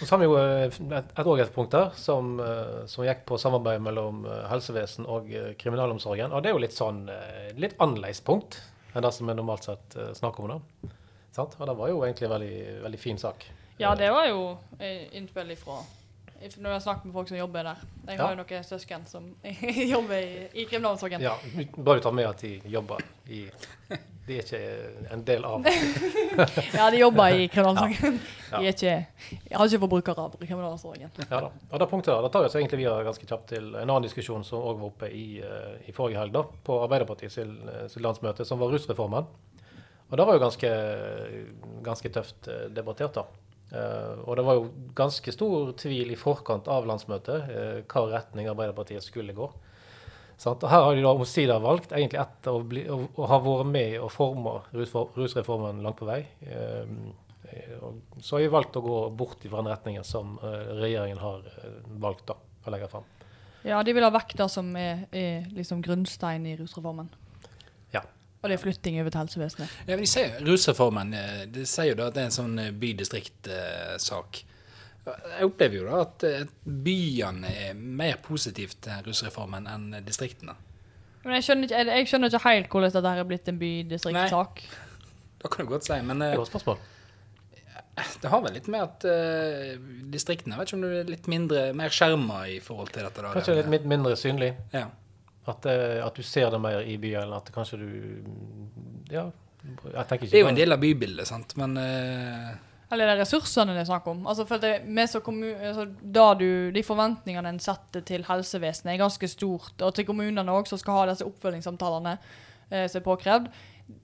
Og 0.00 0.06
så 0.06 0.10
har 0.10 0.18
vi 0.18 0.24
jo 0.26 0.36
eh, 0.36 0.64
et, 0.66 1.18
et, 1.18 1.54
punkt 1.54 1.72
der 1.72 1.90
som, 1.96 2.38
eh, 2.40 2.86
som 2.86 3.04
gikk 3.04 3.24
på 3.26 3.38
samarbeid 3.38 3.80
mellom 3.80 4.24
eh, 4.26 4.48
helsevesen 4.48 5.06
og 5.06 5.28
kriminalomsorgen. 5.58 6.32
Og 6.32 6.42
det 6.42 6.50
er 6.50 6.56
jo 6.56 6.62
litt 6.62 6.76
sånn 6.76 7.08
litt 7.56 7.76
annerledes 7.78 8.20
punkt 8.20 8.60
enn 8.94 9.02
det 9.02 9.12
som 9.12 9.26
vi 9.26 9.34
normalt 9.34 9.64
sett 9.64 9.96
snakker 10.18 10.44
om. 10.44 10.48
da. 10.48 10.88
Sant? 11.32 11.56
Og 11.58 11.66
det 11.66 11.76
var 11.76 11.88
jo 11.88 12.02
egentlig 12.04 12.28
en 12.28 12.34
veldig, 12.34 12.82
veldig 12.82 13.00
fin 13.00 13.18
sak. 13.18 13.46
Ja, 13.78 13.94
det 13.94 14.10
var 14.12 14.26
jo 14.28 14.58
eh, 14.78 15.08
innspill 15.16 15.50
ifra 15.56 15.80
når 16.42 16.72
jeg 16.72 16.74
har 16.74 16.80
snakket 16.82 17.04
med 17.06 17.14
folk 17.14 17.28
som 17.30 17.36
jobber 17.38 17.62
der. 17.62 17.82
Jeg 18.08 18.18
har 18.18 18.32
Ja. 18.32 18.34
jo 18.34 18.38
noen 18.42 18.64
søsken 18.66 19.04
som 19.06 19.28
jobber 19.94 20.16
i, 20.18 20.48
i 20.58 20.64
kriminalomsorgen. 20.66 21.22
Ja, 21.22 21.36
Bare 21.76 22.00
tar 22.02 22.10
med 22.18 22.26
at 22.26 22.40
de 22.42 22.56
jobber 22.66 22.98
i 23.30 23.44
De 24.26 24.38
er 24.38 24.42
ikke 24.42 24.58
en 25.14 25.22
del 25.26 25.44
av 25.46 25.62
Ja, 26.74 26.88
de 26.90 26.98
jobber 26.98 27.36
i 27.38 27.46
kriminalomsorgen. 27.46 28.18
Ja. 28.52 28.58
De 28.58 28.66
er 28.66 28.74
ikke, 28.74 28.96
jeg 29.52 29.56
har 29.56 29.70
ikke 29.70 29.78
forbrukere 29.84 30.24
av 30.26 30.34
kriminalomsorgen. 30.42 31.14
Ja 31.30 31.38
da. 31.46 31.52
Og 31.70 31.78
det 31.80 31.88
punktet 31.88 32.10
der, 32.12 32.26
da 32.26 32.28
tar 32.34 32.42
vi 32.42 32.50
oss 32.50 32.56
egentlig 32.58 32.82
videre 32.82 33.06
ganske 33.06 33.28
kjapt 33.30 33.46
til 33.54 33.70
en 33.70 33.84
annen 33.86 34.04
diskusjon 34.08 34.42
som 34.44 34.66
òg 34.66 34.82
var 34.82 34.90
oppe 34.90 35.12
i, 35.14 35.38
eh, 35.46 35.78
i 35.88 35.94
forrige 35.94 36.18
helg, 36.24 36.34
da, 36.34 36.42
på 36.66 36.80
Arbeiderpartiets 36.88 37.38
sitt 37.38 38.02
landsmøte, 38.02 38.44
som 38.44 38.58
var 38.60 38.74
rusreformen. 38.74 39.30
Og 40.10 40.18
det 40.18 40.26
var 40.28 40.36
jo 40.36 40.42
ganske, 40.42 40.74
ganske 41.86 42.10
tøft 42.18 42.50
eh, 42.50 42.66
debattert, 42.74 43.14
da. 43.14 43.24
Eh, 43.72 44.14
og 44.28 44.36
det 44.36 44.44
var 44.44 44.58
jo 44.58 44.70
ganske 44.96 45.32
stor 45.32 45.72
tvil 45.80 46.12
i 46.12 46.18
forkant 46.18 46.68
av 46.68 46.84
landsmøtet 46.88 47.46
uh, 47.48 47.78
hva 47.88 48.02
retning 48.10 48.50
Arbeiderpartiet 48.52 49.04
skulle 49.04 49.36
gå. 49.36 49.48
Og 50.42 50.64
her 50.66 50.82
har 50.82 50.96
de 50.96 51.04
da 51.04 51.12
omsider 51.14 51.60
valgt, 51.62 51.92
egentlig 51.94 52.18
etter 52.18 52.56
å, 52.56 52.62
bli, 52.66 52.82
å, 52.90 52.98
å 53.14 53.28
ha 53.30 53.38
vært 53.44 53.68
med 53.70 53.98
og 54.02 54.10
forme 54.10 54.56
rusreformen 54.74 55.84
langt 55.84 56.00
på 56.00 56.08
vei. 56.08 56.24
Eh, 56.42 56.96
så 58.18 58.36
har 58.36 58.42
de 58.42 58.50
valgt 58.50 58.76
å 58.80 58.82
gå 58.82 58.98
bort 59.14 59.44
fra 59.44 59.60
den 59.60 59.70
retningen 59.70 60.06
som 60.08 60.38
regjeringen 60.40 61.20
har 61.20 61.44
valgt 62.00 62.24
da, 62.30 62.38
å 62.64 62.72
legge 62.72 62.88
fram. 62.88 63.04
Ja, 63.68 63.82
de 63.84 63.92
vil 63.92 64.06
ha 64.06 64.10
vekk 64.14 64.32
det 64.40 64.48
som 64.50 64.70
er, 64.78 65.04
er 65.12 65.44
liksom 65.52 65.82
grunnstein 65.84 66.48
i 66.48 66.56
rusreformen. 66.58 67.12
Og 68.42 68.50
det 68.50 68.56
er 68.56 68.62
flytting 68.62 68.98
over 69.00 69.14
til 69.14 69.22
helsevesenet. 69.22 69.74
Ja, 69.86 69.94
men 69.94 70.02
de 70.02 70.10
sier 70.10 70.40
rusreformen 70.42 71.12
eh, 71.14 71.44
De 71.46 71.66
sier 71.68 71.92
jo 71.92 71.98
da 72.00 72.08
at 72.10 72.16
det 72.16 72.24
er 72.24 72.30
en 72.30 72.34
sånn 72.34 72.58
eh, 72.58 72.72
by-distrikt-sak. 72.74 74.42
Jeg 75.02 75.46
opplever 75.46 75.80
jo 75.80 75.86
da 75.86 76.00
at 76.04 76.26
eh, 76.26 76.44
byene 76.62 77.50
er 77.68 77.78
mer 77.78 78.18
positivt 78.22 78.82
til 78.86 79.06
rusreformen 79.06 79.66
enn 79.70 79.88
distriktene. 80.06 80.54
Men 81.22 81.38
jeg 81.38 81.46
skjønner 81.46 81.68
ikke, 81.68 81.78
jeg, 81.78 81.98
jeg 82.00 82.10
skjønner 82.10 82.32
ikke 82.32 82.48
helt 82.48 82.72
hvordan 82.72 82.94
dette 82.96 83.12
her 83.12 83.22
er 83.22 83.28
blitt 83.28 83.50
en 83.50 83.60
bydistriktsak. 83.60 84.64
Det 85.42 85.50
kan 85.50 85.66
du 85.66 85.70
godt 85.70 85.86
si, 85.86 85.98
men 86.06 86.22
eh, 86.22 86.34
Godt 86.38 86.50
spørsmål. 86.50 86.80
det 88.22 88.30
har 88.32 88.42
vel 88.42 88.54
litt 88.56 88.68
med 88.72 88.82
at 88.82 89.04
uh, 89.04 89.72
distriktene 90.10 90.56
vet 90.56 90.70
ikke 90.70 90.78
om 90.78 90.84
du 90.86 90.94
er 91.02 91.10
litt 91.10 91.26
mindre, 91.30 91.64
mer 91.76 91.92
skjerma 91.92 92.44
i 92.48 92.58
forhold 92.64 92.90
til 92.94 93.04
dette. 93.04 93.22
da. 93.22 93.32
Kanskje 93.36 93.58
litt 93.58 93.86
mindre 93.90 94.14
synlig. 94.18 94.52
Ja. 94.74 94.86
At, 95.50 95.66
eh, 95.66 95.98
at 96.04 96.14
du 96.14 96.22
ser 96.22 96.50
det 96.54 96.60
mer 96.62 96.84
i 96.86 96.98
byen. 97.02 97.32
At 97.34 97.48
kanskje 97.54 97.80
du 97.80 97.88
Ja, 99.10 99.30
jeg 99.62 100.06
tenker 100.08 100.26
ikke 100.26 100.30
Det 100.30 100.38
er 100.38 100.44
jo 100.44 100.52
en 100.52 100.58
del 100.58 100.74
av 100.74 100.82
bybildet, 100.82 101.28
sant, 101.28 101.56
men 101.60 101.74
uh... 101.78 102.52
Eller 102.92 103.08
det 103.08 103.12
er 103.14 103.20
ressursene 103.22 103.72
det 103.72 103.86
er 103.86 103.88
snakk 103.88 104.06
om. 104.10 104.26
Altså 104.28 104.44
for 104.44 104.60
det, 104.60 104.82
altså, 104.84 105.86
da 106.02 106.26
du, 106.36 106.70
De 106.74 106.82
forventningene 106.84 107.54
en 107.54 107.60
setter 107.62 108.04
til 108.04 108.26
helsevesenet, 108.28 108.92
er 108.92 109.00
ganske 109.00 109.28
stort. 109.32 109.74
Og 109.80 109.94
til 109.96 110.04
kommunene 110.04 110.52
òg, 110.52 110.68
som 110.68 110.80
skal 110.80 110.98
ha 110.98 111.06
disse 111.08 111.24
oppfølgingssamtalene 111.24 112.18
eh, 112.18 112.84
som 112.84 113.00
er 113.00 113.06
påkrevd. 113.06 113.48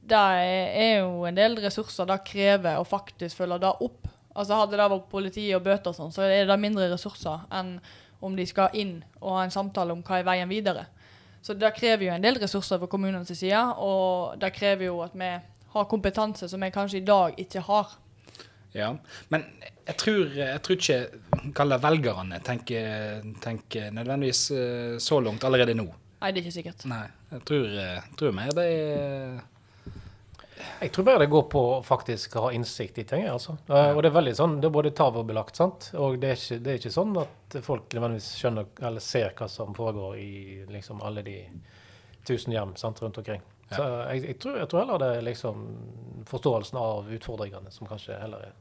Det 0.09 0.23
er 0.41 1.03
jo 1.03 1.27
en 1.29 1.37
del 1.37 1.59
ressurser 1.61 2.09
det 2.09 2.23
krever 2.27 2.81
å 2.81 2.87
faktisk 2.89 3.43
følge 3.43 3.61
det 3.63 3.75
opp. 3.85 4.09
Altså 4.39 4.57
Hadde 4.57 4.79
det 4.79 4.89
vært 4.95 5.11
politi 5.13 5.47
og 5.57 5.65
bøter, 5.67 5.93
og 5.93 5.99
sånn, 5.99 6.15
så 6.15 6.25
er 6.25 6.49
det 6.49 6.61
mindre 6.63 6.89
ressurser 6.93 7.45
enn 7.55 7.77
om 8.25 8.35
de 8.35 8.47
skal 8.49 8.75
inn 8.75 8.97
og 9.21 9.37
ha 9.37 9.45
en 9.45 9.55
samtale 9.55 9.95
om 9.95 10.01
hva 10.07 10.19
er 10.19 10.27
veien 10.27 10.51
videre. 10.51 10.89
Så 11.49 11.55
det 11.57 11.71
krever 11.79 12.05
jo 12.05 12.13
en 12.13 12.21
del 12.21 12.37
ressurser 12.37 12.77
fra 12.77 12.87
kommunenes 12.93 13.31
side, 13.33 13.61
og 13.81 14.35
det 14.37 14.51
krever 14.53 14.91
jo 14.91 14.99
at 15.01 15.15
vi 15.17 15.31
har 15.73 15.87
kompetanse 15.89 16.45
som 16.51 16.61
vi 16.61 16.69
kanskje 16.75 16.99
i 17.01 17.07
dag 17.09 17.39
ikke 17.41 17.63
har. 17.65 17.95
Ja, 18.77 18.91
men 19.33 19.47
jeg 19.87 19.97
tror, 20.03 20.27
jeg 20.37 20.61
tror 20.61 20.77
ikke 20.77 21.53
kall 21.57 21.73
det 21.73 21.79
velgerne 21.81 22.43
tenker, 22.45 23.25
tenker 23.41 23.89
nødvendigvis 23.97 24.43
eh, 24.53 24.99
så 25.01 25.23
langt 25.25 25.47
allerede 25.49 25.73
nå. 25.79 25.87
Nei, 26.21 26.35
det 26.35 26.43
er 26.43 26.45
ikke 26.45 26.57
sikkert. 26.59 26.85
Nei, 26.91 27.07
jeg 27.33 27.41
tror, 27.49 27.65
eh, 27.81 28.13
tror 28.21 28.37
mer 28.37 28.53
det 28.59 28.69
er 28.75 29.41
Jeg 30.81 30.93
tror 30.95 31.05
bare 31.09 31.19
det 31.25 31.31
går 31.33 31.43
på 31.53 31.61
å 31.73 31.83
faktisk 31.85 32.35
ha 32.39 32.53
innsikt 32.55 32.99
i 32.99 33.05
ting. 33.05 33.27
altså. 33.29 33.57
Eh, 33.69 33.91
Og 33.97 34.03
det 34.03 34.11
er 34.11 34.17
veldig 34.19 34.35
sånn, 34.39 34.61
det 34.61 34.69
er 34.69 34.75
både 34.75 34.91
tabubelagt, 34.97 35.57
sant? 35.57 35.91
og 35.95 36.19
det 36.21 36.31
er, 36.31 36.37
ikke, 36.41 36.59
det 36.65 36.73
er 36.73 36.79
ikke 36.83 36.93
sånn 36.95 37.17
at 37.23 37.59
folk 37.67 37.93
nødvendigvis 37.95 38.31
skjønner 38.39 38.67
eller 38.83 39.01
ser 39.05 39.35
hva 39.39 39.49
som 39.49 39.75
foregår 39.75 40.17
i 40.23 40.31
liksom 40.71 41.03
alle 41.03 41.23
de 41.27 41.37
tusen 42.29 42.53
hjem 42.53 42.77
sant, 42.77 43.03
rundt 43.03 43.19
omkring. 43.19 43.41
Så 43.69 43.83
jeg, 43.85 44.23
jeg, 44.25 44.39
tror, 44.41 44.57
jeg 44.63 44.69
tror 44.73 44.81
heller 44.85 44.99
det 45.03 45.09
er 45.19 45.27
liksom 45.27 45.59
forståelsen 46.29 46.79
av 46.81 47.11
utfordringene 47.13 47.71
som 47.73 47.87
kanskje 47.91 48.17
heller 48.21 48.47
er, 48.49 48.55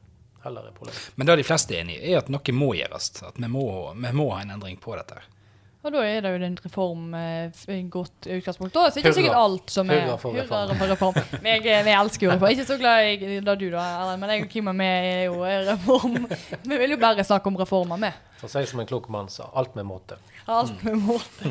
heller 0.44 0.68
er 0.68 0.74
problemet. 0.76 1.12
Men 1.16 1.26
det 1.30 1.36
de 1.40 1.46
fleste 1.48 1.74
er 1.76 1.80
enig 1.84 1.96
i, 2.00 2.12
er 2.12 2.20
at 2.20 2.28
noe 2.32 2.52
må 2.56 2.74
gjøres. 2.76 3.10
At 3.24 3.40
vi 3.40 3.48
må, 3.48 3.64
vi 3.96 4.12
må 4.16 4.26
ha 4.34 4.42
en 4.44 4.52
endring 4.58 4.76
på 4.80 4.96
dette. 4.98 5.16
her. 5.20 5.30
Og 5.86 5.92
da 5.94 6.00
er 6.02 6.24
det 6.24 6.30
jo 6.32 6.38
en 6.42 6.56
reform 6.58 7.12
eh, 7.14 7.58
en 7.70 7.90
godt 7.90 8.26
utgangspunkt. 8.26 8.72
Da 8.74 8.82
er 8.82 8.94
det 8.94 9.02
ikke 9.04 9.12
sikkert 9.14 9.38
alt 9.38 9.70
som 9.70 9.90
er 9.94 10.00
Hurra 10.02 10.16
for 10.18 10.34
reform. 10.34 10.72
Hurra 10.72 10.78
for 10.80 10.92
reform. 10.92 11.44
Jeg, 11.52 11.62
vi 11.86 11.92
elsker 11.94 12.26
jo 12.26 12.32
reform. 12.32 12.54
Ikke 12.56 12.66
så 12.66 12.78
glad 12.80 13.06
i 13.06 13.38
du, 13.38 13.68
da, 13.70 14.16
men 14.18 14.32
jeg 14.32 14.42
og 14.42 14.50
Kim 14.50 14.72
og 14.72 14.74
vi 14.80 14.88
er 14.88 15.22
jo 15.28 15.44
eh, 15.46 15.62
reform. 15.68 16.18
Vi 16.66 16.80
vil 16.82 16.96
jo 16.96 16.98
bare 17.00 17.24
snakke 17.24 17.52
om 17.52 17.60
reformer, 17.60 18.02
vi. 18.02 18.10
For 18.40 18.50
å 18.50 18.52
si 18.52 18.66
som 18.70 18.82
en 18.82 18.90
klok 18.90 19.08
mann 19.10 19.30
sa, 19.30 19.48
alt 19.58 19.78
med 19.78 19.86
måte. 19.86 20.18
Alt 20.50 20.82
med 20.82 20.98
måte. 21.04 21.50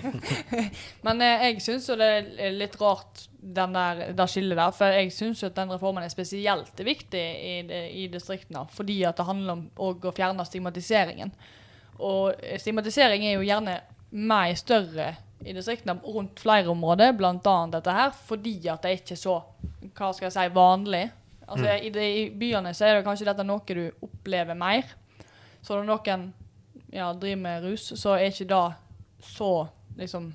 Men 1.07 1.24
eh, 1.24 1.48
jeg 1.48 1.63
syns 1.63 1.88
jo 1.91 1.98
det 2.00 2.12
er 2.36 2.55
litt 2.55 2.75
rart, 2.81 3.27
den 3.39 3.75
der, 3.75 4.07
det 4.17 4.29
skillet 4.31 4.60
der. 4.60 4.75
For 4.75 4.96
jeg 4.96 5.12
syns 5.15 5.43
at 5.48 5.55
den 5.55 5.72
reformen 5.72 6.03
er 6.03 6.12
spesielt 6.12 6.84
viktig 6.84 7.22
i, 7.24 7.60
i 8.03 8.07
distriktene. 8.12 8.67
Fordi 8.75 9.01
at 9.07 9.19
det 9.19 9.27
handler 9.27 9.55
om 9.55 9.67
å 9.79 10.15
fjerne 10.15 10.48
stigmatiseringen. 10.48 11.31
Og 12.03 12.36
eh, 12.43 12.60
stigmatisering 12.62 13.24
er 13.27 13.38
jo 13.38 13.46
gjerne 13.48 13.79
mer 14.10 14.54
større 14.56 15.14
i 15.46 15.54
distriktene 15.54 16.00
rundt 16.04 16.40
flere 16.42 16.72
områder, 16.72 17.14
bl.a. 17.18 17.56
dette 17.72 17.94
her, 17.94 18.12
fordi 18.28 18.58
at 18.72 18.84
det 18.84 18.92
er 18.92 19.02
ikke 19.02 19.20
så 19.20 19.38
hva 19.98 20.12
skal 20.14 20.28
jeg 20.28 20.36
si, 20.36 20.48
vanlig. 20.56 21.04
Altså, 21.48 21.78
i, 21.80 21.92
de, 21.94 22.06
I 22.22 22.24
byene 22.36 22.74
så 22.76 22.88
er 22.88 22.98
det 22.98 23.06
kanskje 23.08 23.28
dette 23.30 23.46
noe 23.48 23.64
du 23.64 23.86
opplever 24.04 24.58
mer. 24.58 24.90
Så 25.64 25.78
når 25.78 25.88
noen 25.88 26.26
ja, 26.94 27.12
driver 27.14 27.40
med 27.44 27.68
rus, 27.68 27.92
så 28.00 28.18
er 28.18 28.32
ikke 28.32 28.50
det 28.52 28.66
så 29.28 29.52
liksom 29.98 30.32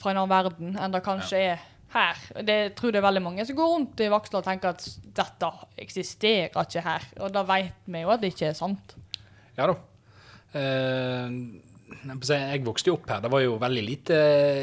fra 0.00 0.12
en 0.12 0.20
annen 0.20 0.30
verden 0.32 0.78
enn 0.78 0.94
det 0.94 1.02
kanskje 1.04 1.40
er 1.52 1.64
her. 1.94 2.22
Det 2.46 2.58
tror 2.78 2.92
det 2.92 3.00
er 3.00 3.06
veldig 3.06 3.24
mange 3.24 3.46
som 3.48 3.58
går 3.58 3.72
rundt 3.72 4.02
i 4.04 4.10
Vaksdal 4.12 4.42
og 4.42 4.46
tenker 4.46 4.74
at 4.74 4.86
dette 5.16 5.50
eksisterer 5.82 6.52
ikke 6.52 6.84
her. 6.84 7.06
Og 7.22 7.32
da 7.34 7.44
vet 7.48 7.86
vi 7.86 8.02
jo 8.02 8.12
at 8.12 8.22
det 8.22 8.32
ikke 8.34 8.50
er 8.50 8.58
sant. 8.58 8.96
Ja 9.56 9.68
da. 9.70 9.76
Eh, 10.56 11.36
jeg 12.28 12.64
vokste 12.66 12.90
jo 12.90 12.96
opp 12.98 13.08
her. 13.10 13.22
Det 13.24 13.30
var 13.32 13.42
jo 13.44 13.56
veldig 13.62 13.84
lite, 13.84 14.18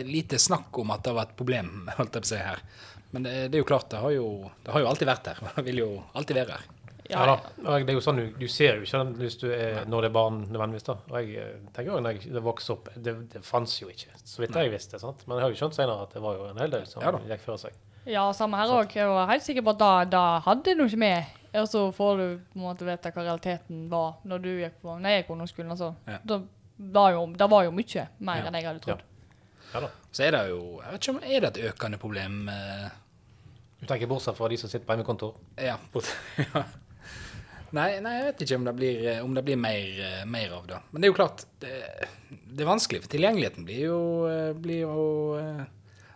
lite 0.08 0.40
snakk 0.42 0.78
om 0.84 0.92
at 0.96 1.04
det 1.06 1.16
var 1.16 1.30
et 1.30 1.36
problem 1.40 1.74
holdt 1.98 2.20
jeg 2.20 2.24
på 2.26 2.28
å 2.28 2.32
si, 2.34 2.42
her. 2.44 2.64
Men 3.14 3.28
det, 3.28 3.34
det 3.54 3.60
er 3.60 3.62
jo 3.62 3.70
klart, 3.70 3.90
det 3.94 4.00
har 4.02 4.14
jo, 4.16 4.30
det 4.66 4.74
har 4.74 4.84
jo 4.84 4.88
alltid 4.90 5.10
vært 5.12 5.28
her. 5.34 5.44
Det 5.58 5.66
vil 5.68 5.84
jo 5.84 5.92
alltid 6.18 6.40
være 6.42 6.58
her. 6.58 6.70
Ja, 7.12 7.26
da. 7.28 7.34
Og 7.68 7.84
Det 7.86 7.92
er 7.92 7.98
jo 7.98 8.02
sånn, 8.02 8.20
du, 8.22 8.30
du 8.40 8.48
ser 8.50 8.80
jo 8.80 8.86
ikke 8.88 9.02
hvis 9.20 9.36
du 9.42 9.50
er, 9.52 9.84
når 9.92 10.06
det 10.06 10.10
er 10.10 10.16
barn 10.16 10.40
nødvendigvis. 10.48 10.86
da. 10.88 10.96
Og 11.12 11.18
jeg 11.20 11.36
eh, 11.44 11.58
tenker 11.76 11.94
også 11.94 12.06
når 12.08 12.20
jeg 12.24 12.44
vokste 12.48 12.74
opp, 12.78 12.90
Det, 12.96 13.14
det 13.36 13.44
fantes 13.46 13.76
jo 13.82 13.92
ikke, 13.92 14.16
så 14.24 14.42
vidt 14.42 14.58
jeg 14.58 14.72
visste. 14.74 15.00
sant? 15.02 15.26
Men 15.28 15.38
jeg 15.38 15.46
har 15.46 15.54
jo 15.54 15.60
skjønt 15.62 15.78
senere 15.78 16.08
at 16.08 16.16
det 16.16 16.24
var 16.24 16.40
jo 16.40 16.48
en 16.50 16.64
hel 16.64 16.74
del 16.74 16.88
som 16.90 17.04
Ja 17.04 17.12
gikk 17.34 17.46
før 17.46 17.60
seg. 17.68 17.78
Ja, 18.10 18.26
samme 18.36 18.60
her 18.60 18.72
òg. 18.80 18.92
Jeg 18.98 19.08
var 19.08 19.30
helt 19.30 19.46
sikker 19.46 19.64
på 19.64 19.76
at 19.76 19.80
da, 19.84 19.92
da 20.12 20.24
hadde 20.44 20.74
du 20.80 20.84
ikke 20.88 21.00
med. 21.06 21.38
Og 21.60 21.68
så 21.70 21.84
får 21.94 22.18
du 22.18 22.26
på 22.50 22.58
en 22.58 22.66
måte 22.66 22.88
vite 22.88 23.12
hva 23.14 23.24
realiteten 23.28 23.86
var 23.92 24.16
når 24.28 24.42
du 24.44 24.50
gikk 24.58 24.80
på 24.82 24.96
nei, 24.98 25.14
jeg 25.14 25.22
gikk 25.22 25.30
på 25.30 25.36
ungdomsskolen. 25.38 25.74
Altså. 25.76 25.92
Ja. 26.10 26.18
Da 26.28 26.40
var 26.78 27.12
jo, 27.14 27.26
det 27.38 27.48
var 27.50 27.64
jo 27.68 27.72
mye 27.72 28.08
mer 28.20 28.38
Ja. 28.42 28.48
enn 28.48 28.54
jeg 28.60 28.66
hadde 28.66 28.80
trodd. 28.84 29.02
Ja. 29.74 29.90
Så 30.14 30.24
er 30.28 30.32
det 30.32 30.44
jo 30.50 30.60
jeg 30.84 30.92
vet 30.92 31.02
ikke 31.02 31.14
om 31.16 31.24
Er 31.24 31.40
det 31.42 31.50
et 31.58 31.74
økende 31.74 31.98
problem? 31.98 32.50
eh, 32.50 32.90
Du 33.82 33.88
tenker 33.88 34.08
bortsett 34.08 34.38
fra 34.38 34.48
de 34.48 34.58
som 34.58 34.70
sitter 34.70 34.86
på 34.86 34.94
hjemmekontor? 34.96 35.34
Ja. 35.58 35.78
ja. 36.38 36.64
Nei, 37.74 38.00
nei, 38.06 38.12
jeg 38.20 38.26
vet 38.28 38.42
ikke 38.46 38.56
om 38.60 38.66
det 38.68 38.74
blir, 38.78 39.06
om 39.26 39.34
det 39.34 39.42
blir 39.48 39.58
mer, 39.58 39.88
eh, 39.98 40.26
mer 40.30 40.52
av 40.54 40.68
det. 40.70 40.78
Men 40.92 41.02
det 41.02 41.08
er 41.08 41.12
jo 41.12 41.16
klart, 41.18 41.46
det, 41.60 41.72
det 42.30 42.62
er 42.62 42.70
vanskelig. 42.70 43.00
For 43.02 43.10
tilgjengeligheten 43.16 43.66
blir 43.66 43.80
jo, 43.88 43.98
eh, 44.30 44.52
blir 44.54 44.84
jo 44.84 45.06
eh, 45.40 45.64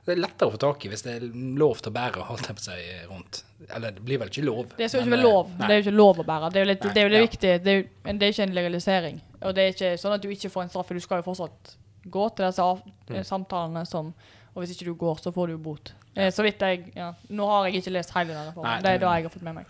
Det 0.05 0.13
er 0.13 0.21
lettere 0.21 0.47
å 0.47 0.53
få 0.53 0.59
tak 0.61 0.85
i 0.85 0.89
hvis 0.93 1.01
det 1.03 1.15
er 1.17 1.25
lov 1.59 1.81
til 1.81 1.89
å 1.91 1.95
bære, 1.97 2.27
holdt 2.29 2.45
jeg 2.47 2.55
på 2.55 2.61
å 2.71 3.09
rundt. 3.09 3.41
Eller 3.73 3.91
det 3.97 4.03
blir 4.05 4.21
vel 4.21 4.29
ikke 4.29 4.45
lov. 4.45 4.69
Det 4.77 4.85
er 4.85 4.93
så 4.93 5.01
ikke 5.01 5.17
lov. 5.19 5.49
eh, 5.49 5.65
Det 5.65 5.71
er 5.73 5.81
jo 5.81 5.85
ikke 5.87 5.97
lov 5.97 6.21
å 6.21 6.27
bære. 6.29 6.51
Det 6.53 6.61
er 6.61 6.63
jo, 6.63 6.69
litt, 6.69 6.85
Nei, 6.85 6.93
det, 6.93 7.01
er 7.01 7.07
jo 7.09 7.09
det 7.15 7.19
ja. 7.23 7.25
viktige. 7.25 7.57
Det 7.65 7.73
er, 7.73 7.81
jo, 7.81 7.89
men 8.05 8.19
det 8.21 8.27
er 8.29 8.35
ikke 8.37 8.45
en 8.47 8.55
legalisering. 8.61 9.17
Og 9.41 9.53
det 9.55 9.63
er 9.63 9.73
ikke 9.75 9.93
sånn 10.01 10.13
at 10.15 10.21
du 10.21 10.29
ikke 10.29 10.49
får 10.49 10.63
en 10.63 10.69
straff, 10.69 10.87
for 10.87 10.93
du 10.97 10.99
skal 11.03 11.21
jo 11.21 11.27
fortsatt 11.31 11.75
gå 12.07 12.35
til 12.35 12.45
disse 12.45 12.63
av, 12.63 12.81
Mm. 13.09 13.23
samtalene 13.23 13.85
som 13.87 14.13
Og 14.57 14.63
hvis 14.63 14.71
ikke 14.73 14.85
du 14.85 14.95
går, 14.95 15.19
så 15.21 15.29
får 15.31 15.47
du 15.51 15.57
bot. 15.61 15.91
Eh, 16.15 16.31
så 16.33 16.41
vidt 16.41 16.57
jeg 16.59 16.91
ja. 16.95 17.11
Nå 17.29 17.45
har 17.45 17.67
jeg 17.67 17.75
ikke 17.83 17.91
lest 17.93 18.09
hele 18.15 18.33
denne 18.33 18.47
reformen. 18.49 18.81
Det 18.81 18.89
er 18.89 18.97
det- 18.97 19.07
jeg 19.07 19.23
har 19.23 19.29
fått 19.29 19.43
med 19.43 19.53
meg. 19.53 19.65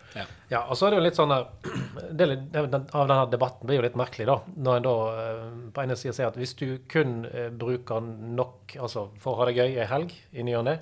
Ja, 0.49 0.61
og 0.63 0.77
så 0.77 0.87
er 0.87 0.91
det 0.91 0.97
jo 0.99 1.03
litt 1.03 1.15
sånn 1.17 1.27
der 1.27 1.47
er 2.55 2.67
den, 2.67 2.87
Av 2.93 3.07
denne 3.09 3.29
debatten 3.29 3.67
blir 3.67 3.75
jo 3.75 3.81
litt 3.81 3.95
merkelig, 3.99 4.25
da. 4.27 4.39
Når 4.55 4.77
en 4.77 4.83
da 4.83 4.93
eh, 5.09 5.71
på 5.73 5.83
ene 5.83 5.97
sida 5.97 6.13
sier 6.13 6.27
at 6.27 6.35
hvis 6.39 6.55
du 6.55 6.77
kun 6.87 7.25
eh, 7.25 7.49
bruker 7.49 7.99
nok 7.99 8.77
altså 8.79 9.09
for 9.19 9.33
å 9.33 9.37
ha 9.41 9.45
det 9.45 9.55
gøy 9.57 9.75
ei 9.77 9.85
helg 9.85 10.13
i 10.33 10.41
ny 10.43 10.53
og 10.55 10.63
ne, 10.69 10.79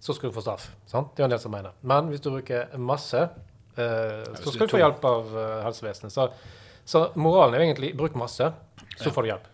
så 0.00 0.12
skal 0.14 0.28
du 0.30 0.36
få 0.36 0.42
straff. 0.44 0.68
sant? 0.86 1.14
Det 1.16 1.20
er 1.20 1.24
jo 1.24 1.30
en 1.30 1.30
del 1.30 1.38
som 1.46 1.52
mener. 1.52 1.70
Men 1.82 2.10
hvis 2.10 2.20
du 2.20 2.28
bruker 2.30 2.76
masse, 2.76 3.14
eh, 3.78 4.24
så 4.36 4.52
skal 4.52 4.66
du 4.66 4.76
få 4.76 4.82
hjelp 4.84 5.02
av 5.08 5.32
eh, 5.34 5.64
helsevesenet. 5.64 6.12
Så, 6.12 6.28
så 6.86 7.08
moralen 7.18 7.56
er 7.56 7.64
jo 7.64 7.68
egentlig 7.70 7.92
bruk 7.98 8.16
masse, 8.18 8.48
så 8.96 9.12
får 9.12 9.26
du 9.26 9.32
hjelp. 9.32 9.52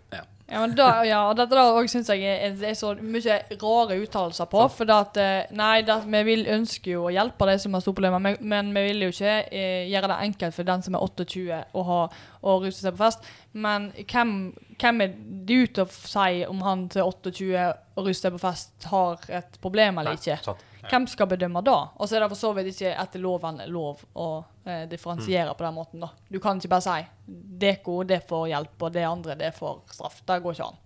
Ja, 0.52 0.60
men 0.60 0.74
da, 0.76 0.86
ja, 1.08 1.18
og 1.30 1.38
dette 1.38 1.56
da 1.56 1.62
òg 1.72 1.86
synes 1.88 2.10
jeg 2.12 2.26
er, 2.28 2.56
er 2.68 2.74
så 2.76 2.90
mye 3.00 3.38
rare 3.62 3.96
uttalelser 4.02 4.48
på. 4.52 4.66
For 4.74 4.88
det 4.88 4.96
at, 5.06 5.20
eh, 5.22 5.54
nei, 5.56 5.78
det, 5.88 5.94
vi 6.04 6.20
vil 6.26 6.42
ønsker 6.52 6.92
jo 6.92 7.06
å 7.06 7.12
hjelpe 7.14 7.46
de 7.48 7.54
som 7.62 7.72
har 7.72 7.80
store 7.80 7.96
problemer, 7.96 8.20
men, 8.20 8.36
men 8.52 8.68
vi 8.76 8.82
vil 8.90 9.06
jo 9.06 9.14
ikke 9.14 9.36
eh, 9.48 9.86
gjøre 9.88 10.10
det 10.12 10.18
enkelt 10.26 10.58
for 10.58 10.68
den 10.68 10.84
som 10.84 10.98
er 10.98 11.06
28 11.06 11.62
å 11.72 11.86
ha 11.88 12.00
å 12.42 12.58
ruse 12.60 12.82
seg 12.82 12.92
på 12.98 13.00
fest. 13.00 13.24
Men 13.64 13.88
hvem, 14.02 14.34
hvem 14.82 15.06
er 15.06 15.16
det 15.48 15.58
ute 15.62 15.86
å 15.86 15.94
si 15.94 16.44
om 16.44 16.60
han 16.66 16.84
til 16.92 17.08
28 17.08 17.64
og 17.96 18.04
ruser 18.10 18.26
seg 18.26 18.36
på 18.36 18.42
fest 18.44 18.90
har 18.92 19.24
et 19.40 19.56
problem 19.64 20.02
eller 20.02 20.20
ikke? 20.20 20.36
sant? 20.44 20.68
Hvem 20.90 21.06
skal 21.06 21.28
bedømme 21.30 21.62
da? 21.62 21.76
Og 21.96 22.08
så 22.08 22.16
er 22.16 22.24
det 22.24 22.28
for 22.32 22.40
så 22.40 22.52
vidt 22.56 22.72
ikke 22.72 22.90
etter 22.98 23.22
loven 23.22 23.60
lov 23.70 24.00
å 24.18 24.28
eh, 24.66 24.82
differensiere 24.90 25.54
på 25.54 25.64
den 25.66 25.76
måten. 25.76 26.00
da. 26.02 26.08
Du 26.28 26.40
kan 26.42 26.58
ikke 26.58 26.72
bare 26.72 26.86
si 26.86 27.34
Deko, 27.62 28.00
det 28.08 28.22
får 28.28 28.48
hjelp, 28.50 28.74
og 28.82 28.92
det 28.96 29.04
andre, 29.06 29.36
det 29.38 29.52
får 29.54 29.78
straff. 29.94 30.18
Det 30.26 30.40
går 30.42 30.56
ikke 30.58 30.66
an. 30.72 30.80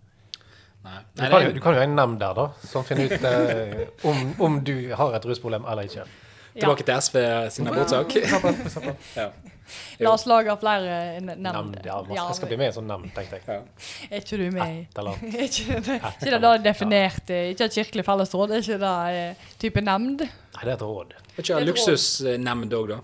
Nei. 0.87 0.99
Du 1.15 1.23
Nei, 1.23 1.31
kan, 1.31 1.43
jo, 1.47 1.55
du 1.57 1.61
kan 1.65 1.75
jo 1.75 1.81
ha 1.81 1.87
en 1.89 1.97
nemnd 1.99 2.21
der, 2.21 2.37
da, 2.37 2.47
som 2.69 2.85
finner 2.87 3.09
ut 3.11 3.25
eh, 3.27 3.89
om, 4.07 4.23
om 4.47 4.61
du 4.65 4.77
har 4.95 5.17
et 5.17 5.27
rusproblem 5.27 5.65
eller 5.67 5.89
ikke. 5.89 6.05
Tilbake 6.57 6.87
til 6.89 7.03
SV 7.03 7.19
sin 7.53 7.69
abortsak. 7.73 8.15
Ja. 9.17 9.31
La 10.05 10.13
oss 10.13 10.27
lage 10.27 10.55
flere 10.61 11.21
ne- 11.21 11.37
nemnd. 11.37 11.79
Ja, 11.85 11.99
jeg 12.11 12.37
skal 12.39 12.49
bli 12.53 12.57
med 12.61 12.67
i 12.67 12.71
en 12.73 12.77
sånn 12.79 12.87
nemnd, 12.91 13.11
tenkte 13.17 13.41
jeg. 13.41 13.47
Ja. 13.49 13.59
Er 14.11 14.21
ikke 14.23 14.39
du 14.41 14.47
med 14.55 14.69
i 14.77 14.79
Et 14.85 14.99
eller 14.99 15.17
annet. 15.17 15.35
Er 15.97 16.07
ikke 16.21 16.31
det 16.37 16.41
da 16.45 16.53
definert 16.59 17.31
eh, 17.35 17.51
Ikke 17.55 17.65
et 17.71 17.77
kirkelig 17.81 18.05
fellesråd, 18.07 18.55
er 18.57 18.63
ikke 18.65 18.79
det 18.85 18.95
eh, 19.17 19.51
type 19.63 19.83
nemnd? 19.85 20.23
Nei, 20.27 20.63
det 20.63 20.71
er 20.71 20.77
et 20.79 20.87
råd. 20.87 21.13
Er 21.19 21.43
ikke 21.43 21.49
Det 21.51 21.59
er 21.61 21.69
luksusnemnd 21.73 22.79
òg, 22.81 22.95
da? 22.95 23.03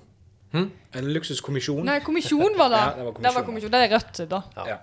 En 0.53 1.07
luksuskommisjon? 1.17 1.85
Nei, 1.89 1.99
kommisjon 2.05 2.57
var 2.61 2.73
det. 2.73 2.81
Ja, 2.87 2.95
det 2.97 3.05
var 3.05 3.13
kommisjon. 3.13 3.23
det 3.25 3.35
var 3.37 3.47
kommisjon. 3.47 3.71
Det 3.73 3.83
er 3.87 3.93
Rødt, 3.97 4.23
da. 4.29 4.43
Ja. 4.57 4.67
Ja. 4.75 4.81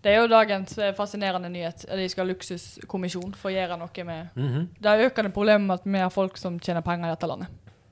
Det 0.00 0.14
er 0.14 0.22
jo 0.22 0.28
dagens 0.32 0.78
eh, 0.80 0.94
fascinerende 0.96 1.50
nyhet. 1.52 1.82
De 1.84 2.06
skal 2.08 2.24
ha 2.24 2.30
luksuskommisjon 2.32 3.34
for 3.36 3.50
å 3.50 3.52
gjøre 3.52 3.76
noe 3.76 4.04
med 4.08 4.30
Mhm. 4.40 4.62
Det 4.80 4.88
er 4.94 5.02
økende 5.10 5.32
problem 5.34 5.66
med 5.68 5.74
at 5.82 5.84
vi 5.84 5.98
har 6.00 6.08
folk 6.14 6.38
som 6.40 6.56
tjener 6.58 6.80
penger 6.80 7.10
i 7.10 7.12
dette 7.12 7.28
landet. 7.28 7.48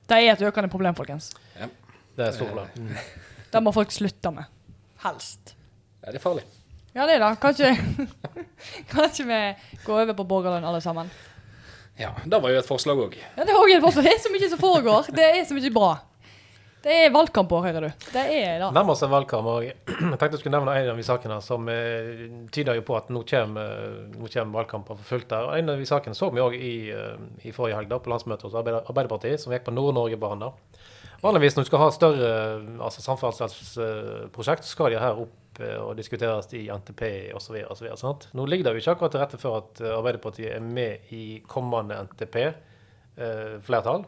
Det 0.09 0.17
er 0.17 0.31
et 0.33 0.41
økende 0.41 0.71
problem, 0.73 0.95
folkens. 0.97 1.29
Det 1.59 2.25
er 2.25 2.29
et 2.31 2.33
stort 2.39 2.49
problem. 2.49 2.71
Mm. 2.81 2.95
Det 3.51 3.61
må 3.65 3.73
folk 3.73 3.91
slutte 3.93 4.31
med. 4.35 4.49
Helst. 5.03 5.55
Ja, 6.03 6.11
det 6.11 6.19
er 6.19 6.23
farlig. 6.23 6.45
Ja, 6.95 7.05
det 7.05 7.15
er 7.17 7.23
det. 7.23 7.31
Kanskje, 7.41 7.71
ikke 9.07 9.25
vi 9.29 9.41
går 9.85 10.03
over 10.03 10.15
på 10.17 10.27
borgerlønn 10.29 10.67
alle 10.67 10.81
sammen. 10.83 11.09
Ja, 11.99 12.13
Det 12.25 12.39
var 12.41 12.53
jo 12.53 12.59
et 12.61 12.67
forslag 12.67 12.99
òg. 13.03 13.17
Ja, 13.35 13.43
det 13.43 13.51
er 13.51 13.57
også 13.59 13.75
et 13.75 13.83
forslag. 13.83 14.05
Det 14.07 14.13
er 14.13 14.21
så 14.23 14.31
mye 14.31 14.49
som 14.53 14.61
foregår. 14.61 15.09
Det 15.15 15.25
er 15.25 15.43
så 15.47 15.57
mye 15.57 15.71
bra. 15.75 15.89
Det 16.79 16.93
er 16.95 17.09
valgkamp 17.11 17.51
òg, 17.51 17.65
hører 17.67 17.89
du. 17.89 18.05
Det 18.13 18.21
er 18.23 18.61
det. 18.61 18.67
Nærmer 18.71 18.95
seg 18.95 19.09
valgkamp, 19.11 19.47
og 19.51 19.65
jeg 19.67 19.75
tenkte 19.89 20.29
jeg 20.31 20.39
skulle 20.39 20.55
nevne 20.55 20.75
en 20.79 20.91
av 20.93 21.01
de 21.01 21.03
sakene 21.03 21.39
som 21.43 21.67
eh, 21.67 22.21
tyder 22.55 22.79
jo 22.79 22.85
på 22.87 22.95
at 22.95 23.09
nå 23.11 23.25
kommer, 23.27 23.73
eh, 23.83 23.97
nå 24.15 24.29
kommer 24.31 24.61
valgkamper 24.61 24.95
for 25.01 25.09
fullt 25.09 25.27
der. 25.33 25.49
Og 25.49 25.57
En 25.59 25.73
av 25.73 25.81
de 25.81 25.89
sakene 25.89 26.15
så 26.15 26.31
vi 26.31 26.39
òg 26.43 26.55
i, 26.55 26.71
eh, 26.95 27.19
i 27.43 27.51
forrige 27.55 27.81
helg 27.81 27.91
da, 27.91 27.99
på 27.99 28.13
landsmøtet 28.13 28.47
hos 28.47 28.55
Arbeiderpartiet, 28.61 29.43
som 29.43 29.51
gikk 29.51 29.67
på 29.67 29.75
Nord-Norge-banen. 29.75 30.55
Vanligvis 31.19 31.55
når 31.55 31.65
du 31.65 31.69
skal 31.69 31.83
ha 31.83 31.89
større 31.91 32.29
altså 32.85 33.03
samferdselsprosjekt, 33.03 34.63
så 34.63 34.71
skal 34.71 34.93
de 34.93 35.01
her 35.01 35.19
opp 35.25 35.59
eh, 35.59 35.79
og 35.79 35.97
diskuteres 35.99 36.47
i 36.55 36.69
NTP 36.71 37.03
osv. 37.35 37.57
Nå 38.37 38.45
ligger 38.47 38.69
det 38.69 38.77
jo 38.77 38.83
ikke 38.83 38.95
akkurat 38.95 39.15
til 39.15 39.23
rette 39.23 39.41
for 39.41 39.59
at 39.59 39.81
eh, 39.83 39.97
Arbeiderpartiet 39.97 40.55
er 40.55 40.63
med 40.63 41.11
i 41.15 41.41
kommende 41.47 41.99
NTP-flertall. 42.07 44.07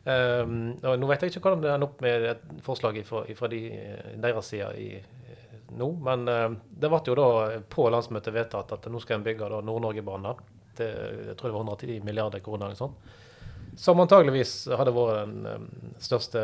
Um, 0.00 0.78
og 0.80 0.94
nå 0.96 1.08
vet 1.10 1.26
jeg 1.26 1.34
ikke 1.34 1.42
hvordan 1.44 1.60
det 1.60 1.72
ender 1.74 1.90
opp 1.90 1.98
med 2.00 2.22
et 2.30 2.44
forslag 2.64 2.96
fra 3.04 3.48
de, 3.52 3.58
eh, 3.76 4.14
deres 4.22 4.46
side 4.48 4.70
i, 4.80 4.94
eh, 4.96 5.58
nå, 5.76 5.90
men 6.06 6.22
uh, 6.24 6.54
det 6.56 6.88
ble 6.88 7.00
jo 7.04 7.16
da 7.18 7.26
på 7.68 7.84
landsmøtet 7.92 8.32
vedtatt 8.32 8.72
at 8.78 8.88
nå 8.88 9.02
skal 9.02 9.18
en 9.18 9.26
bygge 9.26 9.50
Nord-Norge-banen. 9.60 10.40
Jeg 10.80 11.34
tror 11.36 11.50
det 11.50 11.56
var 11.58 11.66
110 11.66 11.98
milliarder 12.06 12.40
kroner 12.40 12.70
eller 12.70 12.78
sånt. 12.78 13.10
Som 13.78 14.00
antageligvis 14.02 14.54
hadde 14.76 14.94
vært 14.96 15.20
den 15.26 15.50
eh, 15.50 15.92
største 16.02 16.42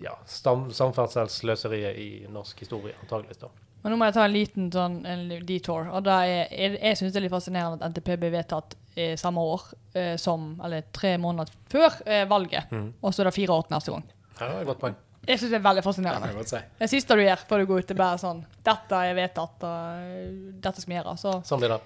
ja, 0.00 0.14
samferdselsløseriet 0.26 1.98
i 2.00 2.10
norsk 2.32 2.62
historie, 2.64 2.94
antageligvis 3.02 3.42
da. 3.42 3.50
Men 3.82 3.94
nå 3.94 3.96
må 4.00 4.08
jeg 4.10 4.16
ta 4.16 4.24
en 4.26 4.34
liten 4.34 4.70
sånn 4.72 4.96
en 5.08 5.28
detour. 5.48 5.88
Og 5.88 6.04
da 6.04 6.20
er, 6.28 6.50
jeg 6.52 6.76
jeg 6.76 6.98
syns 7.00 7.14
det 7.14 7.20
er 7.20 7.26
litt 7.26 7.32
fascinerende 7.34 7.80
at 7.80 7.94
NTP 7.94 8.10
ble 8.20 8.32
vedtatt 8.34 8.76
eh, 8.94 9.14
samme 9.20 9.40
år 9.40 9.62
eh, 9.96 10.16
som 10.20 10.50
Eller 10.64 10.84
tre 10.92 11.14
måneder 11.20 11.52
før 11.72 12.02
eh, 12.04 12.26
valget. 12.28 12.72
Mm. 12.72 12.90
Og 13.00 13.14
så 13.14 13.22
er 13.22 13.30
det 13.30 13.36
fire 13.38 13.56
år 13.56 13.64
til 13.68 13.76
neste 13.76 13.94
gang. 13.94 14.10
Ja, 14.34 14.50
det 14.50 14.58
er 14.58 14.68
godt 14.68 14.82
poeng. 14.82 14.98
Jeg 15.28 15.40
syns 15.40 15.52
det 15.52 15.58
er 15.60 15.64
veldig 15.64 15.84
fascinerende. 15.84 16.28
Det, 16.36 16.46
si. 16.48 16.60
Det 16.80 16.88
siste 16.90 17.16
du 17.16 17.22
gjør 17.24 17.42
før 17.48 17.62
du 17.62 17.70
går 17.70 17.82
ut, 17.82 17.90
er 17.92 17.98
bare 18.00 18.20
sånn 18.20 18.44
Dette 18.66 19.00
er 19.06 19.16
vedtatt, 19.16 19.66
og 19.68 20.04
eh, 20.04 20.28
dette 20.60 20.84
skal 20.84 20.92
vi 20.92 20.98
gjøre. 20.98 21.16
Så 21.20 21.34
Sånn 21.48 21.64
blir 21.64 21.72
det. 21.72 21.80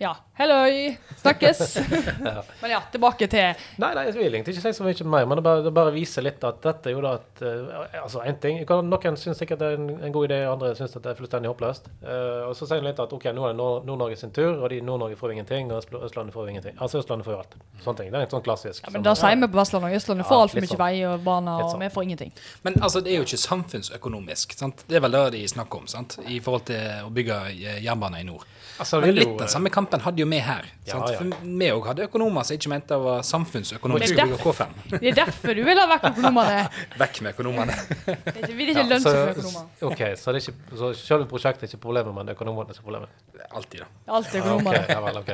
Ja. 0.00 0.16
Halloi! 0.34 0.96
Snakkes! 1.20 1.76
Ja. 2.24 2.42
Men 2.62 2.70
ja, 2.70 2.80
tilbake 2.92 3.26
til 3.30 3.54
Nei, 3.78 3.90
nei, 3.94 4.02
jeg 4.08 4.14
vil 4.16 4.34
egentlig 4.34 4.54
ikke 4.56 4.62
si 4.64 4.72
så 4.78 4.84
mye 4.86 5.04
mer, 5.12 5.26
men 5.28 5.38
det 5.38 5.42
bare, 5.44 5.62
det 5.62 5.72
bare 5.76 5.92
viser 5.94 6.24
litt 6.24 6.42
at 6.46 6.58
dette 6.64 6.88
er 6.90 6.94
jo 6.96 7.02
da 7.04 7.12
at 7.20 7.42
uh, 7.44 8.00
Altså, 8.00 8.22
en 8.26 8.38
ting 8.42 8.62
Noen 8.66 9.18
syns 9.20 9.38
sikkert 9.38 9.60
det 9.60 9.68
er 9.68 9.76
en, 9.78 9.90
en 10.08 10.14
god 10.14 10.26
idé, 10.26 10.38
andre 10.50 10.72
syns 10.78 10.96
det 10.96 11.06
er 11.12 11.18
fullstendig 11.18 11.50
håpløst. 11.52 11.86
Uh, 12.02 12.48
og 12.48 12.56
så 12.58 12.66
sier 12.66 12.80
de 12.82 12.88
litt 12.88 12.98
at 13.04 13.12
ok, 13.14 13.28
nå 13.36 13.44
er 13.46 13.52
det 13.54 13.58
Nord- 13.60 13.86
Nord-Norge 13.86 14.18
sin 14.18 14.32
tur, 14.34 14.56
og 14.64 14.66
de 14.72 14.80
Nord-Norge 14.82 15.18
får 15.20 15.34
ingenting, 15.36 15.70
og 15.70 15.82
Øst- 15.84 15.94
Østlandet 16.08 16.34
får 16.34 16.50
ingenting. 16.54 16.74
Altså 16.82 16.98
Østlandet 17.04 17.28
får 17.28 17.36
jo 17.36 17.40
alt. 17.44 17.54
Sånne 17.84 18.00
ting. 18.02 18.10
Det 18.10 18.18
er 18.22 18.26
en 18.26 18.34
sånn 18.34 18.46
klassisk. 18.48 18.82
ja, 18.88 18.94
Men 18.96 19.06
da 19.06 19.14
sier 19.20 19.38
vi 19.38 19.50
på 19.54 19.60
Vestlandet 19.60 19.90
og 19.92 19.98
Østlandet 20.00 20.24
Ja, 20.24 20.30
får 20.32 20.42
altfor 20.48 20.60
litt 20.60 20.66
mye 20.70 20.74
sånn. 20.74 20.82
vei 20.82 21.04
og 21.12 21.24
bane, 21.28 21.54
og 21.60 21.70
sånn. 21.74 21.84
vi 21.86 21.92
får 21.94 22.08
ingenting. 22.08 22.34
Men 22.66 22.80
altså, 22.82 23.04
det 23.04 23.12
er 23.14 23.20
jo 23.22 23.28
ikke 23.28 23.42
samfunnsøkonomisk. 23.44 24.56
sant? 24.58 24.84
Det 24.88 24.96
er 24.98 25.06
vel 25.06 25.12
det 25.20 25.24
de 25.38 25.44
snakker 25.54 25.84
om, 25.84 25.86
sant? 25.86 26.18
i 26.26 26.40
forhold 26.40 26.66
til 26.72 27.06
å 27.06 27.12
bygge 27.14 27.38
eh, 27.54 27.80
jernbane 27.84 28.20
i 28.24 28.26
nord. 28.26 28.42
Altså, 28.80 28.98
det 28.98 29.06
Men 29.12 29.14
litt 29.20 29.28
jo, 29.28 29.36
den 29.38 29.46
eh, 29.46 29.52
samme 29.52 29.70
kampen 29.70 29.83
hadde 29.92 30.20
jo 30.22 30.26
vi 30.30 30.38
her. 30.40 30.64
Ja, 30.86 30.92
sant? 30.92 31.10
ja. 31.12 31.18
For 31.18 31.46
vi 31.60 31.68
òg 31.74 31.86
hadde 31.90 32.04
økonomer 32.08 32.42
som 32.48 32.54
ikke 32.56 32.70
mente 32.72 32.88
det 32.94 32.98
var 33.04 33.22
samfunnsøkonomisk 33.28 34.14
å 34.16 34.26
bygge 34.30 34.38
K5. 34.42 34.74
Det 34.94 35.08
er 35.10 35.18
derfor 35.18 35.54
du 35.54 35.62
vil 35.64 35.78
ha 35.80 35.86
vekk 35.92 36.06
økonomene. 36.10 36.64
Vekk 37.02 37.20
med 37.26 37.34
økonomene. 37.34 37.76
Det 38.06 38.16
er 38.34 38.40
ikke- 38.42 38.56
vil 38.58 38.72
ikke 38.74 38.84
Ja, 38.90 38.98
så, 39.04 39.14
økonomer. 39.34 39.68
ok, 39.90 40.02
så, 40.20 40.32
det 40.32 40.42
er 40.42 40.50
ikke, 40.50 40.78
så 40.82 40.92
selve 40.98 41.26
prosjektet 41.30 41.62
er 41.68 41.72
ikke 41.72 41.82
problemet, 41.84 42.14
men 42.14 42.28
økonomene 42.34 42.70
er 42.70 42.82
problemet? 42.82 43.08
Alltid, 43.50 43.80
da. 43.84 43.86
Alltid 44.18 44.40
økonomene. 44.40 44.74
Ja, 44.74 44.82
okay, 44.82 44.94
ja 44.94 45.00
vel, 45.00 45.16
ok. 45.22 45.32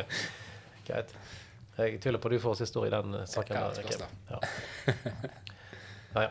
Greit. 0.91 1.15
Jeg 1.81 2.01
tviler 2.03 2.19
på 2.21 2.29
at 2.29 2.33
du 2.37 2.41
får 2.43 2.59
siste 2.61 2.77
ord 2.81 2.87
i 2.91 2.91
den 2.93 3.15
eh, 3.15 3.27
saken. 3.31 3.57
Ja, 3.57 3.71
der. 3.73 4.43
Ja, 6.15 6.27
ja. 6.27 6.29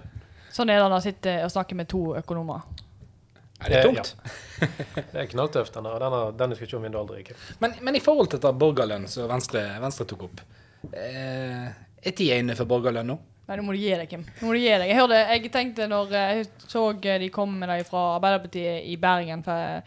Sånn 0.54 0.70
er 0.70 0.80
det 0.80 0.84
når 0.84 0.94
man 0.98 1.04
sitter 1.06 1.44
og 1.46 1.52
snakker 1.54 1.78
med 1.78 1.88
to 1.92 2.02
økonomer. 2.20 2.66
Nei, 3.60 3.70
det 3.70 3.80
er 3.82 3.92
Ja. 3.96 4.04
Det 5.14 5.20
er 5.22 5.28
knalltøft, 5.32 5.74
denne, 5.76 5.94
denne, 6.02 6.20
denne 6.36 6.56
diskusjonen 6.56 6.88
vinner 6.90 7.00
aldri. 7.00 7.22
ikke. 7.24 7.36
Men, 7.64 7.76
men 7.84 7.96
i 7.96 8.02
forhold 8.04 8.28
til 8.32 8.40
dette 8.42 8.52
borgerlønn 8.60 9.06
som 9.08 9.30
Venstre, 9.32 9.62
Venstre 9.80 10.06
tok 10.10 10.26
opp 10.28 10.42
eh, 10.92 11.70
Er 12.04 12.16
tida 12.16 12.40
inne 12.40 12.56
for 12.60 12.68
borgerlønn 12.68 13.08
nå? 13.14 13.16
Nei, 13.50 13.56
nå 13.58 13.64
må 13.66 13.74
du 13.74 13.80
gi 13.82 13.90
deg, 13.96 14.06
Kim. 14.12 14.26
Nå 14.28 14.46
må 14.46 14.54
du 14.54 14.60
gi 14.62 14.70
deg. 14.70 14.86
Jeg 14.92 15.00
hørte, 15.00 15.20
jeg 15.32 15.50
tenkte 15.56 15.88
når 15.90 16.12
jeg 16.14 16.44
så 16.70 16.84
de 17.02 17.30
kom 17.34 17.56
med 17.58 17.72
det 17.72 17.88
fra 17.88 18.04
Arbeiderpartiet 18.20 18.86
i 18.86 18.94
Bergen 19.02 19.42
for, 19.48 19.82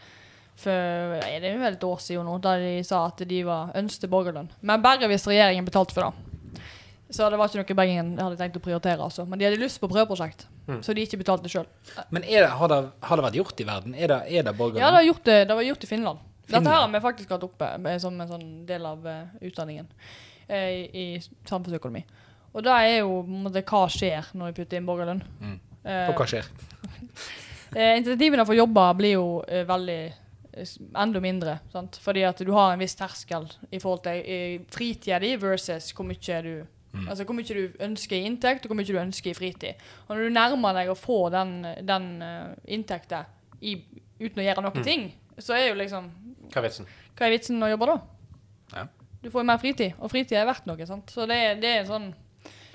for 0.65 1.15
er 1.21 1.37
det 1.39 1.53
er 1.53 1.61
vel 1.61 1.77
et 1.77 1.85
år 1.87 2.01
siden 2.03 2.27
nå, 2.27 2.35
da 2.43 2.57
de 2.59 2.73
sa 2.83 3.05
at 3.07 3.23
de 3.29 3.39
var 3.47 3.71
ønsket 3.79 4.11
borgerlønn. 4.11 4.49
Men 4.67 4.83
bare 4.83 5.07
hvis 5.07 5.29
regjeringen 5.31 5.69
betalte 5.69 5.95
for 5.95 6.09
det. 6.09 6.32
Så 7.13 7.29
det 7.29 7.37
var 7.37 7.51
ikke 7.51 7.61
noe 7.61 7.77
Bergen 7.77 8.11
hadde 8.17 8.37
tenkt 8.39 8.57
å 8.57 8.63
prioritere, 8.63 9.05
altså. 9.05 9.27
Men 9.29 9.37
de 9.37 9.45
hadde 9.45 9.61
lyst 9.61 9.77
på 9.81 9.89
prøveprosjekt, 9.91 10.47
så 10.81 10.95
de 10.97 11.05
ikke 11.05 11.19
betalte 11.21 11.51
sjøl. 11.51 11.67
Men 12.09 12.25
det, 12.25 12.41
har, 12.49 12.71
det, 12.71 12.79
har 13.05 13.19
det 13.19 13.25
vært 13.27 13.37
gjort 13.37 13.61
i 13.61 13.67
verden? 13.69 13.93
Er 13.93 14.09
det, 14.09 14.19
er 14.33 14.47
det 14.47 14.53
borgerlønn? 14.57 14.81
Ja, 14.81 14.89
det, 14.89 15.01
har 15.03 15.09
gjort 15.11 15.25
det, 15.29 15.39
det 15.49 15.57
var 15.59 15.67
gjort 15.67 15.85
i 15.85 15.89
Finland. 15.91 16.23
Dette 16.43 16.49
Finland? 16.49 16.71
her 16.73 16.81
har 16.81 16.93
vi 16.95 17.03
faktisk 17.05 17.35
hatt 17.35 17.45
oppe 17.45 17.69
eh, 17.77 17.99
som 18.01 18.17
en 18.19 18.31
sånn 18.33 18.47
del 18.67 18.87
av 18.89 19.05
uh, 19.05 19.19
utdanningen 19.45 19.91
eh, 20.47 20.81
i, 20.89 21.05
samfunnsøkonomi. 21.45 22.01
Og 22.53 22.65
det 22.65 22.73
er 22.73 22.97
jo 23.03 23.21
måte, 23.29 23.63
hva 23.65 23.85
skjer 23.89 24.33
når 24.37 24.51
vi 24.51 24.57
putter 24.61 24.79
inn 24.81 24.89
borgerlønn. 24.89 25.23
Mm. 25.39 25.55
Eh, 25.83 26.09
Og 26.09 26.19
hva 26.19 26.27
skjer? 26.29 26.49
eh, 27.77 27.95
insentivene 27.97 28.45
for 28.47 28.57
jobber 28.57 28.99
blir 28.99 29.17
jo 29.17 29.27
eh, 29.47 29.65
veldig 29.69 30.01
enda 31.01 31.21
mindre. 31.23 31.57
Sant? 31.73 31.97
Fordi 32.01 32.25
at 32.27 32.43
du 32.45 32.51
har 32.53 32.73
en 32.73 32.81
viss 32.81 32.93
terskel 32.97 33.47
i 33.71 33.79
forhold 33.81 34.03
til 34.05 34.65
fritida 34.73 35.17
di 35.23 35.33
versus 35.41 35.89
hvor 35.97 36.05
mye 36.05 36.41
du 36.45 36.53
Mm. 36.93 37.07
Altså 37.09 37.25
hvor 37.25 37.37
mye 37.37 37.57
du 37.57 37.77
ønsker 37.81 38.17
i 38.19 38.25
inntekt, 38.27 38.65
og 38.65 38.71
hvor 38.71 38.77
mye 38.77 38.87
du 38.87 38.99
ønsker 39.01 39.31
i 39.31 39.37
fritid. 39.37 39.85
Og 40.07 40.15
når 40.15 40.27
du 40.27 40.35
nærmer 40.35 40.75
deg 40.77 40.91
å 40.93 40.97
få 40.97 41.19
den, 41.33 41.55
den 41.81 42.09
uh, 42.21 42.51
inntekten 42.69 43.25
i, 43.65 43.77
uten 44.21 44.41
å 44.43 44.45
gjøre 44.45 44.65
noen 44.65 44.85
ting, 44.85 45.07
så 45.41 45.55
er 45.57 45.71
jo 45.71 45.79
liksom 45.79 46.11
Hva 46.53 46.61
er 46.61 46.67
vitsen? 46.67 46.89
Hva 47.17 47.25
er 47.25 47.33
vitsen 47.33 47.65
å 47.65 47.71
jobbe 47.71 47.89
da? 47.89 47.95
Ja. 48.75 48.83
Du 49.23 49.31
får 49.31 49.41
jo 49.41 49.47
mer 49.47 49.61
fritid, 49.61 49.95
og 49.97 50.11
fritid 50.11 50.37
er 50.37 50.45
verdt 50.49 50.67
noe. 50.67 50.85
sant? 50.85 51.09
Så 51.09 51.25
det, 51.29 51.39
det 51.63 51.71
er 51.79 51.87
sånn 51.87 52.11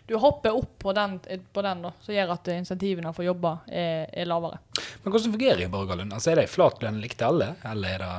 Du 0.08 0.16
hopper 0.16 0.56
opp 0.56 0.78
på 0.80 0.94
den, 0.96 1.18
på 1.52 1.62
den 1.62 1.82
da, 1.84 1.92
som 2.00 2.14
gjør 2.16 2.32
at 2.38 2.50
insentivene 2.54 3.12
for 3.12 3.22
å 3.22 3.28
jobbe 3.28 3.52
er, 3.68 4.06
er 4.08 4.26
lavere. 4.30 4.58
Men 5.04 5.12
hvordan 5.12 5.34
fungerer 5.34 5.70
borgerlønn? 5.70 6.14
Altså, 6.16 6.32
Er 6.32 6.40
det 6.40 6.48
flat 6.50 6.80
lønn 6.82 7.02
til 7.04 7.26
alle, 7.28 7.52
eller 7.68 7.94
er 7.94 8.04
det 8.06 8.12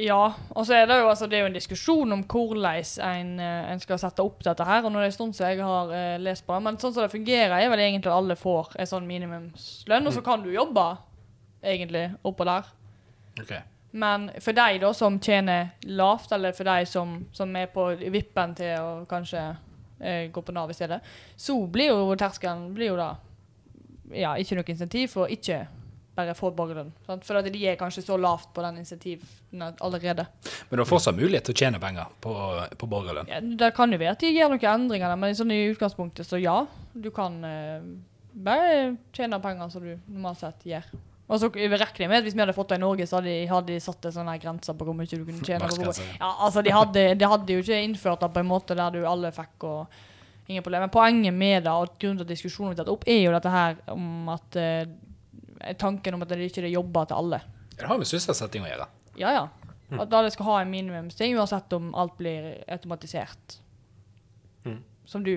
Ja, 0.00 0.20
og 0.56 0.66
så 0.66 0.74
er 0.78 0.86
det 0.88 0.96
jo, 1.00 1.08
altså, 1.10 1.26
det 1.28 1.36
er 1.36 1.44
jo 1.44 1.50
en 1.50 1.56
diskusjon 1.56 2.14
om 2.14 2.22
hvordan 2.24 2.84
en, 3.04 3.32
eh, 3.40 3.72
en 3.72 3.82
skal 3.82 3.98
sette 4.00 4.24
opp 4.24 4.42
dette 4.44 4.64
her. 4.64 4.84
og 4.84 4.94
er 4.94 5.00
det 5.00 5.10
en 5.10 5.12
stund 5.12 5.40
jeg 5.40 5.60
har 5.60 5.90
uh, 5.92 6.20
lest 6.22 6.46
på 6.46 6.54
det, 6.54 6.62
men 6.64 6.78
sånn 6.80 6.94
som 6.94 7.04
det 7.04 7.12
fungerer, 7.12 7.56
er 7.58 7.68
vel 7.68 7.82
egentlig 7.84 8.10
at 8.10 8.16
alle 8.16 8.36
får 8.36 8.76
en 8.78 8.86
sånn 8.86 9.08
minimumslønn, 9.08 10.06
og 10.06 10.14
så 10.14 10.22
kan 10.24 10.42
du 10.42 10.52
jobbe 10.52 10.86
egentlig 11.62 12.06
oppå 12.24 12.46
der. 12.48 12.70
Okay. 13.40 13.60
Men 13.92 14.30
for 14.40 14.56
deg 14.56 14.78
da 14.80 14.92
som 14.96 15.18
tjener 15.20 15.74
lavt, 15.84 16.32
eller 16.32 16.54
for 16.56 16.70
deg 16.70 16.86
som, 16.88 17.18
som 17.32 17.56
er 17.56 17.66
på 17.74 17.90
vippen 18.14 18.54
til 18.56 18.78
å 18.78 18.92
kanskje 19.10 19.42
uh, 19.50 20.24
gå 20.32 20.44
på 20.46 20.54
Nav 20.56 20.70
i 20.70 20.78
stedet, 20.78 21.02
så 21.36 21.58
blir 21.66 21.92
jo 21.92 22.16
terskelen 22.16 22.70
blir 22.74 22.94
jo 22.94 23.00
da 23.00 23.10
ja, 24.14 24.34
ikke 24.38 24.56
noe 24.58 24.72
insentiv 24.72 25.12
for 25.12 25.30
ikke 25.30 25.64
bare 26.20 26.36
får 26.38 26.54
borgerlønn. 26.58 26.92
Sant? 27.08 27.26
For 27.26 27.50
de 27.50 27.64
er 27.66 27.78
kanskje 27.80 28.04
så 28.06 28.18
lavt 28.20 28.52
på 28.54 28.64
den 28.64 28.80
insentivene 28.82 29.72
allerede. 29.80 30.26
Men 30.68 30.78
du 30.78 30.84
har 30.84 30.90
fortsatt 30.90 31.18
mulighet 31.18 31.48
til 31.48 31.56
å 31.56 31.60
tjene 31.64 31.82
penger 31.82 32.12
på, 32.22 32.34
på 32.78 32.90
borgerlønn? 32.90 33.30
Ja, 33.30 33.40
det 33.40 33.72
kan 33.76 33.92
jo 33.92 34.00
være 34.00 34.14
at 34.16 34.24
de 34.24 34.32
gjør 34.34 34.54
noen 34.54 34.70
endringer, 34.74 35.16
men 35.20 35.36
sånn 35.36 35.54
i 35.56 35.62
utgangspunktet 35.72 36.28
så 36.28 36.40
ja. 36.40 36.62
Du 36.92 37.10
kan 37.14 37.38
eh, 37.46 37.78
bare 38.32 38.96
tjene 39.16 39.40
penger 39.42 39.72
som 39.72 39.86
du 39.86 39.94
normalt 39.94 40.42
sett 40.42 40.68
gjør. 40.68 40.90
Og 41.30 41.38
så 41.38 41.46
regner 41.54 41.78
jeg 41.78 42.10
med 42.10 42.18
at 42.18 42.26
hvis 42.26 42.34
vi 42.34 42.42
hadde 42.42 42.54
fått 42.56 42.72
det 42.72 42.80
i 42.80 42.82
Norge, 42.82 43.06
så 43.06 43.20
hadde 43.20 43.30
de, 43.30 43.42
hadde 43.46 43.70
de 43.70 43.82
satt 43.82 44.06
en 44.08 44.14
sånn 44.16 44.30
grense 44.42 44.72
på 44.74 44.86
hvor 44.86 44.96
mye 44.98 45.06
du 45.06 45.22
kunne 45.22 45.46
tjene. 45.46 45.68
Ja, 46.18 46.30
altså 46.42 46.64
de 46.66 46.72
hadde, 46.74 47.04
de 47.14 47.28
hadde 47.30 47.54
jo 47.54 47.62
ikke 47.62 47.82
innført 47.86 48.24
det 48.24 48.32
på 48.34 48.42
en 48.42 48.50
måte 48.50 48.74
der 48.78 48.96
du 48.96 49.04
alle 49.06 49.30
fikk 49.34 49.68
og 49.68 50.00
ingen 50.50 50.64
problem. 50.66 50.82
Men 50.82 50.90
poenget 50.90 51.36
med 51.36 51.62
det, 51.68 51.70
og 51.70 51.94
grunnen 52.02 52.18
til 52.18 52.26
at 52.26 52.32
diskusjonen 52.32 52.72
blir 52.72 52.80
tatt 52.80 52.90
opp, 52.90 53.06
er 53.06 53.22
jo 53.22 53.34
dette 53.36 53.54
her 53.54 53.78
om 53.94 54.32
at 54.34 54.58
eh, 54.58 54.90
tanken 55.78 56.14
om 56.16 56.22
at 56.22 56.28
det 56.32 56.38
ikke 56.50 56.62
er 56.64 56.72
jobber 56.74 57.04
til 57.10 57.16
alle. 57.20 57.40
Det 57.76 57.86
har 57.88 57.98
med 58.00 58.06
sysselsetting 58.08 58.64
å 58.66 58.68
gjøre. 58.70 58.86
Ja, 59.20 59.32
ja. 59.36 59.48
At 59.98 60.12
alle 60.14 60.30
skal 60.30 60.46
ha 60.46 60.58
en 60.62 60.70
minimumsting, 60.70 61.34
uansett 61.36 61.72
om 61.74 61.88
alt 61.98 62.16
blir 62.18 62.52
automatisert. 62.70 63.56
Mm. 64.64 64.76
Som 65.08 65.24
du 65.26 65.32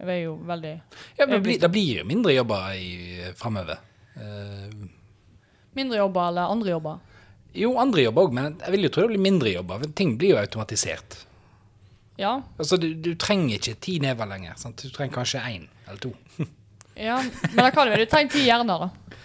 er 0.00 0.20
jo 0.22 0.36
veldig 0.48 0.74
Ja, 1.18 1.26
men 1.26 1.34
det 1.36 1.42
blir, 1.44 1.58
det 1.60 1.68
blir 1.74 2.04
mindre 2.08 2.32
jobber 2.32 2.72
i- 2.78 3.32
framover. 3.36 3.78
Uh, 4.16 4.88
Mindre 5.76 5.98
jobber 6.00 6.28
eller 6.30 6.48
andre 6.50 6.70
jobber. 6.70 6.98
jo, 7.54 7.74
andre 7.78 8.02
jobber 8.02 8.22
òg, 8.22 8.32
men 8.32 8.56
jeg 8.64 8.72
vil 8.72 8.82
jo 8.82 8.88
tro 8.88 9.02
det 9.02 9.08
blir 9.12 9.22
mindre 9.30 9.52
jobber. 9.52 9.78
for 9.78 9.92
Ting 9.94 10.16
blir 10.18 10.30
jo 10.30 10.38
automatisert. 10.40 11.24
Ja. 12.18 12.42
Altså, 12.58 12.76
du, 12.80 12.94
du 12.94 13.14
trenger 13.14 13.58
ikke 13.58 13.76
ti 13.80 13.98
never 14.02 14.26
lenger. 14.26 14.54
Sant? 14.56 14.82
Du 14.82 14.90
trenger 14.90 15.14
kanskje 15.20 15.38
én 15.44 15.68
eller 15.86 15.98
to. 16.02 16.14
ja. 16.96 17.20
Men 17.52 17.64
det 17.64 17.74
kan 17.74 17.86
du 17.86 17.92
jo 17.94 18.00
du 18.00 18.06
trenger 18.10 18.32
ti 18.32 18.42
hjerner, 18.48 18.78
da. 18.88 19.18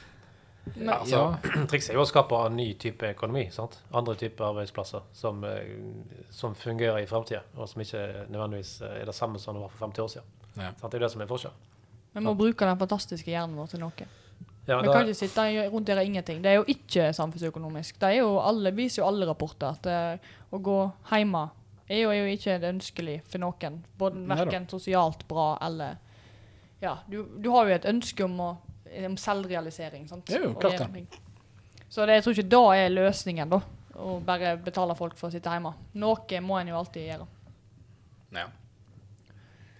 Ja, 0.75 0.99
altså, 0.99 1.35
Trikset 1.69 1.91
er 1.91 1.99
jo 1.99 2.05
å 2.05 2.09
skape 2.09 2.39
en 2.47 2.55
ny 2.57 2.69
type 2.79 3.09
økonomi. 3.13 3.47
sant? 3.51 3.79
Andre 3.91 4.15
typer 4.19 4.47
arbeidsplasser 4.51 5.03
som, 5.13 5.43
eh, 5.43 5.75
som 6.31 6.55
fungerer 6.55 7.03
i 7.03 7.09
framtida, 7.09 7.43
og 7.57 7.69
som 7.69 7.83
ikke 7.83 8.03
nødvendigvis 8.31 8.81
eh, 8.81 8.99
er 9.01 9.11
det 9.11 9.15
samme 9.17 9.41
som 9.41 9.57
det 9.57 9.63
var 9.65 9.73
for 9.75 9.85
50 9.87 10.05
år 10.05 10.11
siden. 10.15 10.33
Ja. 10.55 10.71
Sant? 10.79 10.89
Det 10.89 10.93
er 10.93 10.99
jo 11.01 11.05
det 11.05 11.13
som 11.13 11.25
er 11.25 11.31
forskjell. 11.31 11.55
Vi 12.13 12.21
må 12.21 12.35
bruke 12.37 12.67
den 12.69 12.77
fantastiske 12.77 13.31
hjernen 13.31 13.57
vår 13.57 13.73
til 13.73 13.81
noe. 13.81 14.07
Ja, 14.63 14.77
Vi 14.79 14.87
kan 14.87 15.03
ikke 15.03 15.17
sitte 15.17 15.43
rundt 15.73 15.89
og 15.91 16.05
ingenting. 16.05 16.39
Det 16.43 16.51
er 16.51 16.61
jo 16.61 16.63
ikke 16.71 17.09
samfunnsøkonomisk. 17.13 17.97
Det 17.99 18.13
er 18.13 18.21
jo 18.21 18.37
alle, 18.39 18.71
viser 18.71 19.01
jo 19.01 19.09
alle 19.09 19.27
rapporter 19.27 19.73
at 19.75 19.89
eh, 19.91 20.31
å 20.53 20.59
gå 20.63 20.77
hjemme 21.11 21.49
er 21.87 21.99
jo, 21.99 22.11
er 22.13 22.21
jo 22.21 22.35
ikke 22.37 22.59
det 22.61 22.69
ønskelig 22.71 23.17
for 23.27 23.43
noen. 23.43 23.81
Både 23.99 24.23
Verken 24.29 24.67
sosialt 24.71 25.27
bra 25.27 25.53
eller 25.61 25.99
Ja, 26.83 26.97
du, 27.07 27.23
du 27.39 27.49
har 27.51 27.67
jo 27.67 27.75
et 27.75 27.85
ønske 27.87 28.25
om, 28.25 28.39
å, 28.43 28.49
om 29.07 29.15
selvrealisering. 29.19 30.07
sant? 30.09 30.25
Det 30.27 30.39
er 30.39 30.47
jo 30.47 30.55
klart 30.59 30.81
det. 30.93 31.21
Så 31.89 32.05
det, 32.09 32.17
jeg 32.17 32.25
tror 32.25 32.35
ikke 32.37 32.51
da 32.55 32.63
er 32.77 32.91
løsningen, 32.93 33.53
da. 33.53 33.61
Å 33.93 34.17
bare 34.25 34.55
betale 34.57 34.95
folk 34.97 35.15
for 35.19 35.29
å 35.29 35.33
sitte 35.33 35.51
hjemme. 35.53 35.73
Noe 36.01 36.41
må 36.41 36.57
en 36.57 36.71
jo 36.71 36.79
alltid 36.79 37.05
gjøre. 37.11 37.27
Ja. 38.33 38.47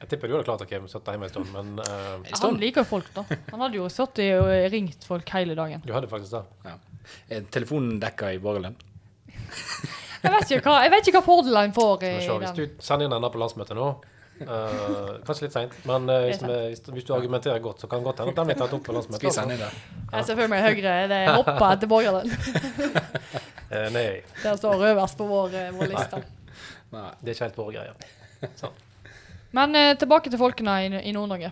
Jeg 0.04 0.12
tipper 0.12 0.30
du 0.30 0.36
hadde 0.36 0.46
klart 0.46 0.62
å 0.62 0.68
okay, 0.68 0.84
sitte 0.92 1.16
hjemme 1.16 1.30
en 1.30 1.32
stund, 1.32 1.50
men 1.56 1.80
uh, 1.80 2.40
Han 2.44 2.60
liker 2.60 2.84
jo 2.84 2.90
folk, 2.90 3.10
da. 3.16 3.24
Han 3.54 3.64
hadde 3.64 3.80
jo 3.80 3.88
sittet 3.90 4.36
og 4.36 4.52
ringt 4.74 5.08
folk 5.08 5.30
hele 5.34 5.56
dagen. 5.58 5.82
du 5.86 5.94
hadde 5.96 6.10
faktisk 6.12 6.36
det. 6.36 6.44
Ja. 6.68 6.76
Er 7.32 7.46
telefonen 7.56 8.02
dekka 8.04 8.34
i 8.36 8.42
borgerlønn? 8.44 8.76
Jeg 10.24 10.32
vet 10.32 10.52
ikke 10.56 10.72
hva, 10.72 10.82
jeg 10.86 10.92
vet 10.94 11.08
ikke 11.08 11.20
hva 11.20 11.26
fordelen 11.26 11.74
får 11.76 11.96
Skal 12.00 12.14
vi 12.14 12.22
se, 12.24 12.36
Hvis 12.44 12.54
du 12.56 12.84
sender 12.84 13.08
inn 13.08 13.16
den 13.16 13.26
der 13.26 13.32
på 13.34 13.42
landsmøtet 13.42 13.76
nå 13.76 13.88
eh, 14.42 15.10
Kanskje 15.28 15.46
litt 15.48 15.56
seint, 15.56 15.76
men 15.90 16.08
uh, 16.10 16.20
hvis, 16.26 16.40
Det 16.42 16.50
er 16.50 16.70
hvis, 16.72 16.84
hvis 16.96 17.08
du 17.08 17.14
argumenterer 17.16 17.60
godt, 17.64 17.84
så 17.84 17.90
kan 17.92 18.02
det 18.02 18.10
godt 18.10 18.24
hende 18.24 18.34
at 18.34 18.40
den 18.42 18.50
blir 18.50 18.60
tatt 18.62 18.74
opp 18.78 18.86
på 18.88 18.96
landsmøtet. 18.96 19.36
Sende? 19.36 19.70
Jeg 20.14 20.28
ser 20.30 20.40
for 20.40 20.54
meg 20.54 20.66
Høyre 20.66 20.96
det 21.12 21.22
hopper 21.30 21.68
etter 21.70 21.92
borgerlønn. 21.92 22.34
uh, 22.34 23.90
nei, 23.96 24.08
Det 24.44 24.56
står 24.60 24.88
øverst 24.94 25.20
på 25.20 25.28
vår, 25.30 25.60
eh, 25.60 25.70
vår 25.76 25.94
liste. 25.94 26.24
Nei. 26.94 27.12
det 27.22 27.32
er 27.32 27.38
ikke 27.38 27.48
helt 27.48 27.62
våre 27.62 27.78
greier. 27.78 28.10
Sånn. 28.60 28.82
Men 29.54 29.76
eh, 29.78 29.94
tilbake 30.02 30.34
til 30.34 30.42
folkene 30.42 30.80
i, 30.86 30.90
i 31.10 31.14
Nord-Norge. 31.14 31.52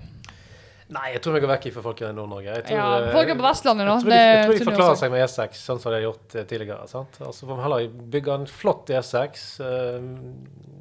Nei, 0.91 1.13
jeg 1.13 1.21
tror 1.23 1.37
vi 1.37 1.39
går 1.45 1.51
vekk 1.53 1.65
fra 1.71 1.81
folk 1.85 2.01
i 2.03 2.07
Nord-Norge. 2.11 2.53
Jeg 2.57 2.63
tror, 2.67 2.75
Ja, 2.77 2.87
eh, 2.99 3.11
folk 3.15 3.29
er 3.31 3.37
på 3.39 3.45
Vestlandet 3.45 3.85
nå. 3.87 3.93
Jeg 3.95 4.03
tror, 4.03 4.11
de, 4.11 4.17
jeg 4.19 4.45
tror 4.45 4.57
de 4.59 4.65
forklarer 4.67 4.97
seg 4.99 5.11
med 5.13 5.21
E6, 5.23 5.59
sånn 5.67 5.79
som 5.79 5.91
de 5.93 5.95
har 5.99 6.03
gjort 6.07 6.35
eh, 6.35 6.43
tidligere. 6.49 6.87
sant? 6.91 7.19
Altså 7.23 7.47
får 7.47 7.55
vi 7.55 7.63
heller 7.63 7.85
bygge 8.15 8.33
en 8.35 8.45
flott 8.51 8.91
E6. 8.91 9.45
eh, 9.63 10.01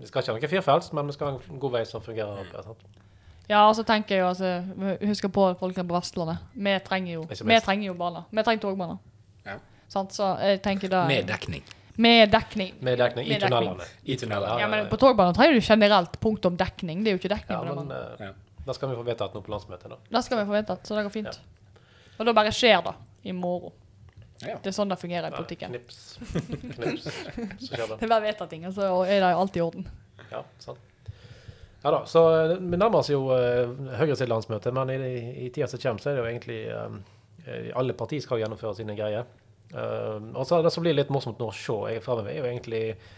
vi 0.00 0.08
skal 0.08 0.22
ikke 0.24 0.32
ha 0.32 0.38
noen 0.40 0.50
firefelts, 0.56 0.92
men 0.96 1.06
vi 1.06 1.14
skal 1.14 1.30
ha 1.30 1.36
en 1.38 1.60
god 1.62 1.72
vei 1.76 1.84
som 1.86 2.02
fungerer. 2.02 2.42
oppe, 2.42 2.64
sant? 2.66 2.82
Ja, 3.50 3.68
og 3.68 3.74
så 3.78 3.82
tenker 3.86 4.14
jeg 4.14 4.22
jo 4.22 4.28
altså 4.30 4.50
Husk 5.06 5.26
på 5.34 5.46
folkene 5.58 5.86
på 5.86 5.94
Vestlandet. 5.98 6.38
Vi 6.54 6.74
trenger 6.86 7.12
jo, 7.14 7.24
vi 7.30 7.60
trenger 7.62 7.86
jo 7.90 7.94
baner. 7.98 8.26
Vi 8.30 8.42
trenger 8.46 8.62
togbaner. 8.66 8.98
Ja. 9.46 9.56
Sant? 9.90 10.12
Så 10.14 10.34
jeg 10.42 10.60
tenker 10.62 10.88
da 10.90 11.06
Med 11.06 11.26
dekning. 11.26 11.62
Med 12.00 12.30
dekning. 12.32 12.74
Med 12.80 12.98
dekning 12.98 13.26
i 13.26 13.38
tunnelene. 13.38 13.86
I 14.06 14.16
tunnelene. 14.16 14.58
Ja, 14.62 14.68
men 14.70 14.86
på 14.90 14.96
togbaner 14.98 15.34
trenger 15.34 15.58
du 15.58 15.66
generelt 15.66 16.14
punktum 16.22 16.56
dekning. 16.56 17.02
Det 17.04 17.10
er 17.12 17.18
jo 17.18 17.22
ikke 17.22 17.34
dekning 17.36 17.58
Ja, 17.58 17.62
på 17.62 17.74
det. 17.74 17.86
men 17.86 18.26
Ja. 18.26 18.32
Da 18.66 18.74
skal 18.76 18.90
vi 18.90 18.98
få 18.98 19.04
vedtatt 19.06 19.36
noe 19.36 19.44
på 19.44 19.52
landsmøtet. 19.52 19.92
da. 19.92 19.98
Da 20.10 20.22
skal 20.24 20.40
vi 20.40 20.48
få 20.48 20.56
vedtatt, 20.56 20.86
så 20.86 20.98
det 20.98 21.06
går 21.06 21.14
fint. 21.14 21.40
Og 22.18 22.28
da 22.28 22.34
bare 22.36 22.52
skjer 22.54 22.82
det 22.86 22.94
i 23.30 23.34
morgen. 23.36 23.72
Ja. 24.40 24.56
Det 24.56 24.70
er 24.70 24.76
sånn 24.76 24.88
det 24.88 24.96
fungerer 25.00 25.28
i 25.28 25.36
politikken. 25.36 25.74
Knips. 25.74 25.98
Knips. 26.76 27.08
Så 27.60 27.74
skjer 27.74 27.86
det. 27.86 27.98
Det 28.00 28.06
er 28.06 28.12
bare 28.12 28.24
vedtatt 28.24 28.52
ting, 28.52 28.64
og 28.68 28.76
så 28.76 28.88
er 29.04 29.18
det 29.20 29.32
jo 29.34 29.42
alt 29.42 29.58
i 29.58 29.64
orden. 29.64 29.90
Ja, 30.30 30.44
sant. 30.62 30.86
Ja 31.80 31.92
da, 31.94 32.02
så 32.08 32.22
eh, 32.36 32.58
vi 32.60 32.76
nærmer 32.76 33.00
oss 33.00 33.08
jo 33.08 33.22
uh, 33.32 33.70
Høyre 33.96 34.12
sitt 34.16 34.28
landsmøte, 34.28 34.68
men 34.76 34.90
i, 34.92 34.98
i 35.46 35.48
tida 35.48 35.68
som 35.68 35.80
kommer, 35.80 36.02
så 36.02 36.10
er 36.10 36.18
det 36.18 36.20
jo 36.20 36.28
egentlig 36.28 36.58
um, 36.76 36.98
Alle 37.80 37.96
partier 37.96 38.20
skal 38.20 38.42
gjennomføre 38.42 38.76
sine 38.76 38.96
greier. 38.98 39.24
Eh, 39.74 40.18
og 40.34 40.46
så 40.46 40.62
Det 40.62 40.72
som 40.74 40.82
blir 40.82 40.96
litt 40.96 41.10
morsomt 41.14 41.38
nå 41.38 41.50
å 41.50 41.54
se 41.54 41.76
jeg 41.92 42.02
er 42.02 42.38
jo 42.38 42.48
egentlig 42.48 42.82
eh, 42.90 43.10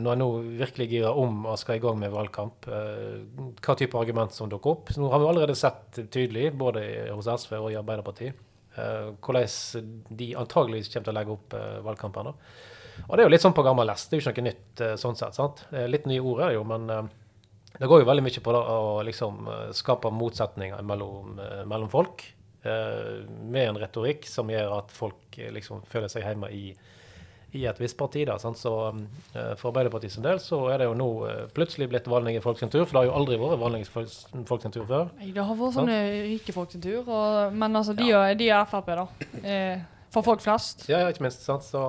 når 0.00 0.14
jeg 0.14 0.18
nå 0.22 0.28
virkelig 0.62 0.86
girer 0.88 1.18
om 1.20 1.42
og 1.50 1.58
skal 1.60 1.76
i 1.76 1.82
gang 1.82 1.98
med 2.00 2.12
valgkamp, 2.14 2.68
eh, 2.72 3.18
hva 3.60 3.74
type 3.76 3.98
argument 4.00 4.32
som 4.32 4.48
dukker 4.48 4.70
opp. 4.76 4.92
Nå 4.96 5.10
har 5.12 5.20
vi 5.20 5.26
allerede 5.28 5.56
sett 5.60 5.98
tydelig, 6.14 6.50
både 6.56 6.86
hos 7.12 7.28
SV 7.28 7.58
og 7.58 7.70
i 7.74 7.76
Arbeiderpartiet, 7.76 8.34
eh, 8.78 9.10
hvordan 9.20 9.92
de 10.16 10.30
antageligvis 10.40 10.88
kommer 10.94 11.04
til 11.10 11.12
å 11.12 11.18
legge 11.20 11.36
opp 11.36 11.54
eh, 11.58 11.78
valgkampen. 11.84 12.32
Og 13.06 13.12
det 13.14 13.22
er 13.22 13.28
jo 13.28 13.34
litt 13.36 13.44
sånn 13.44 13.54
på 13.54 13.62
gammel 13.62 13.86
lest. 13.86 14.08
Det 14.10 14.16
er 14.16 14.22
jo 14.24 14.30
ikke 14.32 14.42
noe 14.42 14.50
nytt 14.50 14.80
eh, 14.88 14.96
sånn 14.98 15.16
sett. 15.20 15.36
sant? 15.36 15.66
Eh, 15.70 15.84
Litt 15.86 16.08
nye 16.10 16.20
ord 16.24 16.40
er 16.42 16.48
det 16.54 16.56
jo, 16.56 16.64
men 16.66 16.88
eh, 16.90 17.02
det 17.78 17.86
går 17.86 18.00
jo 18.02 18.08
veldig 18.08 18.24
mye 18.26 18.40
på 18.42 18.54
det 18.56 18.62
å 18.74 19.02
liksom 19.06 19.48
eh, 19.52 19.66
skape 19.76 20.10
motsetninger 20.10 20.82
mellom, 20.82 21.36
eh, 21.44 21.60
mellom 21.68 21.92
folk. 21.92 22.24
eh, 22.64 23.20
Med 23.28 23.68
en 23.68 23.78
retorikk 23.84 24.26
som 24.26 24.48
gjør 24.50 24.78
at 24.80 24.90
folk 24.96 25.38
eh, 25.38 25.52
liksom 25.54 25.84
føler 25.86 26.08
seg 26.10 26.24
hjemme 26.26 26.50
i, 26.50 26.72
i 27.56 27.64
et 27.66 27.80
visst 27.80 27.96
parti. 27.96 28.24
da, 28.28 28.38
sant? 28.38 28.58
Så 28.60 28.72
eh, 28.88 29.52
For 29.56 29.70
Arbeiderpartiet 29.70 30.12
sin 30.12 30.26
del 30.26 30.40
så 30.42 30.60
er 30.72 30.82
det 30.82 30.88
jo 30.90 30.96
nå 30.98 31.10
eh, 31.28 31.44
plutselig 31.56 31.88
blitt 31.92 32.08
vanlige 32.10 32.42
folk 32.44 32.60
sin 32.60 32.72
tur. 32.72 32.84
For 32.84 32.96
det 32.96 33.04
har 33.04 33.10
jo 33.10 33.18
aldri 33.20 33.38
vært 33.40 33.62
valgning 33.62 33.84
i 33.86 34.46
folk 34.48 34.64
sin 34.64 34.74
tur 34.74 34.88
før. 34.88 35.12
Nei, 35.20 35.30
Det 35.36 35.44
har 35.44 35.60
vært 35.60 35.78
sånne 35.78 36.00
rike 36.28 36.56
folk 36.56 36.74
sin 36.74 36.84
tur, 36.84 37.04
og, 37.04 37.54
men 37.54 37.78
altså, 37.80 37.96
de, 37.96 38.10
er, 38.12 38.34
de 38.38 38.50
er 38.52 38.66
Frp, 38.68 38.92
da. 38.98 39.06
Eh, 39.42 39.86
for 40.12 40.24
folk 40.24 40.40
flest. 40.40 40.86
Ja, 40.88 41.02
ja, 41.02 41.12
ikke 41.12 41.26
minst. 41.26 41.42
sant? 41.44 41.64
Så, 41.64 41.82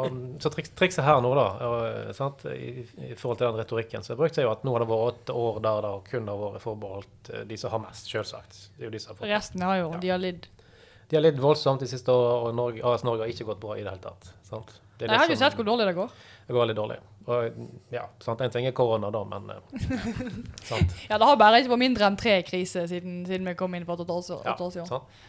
så 0.43 0.51
triks, 0.51 0.73
trikset 0.75 1.05
her 1.07 1.21
nå, 1.23 1.31
da, 1.37 1.45
og, 1.67 2.15
sant? 2.15 2.43
I, 2.51 2.83
i 3.09 3.13
forhold 3.15 3.39
til 3.39 3.47
den 3.47 3.59
retorikken, 3.61 4.03
så 4.03 4.17
brukte 4.19 4.43
er 4.43 4.49
jo 4.49 4.53
at 4.53 4.65
nå 4.67 4.75
har 4.75 4.83
det 4.83 4.89
vært 4.91 5.13
åtte 5.13 5.35
år 5.39 5.61
der 5.63 5.81
det 5.85 5.93
kun 6.11 6.27
har 6.31 6.41
vært 6.43 6.63
forbeholdt 6.65 7.31
eh, 7.33 7.45
de 7.47 7.59
som 7.59 7.75
har 7.75 7.83
mest, 7.87 8.11
selvsagt. 8.11 8.59
Det 8.75 8.83
er 8.85 8.89
jo 8.89 8.95
de 8.95 9.03
som 9.03 9.13
har 9.13 9.21
fått 9.21 9.31
Resten 9.31 9.63
har 9.63 9.79
jo 9.79 9.93
de 10.03 10.11
har 10.11 10.19
lidd. 10.21 10.49
De 11.09 11.17
har 11.17 11.23
lidd 11.25 11.39
voldsomt 11.41 11.81
de 11.81 11.87
siste 11.89 12.11
årene, 12.13 12.51
og 12.51 12.59
Norge, 12.59 12.83
AS 12.85 13.07
Norge 13.07 13.23
har 13.23 13.31
ikke 13.31 13.47
gått 13.53 13.63
bra 13.63 13.79
i 13.79 13.85
det 13.85 13.89
hele 13.89 14.03
tatt. 14.03 14.33
Sant? 14.45 14.75
Det, 14.99 15.07
Nei, 15.07 15.15
Jeg 15.15 15.21
har 15.21 15.29
ikke 15.31 15.39
sett 15.39 15.55
hvor 15.55 15.67
dårlig 15.67 15.85
det 15.87 15.95
går. 15.95 16.09
Det 16.47 16.55
går 16.55 16.63
veldig 16.65 16.75
dårlig. 16.75 16.97
Og, 17.29 17.59
ja, 17.93 18.01
sant? 18.23 18.41
En 18.43 18.51
ting 18.51 18.65
er 18.67 18.73
korona, 18.75 19.11
da, 19.13 19.21
men 19.31 19.51
eh, 19.53 19.59
sant? 20.69 20.95
Ja, 21.07 21.17
Det 21.21 21.29
har 21.29 21.39
bare 21.39 21.61
ikke 21.61 21.71
vært 21.71 21.83
mindre 21.85 22.09
enn 22.09 22.17
tre 22.19 22.39
kriser 22.43 22.89
siden, 22.91 23.21
siden 23.29 23.47
vi 23.47 23.55
kom 23.59 23.77
inn 23.77 23.87
for 23.87 24.01
åtte 24.01 24.17
år 24.17 24.25
siden. 24.27 24.43
Ja, 24.49 24.57
sånn. 24.59 24.89
sant? 24.89 25.21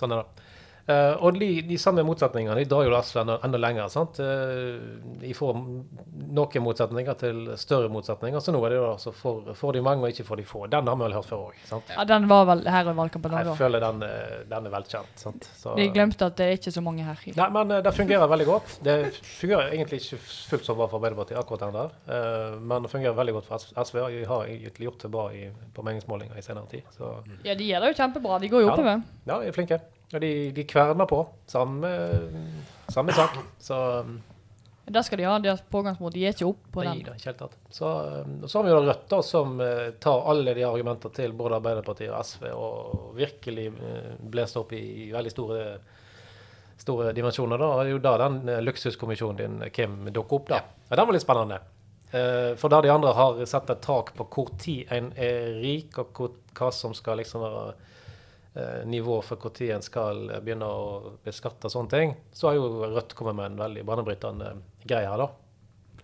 Sånn 0.00 0.14
er 0.16 0.24
det. 0.24 0.46
Eh, 0.88 1.14
og 1.20 1.36
de, 1.36 1.48
de 1.68 1.76
samme 1.76 2.00
motsetningene 2.06 2.54
de 2.56 2.64
drar 2.64 2.86
jo 2.88 2.94
SV 2.96 3.18
enda, 3.20 3.34
enda 3.44 3.58
lenger. 3.60 3.90
sant? 3.92 4.16
Uh, 4.24 4.78
de 5.20 5.34
får 5.36 5.58
noen 5.58 6.62
motsetninger 6.64 7.18
til 7.20 7.42
større 7.60 7.90
motsetninger, 7.92 8.40
så 8.40 8.54
nå 8.54 8.62
er 8.64 8.72
det 8.72 8.78
jo 8.78 8.86
altså 8.94 9.12
for, 9.12 9.50
for 9.58 9.76
de 9.76 9.82
mange 9.84 10.06
og 10.06 10.14
ikke 10.14 10.24
for 10.24 10.40
de 10.40 10.46
få. 10.48 10.62
Den 10.72 10.88
har 10.88 10.96
vi 10.96 11.04
vel 11.04 11.16
hørt 11.18 11.28
før 11.28 11.42
òg. 11.50 11.58
Ja, 11.92 12.06
Den 12.08 12.24
var 12.30 12.46
vel 12.48 12.62
her 12.72 12.88
i 12.88 12.94
valgkampen 12.96 13.36
òg, 13.36 13.50
Jeg 13.50 13.58
føler 13.60 13.84
den, 13.84 14.00
eh, 14.06 14.38
den 14.48 14.70
er 14.70 14.74
velkjent. 14.78 15.12
sant? 15.20 15.50
Så- 15.60 15.74
De 15.76 15.90
glemte 15.92 16.24
at 16.24 16.36
det 16.40 16.46
er 16.46 16.56
ikke 16.56 16.72
så 16.72 16.80
mange 16.86 17.04
her. 17.04 17.20
Nei, 17.36 17.50
men 17.58 17.70
uh, 17.76 17.82
det 17.84 17.92
fungerer 17.98 18.32
veldig 18.32 18.46
godt. 18.48 18.78
Det 18.88 18.96
fungerer 19.42 19.68
egentlig 19.76 20.00
ikke 20.00 20.22
fullt 20.24 20.64
så 20.64 20.74
bra 20.78 20.88
for 20.88 21.02
Arbeiderpartiet, 21.02 21.36
akkurat 21.42 21.66
den 21.66 21.76
der. 21.76 22.58
Men 22.64 22.82
det 22.88 22.90
fungerer 22.94 23.12
veldig 23.18 23.34
godt 23.36 23.46
for 23.52 23.84
SV. 23.84 24.00
og 24.06 24.10
De 24.16 24.24
har 24.24 24.46
gjort 24.80 25.04
det 25.04 25.10
bra 25.12 25.28
i, 25.36 25.50
på 25.74 25.84
meningsmålinger 25.84 26.38
i 26.38 26.42
senere 26.48 26.66
tid. 26.72 26.82
Så 26.96 27.12
Ja, 27.44 27.54
de 27.54 27.64
gjør 27.68 27.84
det 27.84 27.92
jo 27.92 28.00
kjempebra. 28.02 28.40
De 28.40 28.48
går 28.48 28.60
jo 28.64 28.66
Ja 28.68 28.72
oppover. 28.72 29.02
ja, 29.26 29.38
de 29.44 29.52
er 29.52 29.52
flinke. 29.52 29.80
Og 30.14 30.20
de, 30.24 30.32
de 30.56 30.64
kverner 30.68 31.08
på. 31.08 31.20
Samme, 31.46 31.90
samme 32.88 33.14
sak. 33.16 33.36
Så 33.60 33.78
um, 34.06 34.14
Det 34.88 35.02
skal 35.04 35.20
de 35.20 35.26
ha. 35.28 35.36
Deres 35.44 35.60
pågangsmot. 35.68 36.14
De 36.14 36.22
gir 36.24 36.32
ikke 36.32 36.48
opp 36.48 36.64
på 36.72 36.86
nei, 36.86 36.94
den. 36.96 37.04
det 37.04 37.12
er 37.12 37.20
ikke 37.20 37.30
helt 37.32 37.42
tatt. 37.44 37.58
Så, 37.74 37.92
um, 38.24 38.38
og 38.42 38.48
så 38.48 38.58
har 38.58 38.66
vi 38.66 38.72
jo 38.72 38.80
da 38.80 38.86
Rødt, 38.88 39.06
da, 39.12 39.20
som 39.26 39.60
eh, 39.64 39.84
tar 40.00 40.24
alle 40.32 40.56
de 40.56 40.64
argumentene 40.68 41.18
til 41.20 41.36
både 41.36 41.60
Arbeiderpartiet 41.60 42.12
og 42.12 42.24
SV 42.24 42.50
og 42.54 43.14
virkelig 43.18 43.68
uh, 43.76 44.12
blåser 44.32 44.64
opp 44.64 44.76
i, 44.78 44.84
i 45.04 45.08
veldig 45.12 45.34
store 45.36 45.62
store 46.78 47.12
dimensjoner. 47.12 47.58
da, 47.58 47.66
og 47.66 47.80
Det 47.80 47.86
er 47.86 47.96
jo 47.96 48.04
da 48.04 48.14
den 48.24 48.48
eh, 48.48 48.62
luksuskommisjonen 48.62 49.36
din, 49.40 49.70
Kim, 49.74 49.98
dukker 50.12 50.40
opp. 50.40 50.48
da. 50.48 50.62
Ja. 50.88 50.96
Den 50.96 51.06
var 51.06 51.16
litt 51.16 51.26
spennende. 51.26 51.60
Eh, 52.10 52.54
for 52.56 52.72
der 52.72 52.86
de 52.86 52.92
andre 52.92 53.12
har 53.12 53.44
satt 53.46 53.70
et 53.70 53.82
tak 53.84 54.14
på 54.16 54.28
hvor 54.32 54.52
tid 54.60 54.92
en 54.94 55.12
er 55.16 55.58
rik, 55.60 55.98
og 55.98 56.14
hvor, 56.16 56.34
hva 56.56 56.70
som 56.72 56.94
skal 56.96 57.20
liksom 57.20 57.44
være 57.44 57.74
nivå 58.88 59.20
for 59.22 59.40
når 59.44 59.74
en 59.74 59.84
skal 59.84 60.24
begynne 60.42 60.66
å 60.68 61.12
beskatte 61.24 61.70
sånne 61.72 61.92
ting, 61.92 62.16
så 62.32 62.50
har 62.50 62.58
jo 62.58 62.88
Rødt 62.94 63.14
kommet 63.18 63.38
med 63.38 63.52
en 63.52 63.60
veldig 63.64 63.84
banebrytende 63.88 64.54
greie 64.84 65.08
her, 65.10 65.20
da. 65.24 65.28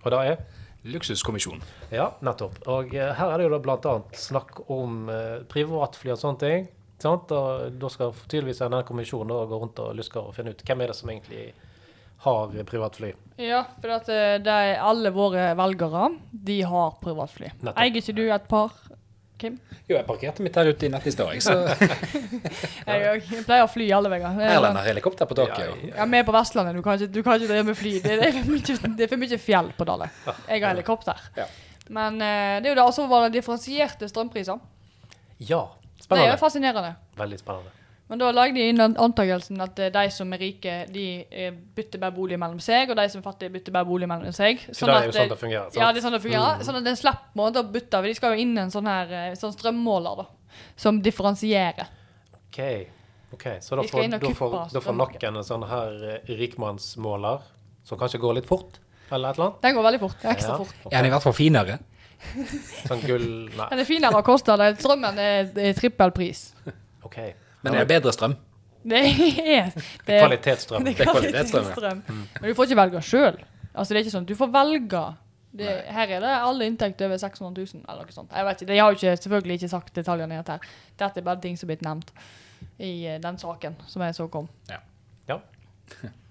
Og 0.04 0.12
det 0.12 0.20
er 0.20 0.38
Luksuskommisjonen. 0.84 1.62
ja, 1.90 2.10
nettopp. 2.20 2.58
Og 2.68 2.94
eh, 2.94 3.12
her 3.16 3.30
er 3.32 3.40
det 3.40 3.46
jo 3.46 3.52
da 3.56 3.76
annet 3.94 4.18
snakk 4.20 4.58
om 4.72 5.06
eh, 5.08 5.38
privatfly 5.48 6.12
og 6.12 6.20
sånne 6.20 6.42
ting. 6.42 6.66
Sant? 7.00 7.32
Og 7.32 7.78
da 7.80 7.90
skal 7.92 8.12
tydeligvis 8.28 8.60
denne 8.60 8.82
kommisjonen 8.84 9.32
da 9.32 9.46
gå 9.48 9.60
rundt 9.62 9.80
og 9.80 9.94
luske 9.96 10.20
og 10.20 10.34
finne 10.36 10.52
ut 10.52 10.60
hvem 10.66 10.84
er 10.84 10.92
det 10.92 10.98
som 10.98 11.08
egentlig 11.08 11.46
har 12.24 12.52
privatfly. 12.68 13.14
Ja, 13.40 13.62
for 13.80 13.96
at 13.96 14.10
eh, 14.12 14.36
det 14.44 14.58
er 14.68 14.84
alle 14.84 15.12
våre 15.14 15.50
velgere, 15.56 16.10
de 16.50 16.60
har 16.68 16.98
privatfly. 17.00 17.54
Nettopp. 17.62 17.80
Eier 17.80 18.00
ikke 18.02 18.16
du 18.20 18.24
et 18.28 18.46
par, 18.52 18.76
Kim? 19.38 19.56
Jo, 19.88 19.96
jeg 19.96 20.06
parkerte 20.06 20.44
mitt 20.46 20.54
her 20.56 20.68
ute 20.70 20.86
i 20.86 20.90
nett 20.92 21.06
i 21.06 21.12
stad, 21.12 21.32
jeg, 21.34 21.42
så 21.42 21.54
Jeg, 22.86 23.22
jeg 23.26 23.44
pleier 23.44 23.64
å 23.64 23.70
fly 23.70 23.88
alle 23.96 24.12
veier. 24.12 24.38
Erlend 24.46 24.78
har 24.78 24.86
helikopter 24.86 25.28
på 25.30 25.36
taket. 25.40 25.64
Ja, 25.64 25.74
Ja, 25.74 25.92
Ja, 25.98 26.06
vi 26.12 26.20
er 26.20 26.26
på 26.28 26.34
Vestlandet. 26.36 26.78
Du 26.78 26.82
kan 26.86 26.98
ikke, 27.00 27.10
du 27.12 27.20
kan 27.26 27.40
ikke 27.40 27.50
drive 27.50 27.66
med 27.70 27.78
fly. 27.78 27.94
Det, 28.04 28.14
er 28.14 28.36
for 28.38 28.52
mye, 28.54 28.94
det 29.00 29.06
er 29.08 29.10
for 29.10 29.22
mye 29.24 29.38
fjell 29.42 29.70
på 29.76 29.86
Dale. 29.90 30.10
Jeg 30.46 30.62
har 30.62 30.70
helikopter. 30.70 31.24
Ja. 31.36 31.48
Men 31.94 32.20
eh, 32.22 32.60
det 32.62 32.70
er 32.70 32.72
jo 32.72 32.78
det. 32.78 32.84
også 32.86 33.08
var 33.10 33.26
det 33.26 33.40
differensierte 33.40 34.08
strømpriser. 34.08 34.62
ja 35.50 35.64
Spennende. 36.04 36.24
Det 36.24 36.30
er 36.30 36.34
jo 36.34 36.40
fascinerende. 36.40 36.94
Veldig 37.16 37.38
spennende. 37.40 37.70
Men 38.08 38.20
da 38.20 38.28
lagde 38.36 38.60
de 38.60 38.66
inn 38.68 38.82
antakelsen 38.84 39.62
at 39.64 39.78
eh, 39.80 39.88
de 39.92 40.02
som 40.12 40.32
er 40.36 40.42
rike, 40.42 40.72
de 40.92 41.04
eh, 41.24 41.54
bytter 41.76 42.02
bare 42.02 42.12
bolig 42.12 42.36
mellom 42.40 42.58
seg, 42.60 42.90
og 42.92 42.98
de 42.98 43.06
som 43.08 43.22
er 43.22 43.24
fattige, 43.24 43.52
bytter 43.54 43.72
bare 43.72 43.88
bolig 43.88 44.08
mellom 44.10 44.34
seg. 44.36 44.60
Så 44.76 44.84
det 44.88 44.96
er 44.98 45.06
jo 45.08 45.14
sånn 45.14 45.22
eh, 45.24 45.30
det 45.32 45.38
fungerer. 45.40 45.70
Sant? 45.70 45.78
Ja, 45.80 45.88
det 45.88 46.02
er 46.02 46.04
sånn 46.04 46.16
det 46.16 46.20
fungerer. 46.24 46.64
Sånn 46.66 46.78
at 46.80 46.84
det 46.84 46.94
slipper 47.00 47.38
måte 47.40 47.62
å 47.62 47.68
bytte. 47.76 48.02
De 48.04 48.12
skal 48.18 48.34
jo 48.34 48.44
inn 48.44 48.52
en 48.60 48.72
sånn 48.74 48.90
her 48.90 49.14
sånn 49.40 49.54
strømmåler, 49.56 50.20
da. 50.20 50.26
Som 50.78 50.98
differensierer. 51.02 51.88
OK. 52.50 52.60
ok, 53.34 53.46
Så 53.64 53.78
da 53.80 53.86
får, 53.88 54.04
da 54.12 54.32
får, 54.36 54.52
da 54.74 54.82
får 54.84 54.98
noen 54.98 55.40
en 55.40 55.46
sånn 55.48 55.64
her 55.70 55.96
rikmannsmåler, 56.28 57.46
som 57.88 57.98
kanskje 58.00 58.20
går 58.22 58.36
litt 58.38 58.50
fort, 58.50 58.78
eller 59.08 59.32
et 59.32 59.40
eller 59.40 59.48
annet? 59.48 59.62
Den 59.64 59.78
går 59.78 59.86
veldig 59.88 60.02
fort. 60.04 60.20
Ekstra 60.34 60.52
Ja, 60.52 60.58
fort. 60.60 60.76
Okay. 60.84 60.92
Er 60.92 61.00
den 61.00 61.08
i 61.08 61.14
hvert 61.16 61.24
fall 61.24 61.36
finere? 61.40 61.78
Sånn 62.84 63.02
gull 63.04 63.26
Nei, 63.56 63.66
Den 63.72 63.80
er 63.82 63.88
finere 63.88 64.20
å 64.20 64.24
koste. 64.24 64.54
det- 64.60 64.76
Strømmen 64.80 65.18
er, 65.18 65.50
er 65.56 65.74
trippel 65.76 66.12
pris. 66.14 66.52
OK. 67.04 67.18
Men 67.64 67.72
det 67.72 67.80
er 67.80 67.86
det 67.88 67.94
bedre 67.96 68.12
strøm? 68.14 68.36
Det 68.84 68.98
er, 69.00 69.70
det 70.04 70.12
er 70.12 70.20
Kvalitetsstrøm. 70.26 70.84
Det 70.84 70.92
er 70.92 71.06
kvalitetsstrøm, 71.08 71.68
kvalitetsstrøm. 71.72 72.00
Men 72.40 72.50
du 72.50 72.56
får 72.58 72.66
ikke 72.68 72.76
velge 72.76 73.00
sjøl. 73.08 73.38
Altså, 73.72 73.94
det 73.94 73.96
er 73.96 74.02
ikke 74.04 74.12
sånn, 74.12 74.26
du 74.28 74.34
får 74.36 74.50
velge. 74.52 75.00
Det, 75.56 75.70
her 75.96 76.12
er 76.18 76.20
det 76.20 76.32
alle 76.34 76.66
inntekter 76.68 77.08
over 77.08 77.20
600 77.22 77.64
000, 77.78 77.84
eller 77.88 78.04
noe 78.04 78.12
sånt. 78.12 78.34
Jeg 78.34 78.44
vet 78.44 78.60
ikke, 78.60 78.72
De 78.72 78.80
har 78.82 78.90
jo 78.92 78.98
ikke, 78.98 79.14
selvfølgelig 79.22 79.56
ikke 79.60 79.70
sagt 79.72 79.94
detaljene 79.96 80.36
i 80.36 80.42
dette. 80.42 80.74
Dette 81.00 81.22
er 81.22 81.26
bare 81.30 81.40
ting 81.46 81.56
som 81.56 81.64
er 81.64 81.72
blitt 81.72 81.86
nevnt 81.86 82.12
i 82.76 82.90
eh, 83.08 83.16
den 83.24 83.38
saken 83.40 83.78
som 83.88 84.04
jeg 84.04 84.18
så 84.18 84.28
kom. 84.28 84.50
Ja. 84.68 84.82
Ja. 85.32 85.38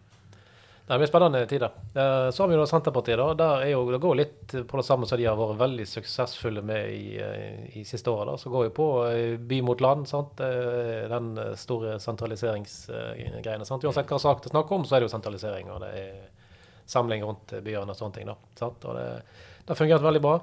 Det 0.87 0.97
blir 0.99 1.07
spennende 1.07 1.45
tider. 1.47 1.71
Eh, 1.95 2.29
Så 2.31 2.43
har 2.43 2.47
vi 2.47 2.55
da 2.59 2.65
Senterpartiet. 2.67 3.17
da, 3.17 3.33
der 3.33 3.61
er 3.63 3.69
jo, 3.71 3.91
Det 3.91 4.01
går 4.01 4.15
litt 4.15 4.47
på 4.67 4.77
det 4.77 4.83
samme 4.85 5.07
som 5.07 5.17
de 5.17 5.25
har 5.25 5.37
vært 5.37 5.57
veldig 5.57 5.85
suksessfulle 5.87 6.61
med 6.61 6.89
i, 6.91 7.17
eh, 7.19 7.77
i 7.79 7.83
siste 7.83 8.11
året. 8.11 8.27
da, 8.27 8.35
Så 8.37 8.49
går 8.51 8.65
jo 8.65 8.69
på 8.69 8.87
eh, 9.07 9.37
by 9.37 9.61
mot 9.61 9.79
land. 9.79 10.07
sant? 10.07 10.35
Den 10.35 11.55
store 11.55 11.99
sentraliseringsgreiene. 11.99 13.65
sant? 13.65 13.83
Uansett 13.83 14.07
hva 14.07 14.19
sak 14.19 14.41
det 14.43 14.51
er 14.51 14.57
snakk 14.59 14.71
om, 14.71 14.83
så 14.83 14.95
er 14.95 14.99
det 14.99 15.09
jo 15.11 15.17
sentralisering. 15.17 15.69
og 15.71 15.79
det 15.81 15.89
er 15.95 16.29
samling 16.85 17.23
rundt 17.23 17.47
byene 17.63 17.89
og 17.89 17.95
sånne 17.95 18.13
ting. 18.13 18.25
da, 18.27 18.35
sant? 18.55 18.83
Og 18.85 18.95
det, 18.95 19.23
det 19.65 19.69
har 19.69 19.75
fungert 19.75 20.01
veldig 20.01 20.21
bra. 20.21 20.41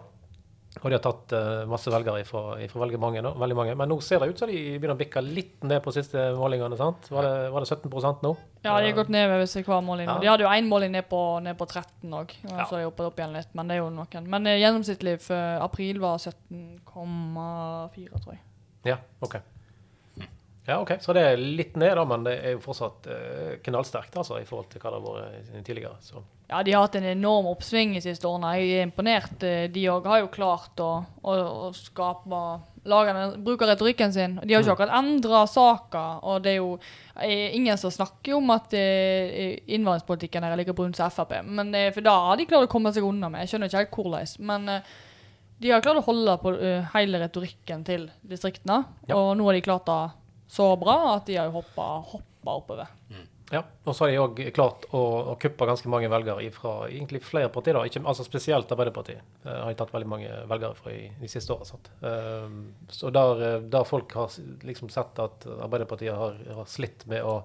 Og 0.78 0.84
de 0.86 0.94
har 0.94 1.02
tatt 1.02 1.32
eh, 1.34 1.64
masse 1.66 1.90
velgere 1.90 2.22
fra 2.24 2.54
veldig 2.54 2.98
nå, 3.24 3.32
veldig 3.42 3.56
mange. 3.58 3.72
Men 3.76 3.90
nå 3.90 3.96
ser 4.06 4.22
det 4.22 4.28
ut 4.30 4.38
som 4.38 4.48
de 4.48 4.54
begynner 4.78 4.94
å 4.94 5.00
bikke 5.00 5.22
litt 5.26 5.64
ned 5.66 5.82
på 5.82 5.90
siste 5.92 6.28
målingene. 6.38 6.78
sant? 6.78 7.08
Var 7.10 7.26
det, 7.26 7.32
var 7.50 7.66
det 7.66 7.70
17% 7.74 8.22
nå? 8.22 8.30
Ja, 8.62 8.76
de 8.78 8.86
har 8.86 8.94
gått 9.00 9.10
ned 9.10 9.26
ved 9.32 9.42
hver 9.66 9.82
måling. 9.82 10.06
Ja. 10.06 10.14
De 10.22 10.30
hadde 10.30 10.46
jo 10.46 10.52
én 10.54 10.70
måling 10.70 10.94
ned 10.94 11.08
på, 11.10 11.18
ned 11.42 11.58
på 11.58 11.66
13 11.66 12.14
òg, 12.14 12.36
og 12.46 12.54
Ja. 12.54 12.68
så 12.70 12.78
de 12.78 12.86
hoppet 12.86 13.10
opp 13.10 13.18
igjen 13.18 13.34
litt. 13.34 13.50
Men 13.58 13.66
det 13.66 13.76
er 13.76 13.82
jo 13.82 13.90
noen. 13.90 14.30
Men 14.30 14.46
eh, 14.46 14.60
gjennomsnittlig 14.62 15.18
for 15.26 15.66
april 15.66 15.98
var 15.98 16.22
17,4, 16.22 18.22
tror 18.22 18.36
jeg. 18.36 18.44
Ja, 18.94 19.02
ok. 19.20 19.40
Ja, 20.66 20.76
ok. 20.80 20.92
Så 21.00 21.14
det 21.16 21.22
er 21.24 21.40
litt 21.40 21.76
ned, 21.80 21.94
da, 21.96 22.04
men 22.06 22.24
det 22.26 22.34
er 22.44 22.52
jo 22.54 22.60
fortsatt 22.62 23.06
eh, 23.10 23.54
knallsterkt 23.64 24.16
altså, 24.20 24.36
i 24.38 24.46
forhold 24.46 24.68
til 24.70 24.82
hva 24.82 24.92
det 24.92 25.00
har 25.00 25.06
vært 25.16 25.64
tidligere. 25.66 25.96
Så. 26.04 26.22
Ja, 26.50 26.60
de 26.66 26.74
har 26.74 26.84
hatt 26.84 26.98
en 26.98 27.06
enorm 27.12 27.48
oppsving 27.50 27.94
de 27.96 28.02
siste 28.04 28.28
årene. 28.28 28.52
Jeg 28.60 28.76
er 28.80 28.86
imponert. 28.88 29.42
Eh, 29.46 29.64
De 29.72 29.86
òg 29.90 30.06
har 30.10 30.20
jo 30.24 30.28
klart 30.34 30.82
å, 30.84 30.90
å, 31.22 31.36
å 31.68 31.70
skape 31.74 32.42
lagene 32.90 33.24
bruker 33.44 33.68
retorikken 33.68 34.12
sin. 34.14 34.38
De 34.44 34.54
har 34.54 34.62
ikke 34.64 34.76
akkurat 34.76 34.94
endra 35.00 35.42
saka, 35.50 36.04
og 36.24 36.40
det 36.44 36.54
er 36.54 36.60
jo 36.60 36.70
eh, 37.20 37.50
ingen 37.56 37.76
som 37.80 37.92
snakker 37.92 38.36
om 38.38 38.52
at 38.54 38.72
eh, 38.76 39.58
innvandringspolitikken 39.66 40.44
er 40.48 40.56
like 40.60 40.76
brun 40.76 40.94
som 40.96 41.10
Frp. 41.12 41.40
Men 41.44 41.72
det, 41.74 41.86
For 41.96 42.04
da 42.06 42.14
har 42.30 42.40
de 42.40 42.46
klart 42.48 42.68
å 42.68 42.72
komme 42.72 42.92
seg 42.94 43.04
unna 43.08 43.32
med. 43.32 43.44
Jeg 43.46 43.54
skjønner 43.54 43.72
ikke 43.72 43.82
helt 43.84 43.98
hvordan. 43.98 44.36
Men 44.52 44.68
eh, 44.76 44.94
de 45.60 45.74
har 45.74 45.82
klart 45.84 46.00
å 46.00 46.06
holde 46.06 46.38
på 46.40 46.54
eh, 46.56 46.88
hele 46.94 47.20
retorikken 47.20 47.84
til 47.84 48.08
distriktene. 48.24 48.82
Ja. 49.10 49.18
Og 49.18 49.34
nå 49.40 49.48
har 49.50 49.58
de 49.58 49.66
klart 49.66 49.88
det 49.90 50.00
så 50.50 50.72
bra 50.80 50.96
at 51.14 51.28
de 51.30 51.38
har 51.38 51.52
hoppa, 51.54 51.92
hoppa 52.12 52.56
oppover. 52.58 52.96
Ja, 53.50 53.64
og 53.82 53.96
så 53.96 54.04
har 54.04 54.12
de 54.12 54.18
òg 54.22 54.40
klart 54.54 54.84
å, 54.94 55.00
å 55.32 55.36
kuppe 55.42 55.66
ganske 55.66 55.90
mange 55.90 56.06
velgere 56.10 56.52
fra 56.54 56.74
egentlig 56.86 57.18
flere 57.26 57.50
partier. 57.50 57.74
da, 57.74 57.82
ikke, 57.86 58.02
altså 58.06 58.22
Spesielt 58.26 58.70
Arbeiderpartiet 58.70 59.24
uh, 59.42 59.64
har 59.64 59.72
de 59.72 59.78
tatt 59.80 59.90
veldig 59.90 60.10
mange 60.10 60.36
velgere 60.52 60.78
fra 60.78 60.92
i, 60.94 61.08
de 61.18 61.30
siste 61.30 61.56
åra. 61.56 61.80
Uh, 61.98 62.86
så 62.94 63.10
der, 63.14 63.42
eh, 63.48 63.56
der 63.72 63.88
folk 63.88 64.14
har 64.14 64.30
liksom 64.66 64.92
sett 64.94 65.18
at 65.18 65.48
Arbeiderpartiet 65.50 66.14
har, 66.14 66.38
har 66.60 66.70
slitt 66.70 67.02
med 67.10 67.26
å 67.26 67.40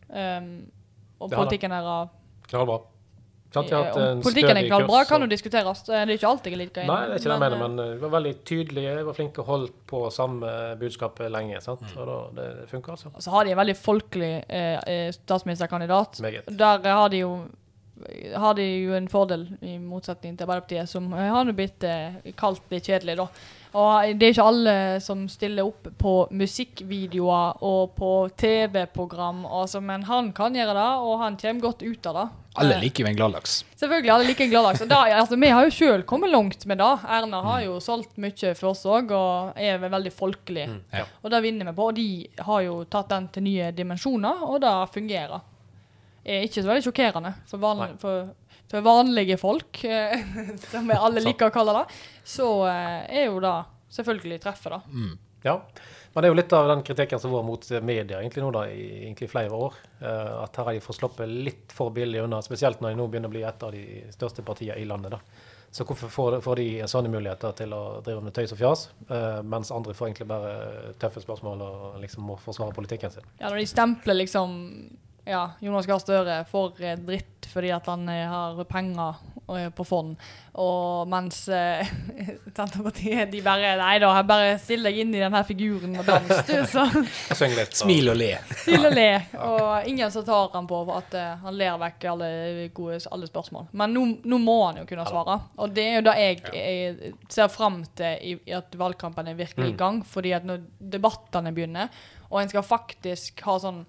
Um, 0.09 0.53
og 1.19 1.33
har 1.33 1.43
politikken 1.43 1.75
er 1.75 1.83
bra 1.85 1.99
Knallbra. 2.49 2.79
Sant, 3.55 3.71
ja, 3.73 3.79
Om 3.97 4.21
Politikken 4.21 4.59
er 4.61 4.67
stødig 4.67 4.87
bra, 4.91 5.05
kan 5.09 5.25
jo 5.25 5.29
diskuteres. 5.31 5.79
Det 5.87 5.95
er 5.97 6.11
ikke 6.13 6.29
alltid 6.29 6.53
jeg 6.53 6.61
liker 6.61 6.89
Nei, 6.89 6.99
det 7.09 7.15
er 7.15 7.23
ikke 7.23 7.31
det 7.31 7.37
jeg 7.37 7.43
mener, 7.45 7.57
eh, 7.57 7.63
men 7.63 7.95
vi 7.95 8.03
var 8.03 8.13
veldig 8.19 8.33
tydelige, 8.51 8.97
var 9.07 9.17
flinke 9.17 9.41
og 9.41 9.53
holdt 9.53 9.79
på 9.89 10.03
samme 10.13 10.51
budskapet 10.81 11.33
lenge. 11.33 11.63
sant? 11.65 11.87
Mm. 11.87 11.95
Og 11.97 12.11
da, 12.11 12.19
det, 12.37 12.49
det 12.59 12.67
funker, 12.75 12.99
altså. 12.99 13.15
Og 13.15 13.25
så 13.25 13.33
har 13.33 13.49
de 13.49 13.55
en 13.55 13.63
veldig 13.63 13.79
folkelig 13.81 14.35
eh, 14.45 14.77
eh, 14.85 15.09
statsministerkandidat. 15.17 16.21
Meget. 16.27 16.53
Der 16.61 16.85
eh, 16.85 17.01
har 17.01 17.09
de 17.15 17.25
jo 17.25 17.33
har 18.37 18.55
de 18.55 18.65
jo 18.65 18.95
en 18.95 19.09
fordel, 19.11 19.47
i 19.61 19.79
motsetning 19.79 20.37
til 20.37 20.47
Arbeiderpartiet, 20.47 20.91
som 20.91 21.09
eh, 21.13 21.31
har 21.33 21.47
nå 21.47 21.55
blitt 21.57 21.85
eh, 21.87 22.21
kalt 22.39 22.63
litt 22.73 22.87
kjedelig, 22.87 23.17
da. 23.19 23.29
Og 23.79 24.15
det 24.17 24.29
er 24.29 24.33
ikke 24.33 24.47
alle 24.49 24.75
som 25.05 25.27
stiller 25.29 25.67
opp 25.69 25.91
på 26.01 26.13
musikkvideoer 26.33 27.65
og 27.69 27.93
på 27.99 28.13
TV-program, 28.41 29.45
altså, 29.45 29.83
men 29.85 30.07
han 30.09 30.33
kan 30.37 30.57
gjøre 30.57 30.77
det, 30.79 30.89
og 31.05 31.19
han 31.25 31.37
kommer 31.41 31.67
godt 31.69 31.85
ut 31.85 32.09
av 32.09 32.21
det. 32.21 32.29
Alle 32.59 32.79
liker 32.83 33.05
jo 33.05 33.09
en 33.11 33.17
gladlaks. 33.19 33.53
Selvfølgelig, 33.79 34.11
alle 34.15 34.27
liker 34.29 34.45
en 34.45 34.51
gladlaks. 34.53 34.83
Da- 34.91 35.05
Altså, 35.19 35.39
vi 35.41 35.49
har 35.55 35.65
jo 35.65 35.71
sjøl 35.71 36.03
kommet 36.05 36.31
langt 36.33 36.67
med 36.67 36.79
det. 36.79 36.89
Erna 37.19 37.43
har 37.43 37.61
jo 37.65 37.79
solgt 37.81 38.17
mye 38.19 38.55
for 38.59 38.71
oss 38.71 38.83
òg, 38.85 39.11
og 39.15 39.53
er 39.57 39.79
veldig 39.79 40.13
folkelig. 40.13 40.67
Mm, 40.69 40.81
ja. 40.93 41.05
Og 41.23 41.31
det 41.31 41.43
vinner 41.43 41.65
vi 41.71 41.73
på. 41.79 41.87
Og 41.89 41.95
de 41.95 42.09
har 42.49 42.61
jo 42.67 42.85
tatt 42.85 43.09
den 43.15 43.29
til 43.29 43.43
nye 43.47 43.71
dimensjoner, 43.73 44.43
og 44.49 44.61
det 44.65 44.75
fungerer. 44.95 45.41
Er 46.29 46.43
ikke 46.45 46.63
så 46.63 46.69
veldig 46.69 46.85
sjokkerende 46.85 47.35
for, 47.49 47.59
van 47.63 47.97
for, 47.99 48.35
for 48.69 48.81
vanlige 48.85 49.39
folk, 49.41 49.79
som 50.73 50.89
vi 50.91 50.95
alle 50.99 51.23
liker 51.25 51.49
å 51.49 51.55
kalle 51.55 51.73
det. 51.79 51.87
Så 52.29 52.49
eh, 52.69 53.23
er 53.23 53.25
jo 53.31 53.39
det 53.41 53.55
selvfølgelig 53.97 54.41
treffet, 54.45 54.75
da. 54.75 54.83
Ja. 55.47 55.55
Men 56.13 56.23
det 56.23 56.29
er 56.29 56.33
jo 56.33 56.39
litt 56.39 56.55
av 56.57 56.69
den 56.71 56.83
kritikken 56.87 57.21
som 57.21 57.35
var 57.35 57.45
mot 57.47 57.71
media 57.83 58.21
egentlig 58.21 58.43
nå 58.43 58.51
da, 58.55 58.65
i 58.71 59.05
egentlig 59.05 59.31
flere 59.31 59.55
år. 59.55 59.75
eh, 60.01 60.33
at 60.43 60.57
her 60.57 60.71
har 60.71 60.79
de 60.79 60.83
fått 60.85 61.01
sluppet 61.01 61.29
litt 61.29 61.75
for 61.75 61.95
billig 61.95 62.23
unna, 62.25 62.41
spesielt 62.43 62.81
når 62.81 62.95
de 62.95 63.01
nå 63.01 63.07
begynner 63.09 63.31
å 63.31 63.37
bli 63.37 63.45
et 63.47 63.63
av 63.63 63.73
de 63.73 63.85
største 64.15 64.43
partiene 64.43 64.81
i 64.81 64.89
landet. 64.89 65.17
da. 65.17 65.21
Så 65.71 65.85
hvorfor 65.85 66.09
får, 66.09 66.39
får 66.41 66.57
de 66.57 66.69
sånne 66.89 67.11
muligheter 67.13 67.53
til 67.59 67.75
å 67.77 67.83
drive 68.05 68.23
med 68.25 68.35
tøys 68.37 68.55
og 68.55 68.61
fjas, 68.61 68.87
eh, 69.11 69.43
mens 69.45 69.73
andre 69.75 69.95
får 69.95 70.09
egentlig 70.09 70.29
bare 70.31 70.95
tøffe 71.01 71.21
spørsmål 71.21 71.65
og 71.67 71.99
liksom 72.01 72.25
må 72.25 72.39
forsvare 72.41 72.73
politikken 72.77 73.13
sin? 73.13 73.29
Ja, 73.37 73.51
når 73.51 73.61
de 73.61 73.69
stempler 73.69 74.17
liksom 74.17 74.57
ja, 75.29 75.43
Jonas 75.61 75.87
Gahr 75.87 76.01
Støre 76.01 76.39
for 76.49 76.73
dritt 76.79 77.51
fordi 77.53 77.73
at 77.77 77.89
han 77.91 78.09
eh, 78.09 78.25
har 78.29 78.65
penger 78.71 79.21
på 79.73 79.85
fond, 79.89 80.17
og 80.61 81.09
mens 81.09 81.39
eh, 81.49 81.87
Senterpartiet 82.57 83.31
de 83.33 83.41
bare 83.43 83.71
Nei 83.81 83.95
da, 84.03 84.11
jeg 84.19 84.27
bare 84.29 84.59
still 84.61 84.83
deg 84.85 84.99
inn 85.01 85.15
i 85.15 85.21
den 85.23 85.33
her 85.33 85.45
figuren 85.49 85.95
og 86.01 86.05
dans, 86.09 86.29
du, 86.49 86.53
så 86.69 86.85
litt. 87.57 87.73
Smil 87.79 88.11
og 88.13 88.19
le. 88.21 88.29
Smil 88.65 88.85
og 88.91 88.93
le. 88.99 89.07
Og 89.47 89.89
ingen 89.89 90.11
som 90.13 90.27
tar 90.27 90.51
han 90.53 90.69
på 90.69 90.81
at 90.97 91.17
eh, 91.17 91.33
han 91.45 91.57
ler 91.57 91.79
vekk 91.81 92.05
alle 92.13 92.31
gode 92.77 92.99
alle 93.15 93.29
spørsmål. 93.31 93.69
Men 93.79 93.95
nå, 93.97 94.05
nå 94.29 94.39
må 94.43 94.59
han 94.67 94.83
jo 94.83 94.87
kunne 94.91 95.07
svare, 95.09 95.39
og 95.57 95.73
det 95.77 95.87
er 95.89 95.97
jo 96.01 96.05
det 96.11 96.17
jeg, 96.19 96.43
jeg 96.53 97.15
ser 97.33 97.49
fram 97.55 97.81
til 97.99 98.19
i, 98.21 98.37
i 98.51 98.57
at 98.59 98.75
valgkampen 98.79 99.29
er 99.33 99.39
virkelig 99.39 99.71
i 99.71 99.75
Mm. 99.75 99.77
gang, 99.81 100.03
fordi 100.07 100.33
at 100.37 100.45
når 100.49 100.63
debattene 100.93 101.53
begynner, 101.55 101.89
og 102.29 102.41
en 102.43 102.49
skal 102.51 102.63
faktisk 102.67 103.41
ha 103.47 103.55
sånn 103.63 103.85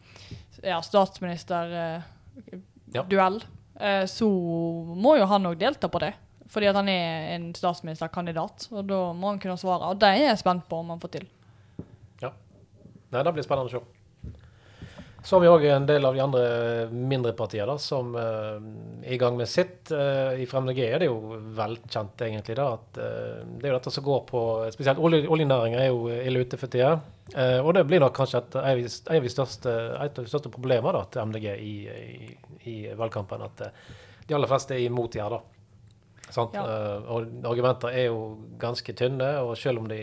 ja, 0.63 0.80
statsministerduell, 0.84 2.02
Ja. 2.93 3.04
eh, 3.04 3.48
så 3.80 4.28
må 5.00 5.13
jo 5.15 5.28
han 5.30 5.48
òg 5.48 5.56
delta 5.62 5.88
på 5.88 6.02
det. 6.04 6.10
Fordi 6.52 6.68
at 6.68 6.76
han 6.76 6.89
er 6.92 7.30
en 7.36 7.46
statsministerkandidat, 7.56 8.65
og 8.74 8.88
da 8.89 8.98
må 9.15 9.30
han 9.32 9.39
kunne 9.39 9.56
svare. 9.62 9.94
Og 9.94 10.02
det 10.02 10.10
er 10.10 10.26
jeg 10.26 10.42
spent 10.42 10.65
på 10.68 10.82
om 10.82 10.92
han 10.92 11.00
får 11.00 11.13
til. 11.13 11.28
Nei, 13.10 13.24
det 13.26 13.34
blir 13.34 13.46
spennende 13.46 13.70
å 13.70 13.80
se. 13.80 13.82
Så 15.26 15.36
har 15.36 15.42
vi 15.44 15.50
òg 15.52 15.65
en 15.68 15.86
del 15.89 16.06
av 16.08 16.15
de 16.15 16.22
andre 16.24 16.44
mindre 16.94 17.34
partiene 17.36 17.74
som 17.82 18.13
uh, 18.15 18.56
er 19.04 19.15
i 19.18 19.20
gang 19.20 19.36
med 19.38 19.50
sitt. 19.52 19.92
Uh, 19.92 20.38
I 20.39 20.46
Frem 20.48 20.70
er 20.72 21.02
det 21.02 21.10
jo 21.10 21.39
velkjent, 21.58 22.22
egentlig, 22.24 22.56
da, 22.56 22.70
at 22.78 23.00
uh, 23.02 23.42
det 23.60 23.68
er 23.68 23.74
jo 23.74 23.80
dette 23.80 23.94
som 23.94 24.06
går 24.06 24.22
på 24.30 24.44
Spesielt 24.78 25.02
olje, 25.04 25.26
oljenæringa 25.28 25.82
er 25.84 25.89
jo 25.92 26.08
ille 26.13 26.46
ute 26.46 26.60
for 26.62 26.72
tida. 26.72 26.94
Eh, 27.36 27.60
og 27.62 27.74
det 27.78 27.84
blir 27.86 28.02
nok 28.02 28.15
kanskje 28.18 28.39
et, 28.42 28.56
et 28.56 29.10
av 29.13 29.24
de- 29.24 29.30
største, 29.34 29.74
et 30.02 30.18
av 30.20 30.26
de 30.26 30.32
største 30.32 30.50
problemene 30.54 30.94
da, 30.96 31.04
til 31.13 31.30
MDG 31.30 31.48
i, 31.62 31.74
i, 31.94 32.36
i 32.72 32.76
valgkampen. 32.98 33.44
At 33.46 33.62
eh, 33.68 33.89
de 34.28 34.38
aller 34.38 34.50
fleste 34.50 34.74
er 34.78 34.86
imot 34.88 35.13
de 35.13 35.22
her, 35.24 35.36
da. 35.38 35.42
Sant? 36.30 36.54
Ja. 36.58 36.63
Eh, 36.65 37.10
og 37.10 37.46
argumenter 37.50 37.94
er 37.94 38.08
jo 38.10 38.22
ganske 38.62 38.94
tynne, 38.98 39.32
og 39.44 39.56
selv 39.58 39.84
om 39.84 39.89
de, 39.92 40.00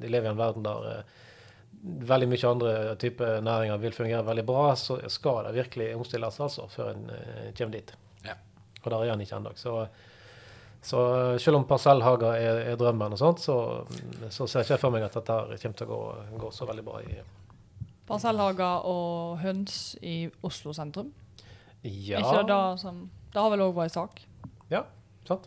de 0.00 0.12
lever 0.12 0.30
i 0.30 0.32
en 0.34 0.40
verden 0.40 0.64
der 0.66 0.88
eh, 0.94 1.18
veldig 1.80 2.28
mye 2.28 2.48
andre 2.50 2.72
typer 3.00 3.40
næringer 3.44 3.80
vil 3.80 3.94
fungere 3.96 4.26
veldig 4.26 4.44
bra, 4.48 4.66
så 4.76 4.98
skal 5.08 5.46
det 5.48 5.54
virkelig 5.56 5.94
omstilles 5.96 6.40
altså, 6.44 6.66
før 6.68 6.92
en 6.94 7.06
eh, 7.16 7.50
kommer 7.56 7.78
dit. 7.78 7.92
Ja. 8.26 8.36
Og 8.82 8.90
der 8.92 9.04
er 9.06 9.14
en 9.14 9.24
ikke 9.24 9.36
ennå. 9.40 9.52
Så, 10.82 10.96
så 10.96 11.38
selv 11.44 11.56
om 11.60 11.64
parsellhager 11.68 12.32
er, 12.40 12.60
er 12.72 12.76
drømmen, 12.80 13.12
og 13.12 13.18
sånt, 13.20 13.40
så, 13.44 13.56
så 14.32 14.46
ser 14.48 14.64
ikke 14.64 14.74
jeg 14.78 14.80
for 14.80 14.90
meg 14.94 15.02
at 15.04 15.12
dette 15.18 15.36
kommer 15.60 15.76
til 15.76 15.86
å 15.86 15.90
gå, 15.90 16.00
gå 16.40 16.50
så 16.56 16.66
veldig 16.70 16.84
bra. 16.86 17.00
i 17.04 17.18
Parsellhager 18.08 18.86
og 18.90 19.38
høns 19.44 19.96
i 20.02 20.24
Oslo 20.46 20.72
sentrum. 20.74 21.12
Ja, 21.84 22.18
ikke 22.20 22.46
det 22.48 22.80
som 22.82 23.04
Det 23.32 23.40
har 23.40 23.50
vel 23.54 23.62
òg 23.68 23.76
vært 23.76 23.94
sak. 23.94 24.20
ja 24.70 24.82
sant? 25.28 25.46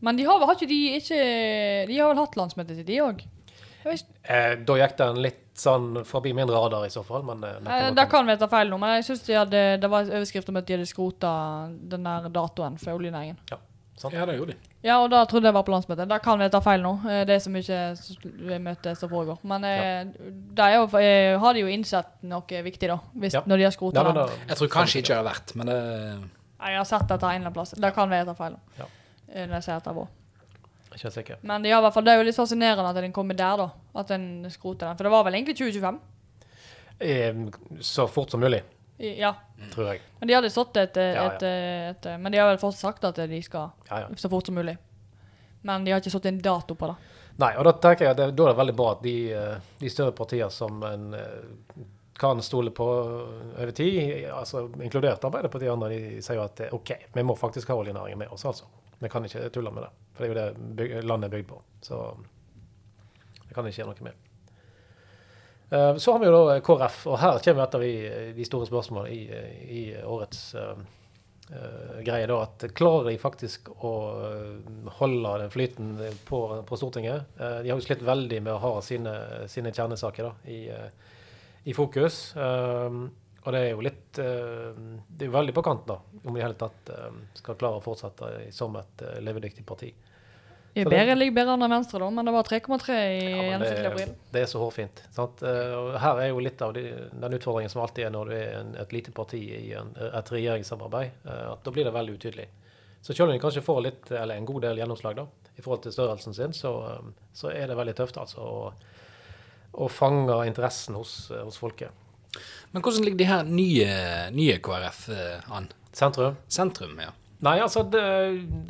Men 0.00 0.16
de 0.16 0.24
har, 0.24 0.38
vel- 0.38 0.46
har 0.46 0.54
ikke 0.54 0.68
de 0.68 0.78
ikke 0.96 1.86
De 1.88 1.96
har 1.98 2.08
vel 2.12 2.20
hatt 2.22 2.36
landsmøtet 2.38 2.76
sitt, 2.76 2.86
de 2.86 3.00
òg? 3.02 3.24
Eh, 3.84 4.54
da 4.62 4.76
gikk 4.78 4.96
den 5.00 5.18
litt 5.24 5.40
sånn 5.58 6.04
forbi 6.06 6.32
min 6.32 6.46
radar 6.48 6.84
i 6.86 6.90
så 6.92 7.02
fall, 7.04 7.24
men 7.26 7.42
eh, 7.44 7.56
Eh, 7.66 7.90
det 7.96 8.04
kan 8.12 8.26
vi 8.26 8.36
ta 8.38 8.46
feil 8.46 8.70
nå, 8.70 8.78
men 8.78 8.94
jeg 9.00 9.04
synes 9.08 9.24
de 9.50 9.76
det 9.82 9.90
var 9.90 10.02
en 10.06 10.14
overskrift 10.20 10.48
om 10.52 10.56
at 10.60 10.66
de 10.68 10.76
hadde 10.76 10.86
skrota 10.86 11.32
den 11.90 12.04
der 12.06 12.28
datoen 12.30 12.78
for 12.78 12.94
oljenæringen. 12.94 13.36
Sant? 14.02 14.14
Ja, 14.16 14.24
det 14.26 14.34
gjorde 14.38 14.54
de. 14.56 14.70
Ja, 14.82 14.96
og 15.04 15.10
da 15.12 15.20
trodde 15.30 15.46
jeg 15.46 15.54
var 15.54 15.62
på 15.66 15.72
landsmøtet. 15.74 16.08
Da 16.10 16.18
kan 16.22 16.40
jeg 16.42 16.50
ta 16.50 16.60
feil 16.64 16.82
nå. 16.82 16.92
Eh, 17.06 17.20
Det 17.28 17.36
er 17.36 17.42
så 17.44 17.52
mye 17.54 18.58
møte 18.64 18.94
som 18.98 19.08
foregår. 19.12 19.38
Men 19.46 19.62
ja. 19.68 20.04
det 20.58 20.64
er 20.66 20.74
jo, 20.80 20.88
eh, 20.98 21.38
har 21.38 21.54
de 21.54 21.60
jo 21.62 21.70
innsett 21.70 22.10
noe 22.26 22.62
viktig, 22.66 22.88
da. 22.90 22.98
Hvis, 23.14 23.34
Ja. 23.38 23.42
Når 23.46 23.56
de 23.62 23.64
har 23.68 23.74
skrota 23.76 24.02
Ja, 24.02 24.12
det. 24.16 24.24
Jeg 24.48 24.56
tror 24.58 24.68
kanskje 24.74 24.98
ikke 25.02 25.12
det 25.14 25.20
har 25.20 25.28
vært, 25.30 25.54
men 25.56 25.66
det 25.70 25.78
Jeg 26.62 26.76
har 26.78 26.84
sett 26.84 27.06
dette 27.08 27.22
en 27.26 27.30
eller 27.30 27.40
annen 27.46 27.52
plass. 27.54 27.70
Da 27.78 27.90
kan 27.90 28.08
vi 28.10 28.16
jeg 28.16 28.26
tar 28.26 28.34
feil. 28.38 28.56
Ja. 28.78 28.84
eh, 29.32 29.46
Når 29.46 29.54
jeg 29.60 29.62
ser 29.64 29.76
etter 29.80 29.94
vår. 29.94 30.08
Ikke 30.92 31.10
sikker. 31.10 31.36
Men 31.42 31.62
de 31.62 31.70
har 31.70 31.80
hvert 31.80 31.94
fall, 31.94 32.04
det 32.04 32.12
er 32.12 32.18
jo 32.20 32.24
litt 32.28 32.36
fascinerende 32.36 32.90
at 32.90 32.96
den 33.00 33.12
kommer 33.16 33.34
der, 33.34 33.56
da. 33.56 33.70
At 33.96 34.08
den 34.08 34.44
skroter 34.50 34.86
den. 34.90 34.96
For 34.98 35.04
det 35.04 35.10
var 35.14 35.24
vel 35.24 35.34
egentlig 35.38 35.56
2025? 35.56 36.00
Eh, 37.00 37.32
Så 37.80 38.06
fort 38.08 38.30
som 38.30 38.40
mulig, 38.40 38.60
Ja. 38.98 39.34
tror 39.72 39.88
jeg. 39.92 40.00
Men 40.20 40.28
de 40.28 40.34
hadde 40.34 40.50
satt 40.50 40.76
et, 40.76 40.96
et, 40.96 41.14
Ja, 41.16 41.22
ja. 41.22 41.30
et, 41.32 41.42
et, 41.42 42.06
et 42.06 42.20
Men 42.20 42.32
de 42.32 42.38
har 42.38 42.50
vel 42.52 42.60
fortsatt 42.60 42.80
sagt 42.80 43.04
at 43.08 43.16
de 43.30 43.42
skal 43.42 43.70
Ja, 43.88 44.04
ja. 44.04 44.08
så 44.16 44.30
fort 44.30 44.46
som 44.46 44.54
mulig. 44.54 44.76
Men 45.62 45.84
de 45.84 45.92
har 45.94 46.02
ikke 46.02 46.10
satt 46.10 46.26
en 46.26 46.38
dato 46.42 46.74
på 46.74 46.90
det. 46.90 46.94
Nei, 47.40 47.54
og 47.56 47.64
da 47.64 47.72
tenker 47.72 48.04
jeg 48.04 48.12
at 48.12 48.20
det, 48.20 48.28
da 48.36 48.44
er 48.44 48.52
det 48.52 48.58
veldig 48.60 48.74
bra 48.76 48.90
at 48.92 49.02
de, 49.02 49.16
eh, 49.32 49.70
de 49.80 49.90
større 49.90 50.12
partier 50.16 50.50
som 50.52 50.82
en 50.84 51.14
eh, 51.16 51.84
kan 52.18 52.42
stole 52.44 52.70
på 52.70 52.86
over 52.86 53.70
tid, 53.74 54.26
altså 54.30 54.66
inkludert 54.84 55.24
Arbeiderpartiet 55.24 55.70
og 55.70 55.78
andre, 55.78 55.88
de 55.96 56.20
sier 56.22 56.38
jo 56.38 56.44
at 56.44 56.60
eh, 56.66 56.74
OK, 56.76 56.92
vi 57.14 57.24
må 57.26 57.34
faktisk 57.38 57.72
ha 57.72 57.78
oljenæringen 57.80 58.20
med 58.20 58.34
oss, 58.34 58.44
altså. 58.44 58.68
Vi 59.02 59.08
kan 59.10 59.24
ikke 59.26 59.48
tulle 59.50 59.72
med 59.74 59.82
det. 59.82 59.90
For 60.14 60.22
det 60.22 60.28
er 60.28 60.34
jo 60.34 60.36
det 60.38 60.76
byg 60.78 60.92
landet 61.08 61.30
er 61.30 61.32
bygd 61.38 61.48
på. 61.48 61.56
Så 61.82 61.96
det 63.48 63.56
kan 63.56 63.66
ikke 63.66 63.80
gjøre 63.80 63.94
noe 63.94 64.06
med. 64.06 64.28
Eh, 65.72 65.96
Så 65.96 66.12
har 66.12 66.18
vi 66.18 66.26
jo 66.26 66.32
da 66.46 66.58
KrF, 66.60 67.04
og 67.08 67.16
her 67.22 67.38
kommer 67.44 67.64
et 67.64 67.76
av 67.78 67.84
de, 68.36 68.44
store 68.44 68.68
spørsmålene 68.68 69.14
i, 69.14 69.44
i 69.72 69.84
årets 70.04 70.42
eh, 70.60 70.82
eh, 71.48 72.02
greie. 72.04 72.26
da, 72.28 72.42
at 72.44 72.66
Klarer 72.76 73.08
de 73.08 73.14
faktisk 73.20 73.70
å 73.80 73.92
holde 74.98 75.32
den 75.40 75.54
flyten 75.54 75.94
på, 76.28 76.42
på 76.68 76.80
Stortinget? 76.80 77.32
De 77.38 77.72
har 77.72 77.78
jo 77.78 77.86
slitt 77.86 78.04
veldig 78.04 78.42
med 78.42 78.52
å 78.52 78.60
ha 78.66 78.74
sine, 78.84 79.16
sine 79.48 79.72
kjernesaker 79.72 80.28
da, 80.28 80.34
i, 80.52 80.60
i 81.64 81.76
fokus. 81.76 82.20
Og 82.36 83.48
det 83.50 83.58
er 83.58 83.72
jo 83.72 83.82
litt 83.82 84.20
Det 84.20 85.24
er 85.24 85.30
jo 85.30 85.34
veldig 85.34 85.54
på 85.56 85.64
kanten, 85.64 85.96
da, 85.96 86.20
om 86.28 86.36
de 86.36 86.42
i 86.42 86.44
hele 86.44 86.58
tatt 86.60 86.92
skal 87.40 87.56
klare 87.56 87.80
å 87.80 87.84
fortsette 87.84 88.50
som 88.52 88.76
et 88.76 89.08
levedyktig 89.24 89.64
parti. 89.66 89.94
Er 90.74 90.88
bedre, 90.88 91.14
ligger 91.18 91.34
bedre 91.36 91.52
an 91.52 91.62
enn 91.66 91.74
Venstre, 91.74 91.98
da, 92.00 92.06
men 92.16 92.24
det 92.24 92.32
var 92.32 92.46
3,3 92.48 92.94
i 92.96 93.16
Ja, 93.28 93.42
gjennomsnittlig 93.50 93.82
det, 93.84 93.90
april. 93.92 94.12
det 94.32 94.40
er 94.40 94.46
så 94.48 94.60
hårfint. 94.62 95.02
Sant? 95.12 95.42
Eh, 95.44 95.98
her 96.00 96.20
er 96.22 96.28
jo 96.30 96.38
litt 96.40 96.62
av 96.64 96.72
de, 96.72 96.84
den 97.12 97.36
utfordringen 97.36 97.68
som 97.72 97.82
alltid 97.84 98.06
er 98.06 98.14
når 98.14 98.30
du 98.30 98.32
er 98.38 98.54
en, 98.62 98.70
et 98.80 98.94
lite 98.96 99.12
parti 99.12 99.42
i 99.58 99.74
en, 99.76 99.90
et 100.06 100.32
regjeringssamarbeid, 100.32 101.10
eh, 101.28 101.44
at 101.52 101.60
da 101.66 101.74
blir 101.76 101.84
det 101.84 101.92
veldig 101.92 102.14
utydelig. 102.16 102.48
Så 103.04 103.12
selv 103.12 103.26
om 103.28 103.34
de 103.34 103.42
kanskje 103.42 103.64
får 103.66 103.82
litt, 103.84 104.10
eller 104.16 104.40
en 104.40 104.48
god 104.48 104.62
del 104.64 104.80
gjennomslag 104.80 105.20
da, 105.20 105.26
i 105.58 105.60
forhold 105.60 105.82
til 105.84 105.92
størrelsen 105.92 106.38
sin, 106.40 106.56
så, 106.56 106.72
eh, 106.88 107.12
så 107.36 107.52
er 107.52 107.68
det 107.68 107.76
veldig 107.76 107.96
tøft 108.00 108.16
altså, 108.24 108.40
å, 108.40 108.72
å 109.76 109.88
fange 109.92 110.40
interessen 110.48 110.96
hos, 110.96 111.18
hos 111.36 111.60
folket. 111.60 111.92
Men 112.72 112.80
hvordan 112.80 113.04
ligger 113.04 113.20
de 113.20 113.28
her 113.28 113.44
nye, 113.44 113.90
nye 114.32 114.56
KrF 114.64 115.04
an? 115.52 115.68
Sentrum? 115.92 116.38
Sentrum, 116.48 116.96
ja. 117.04 117.12
Nei, 117.42 117.56
altså 117.58 117.82
det, 117.90 118.02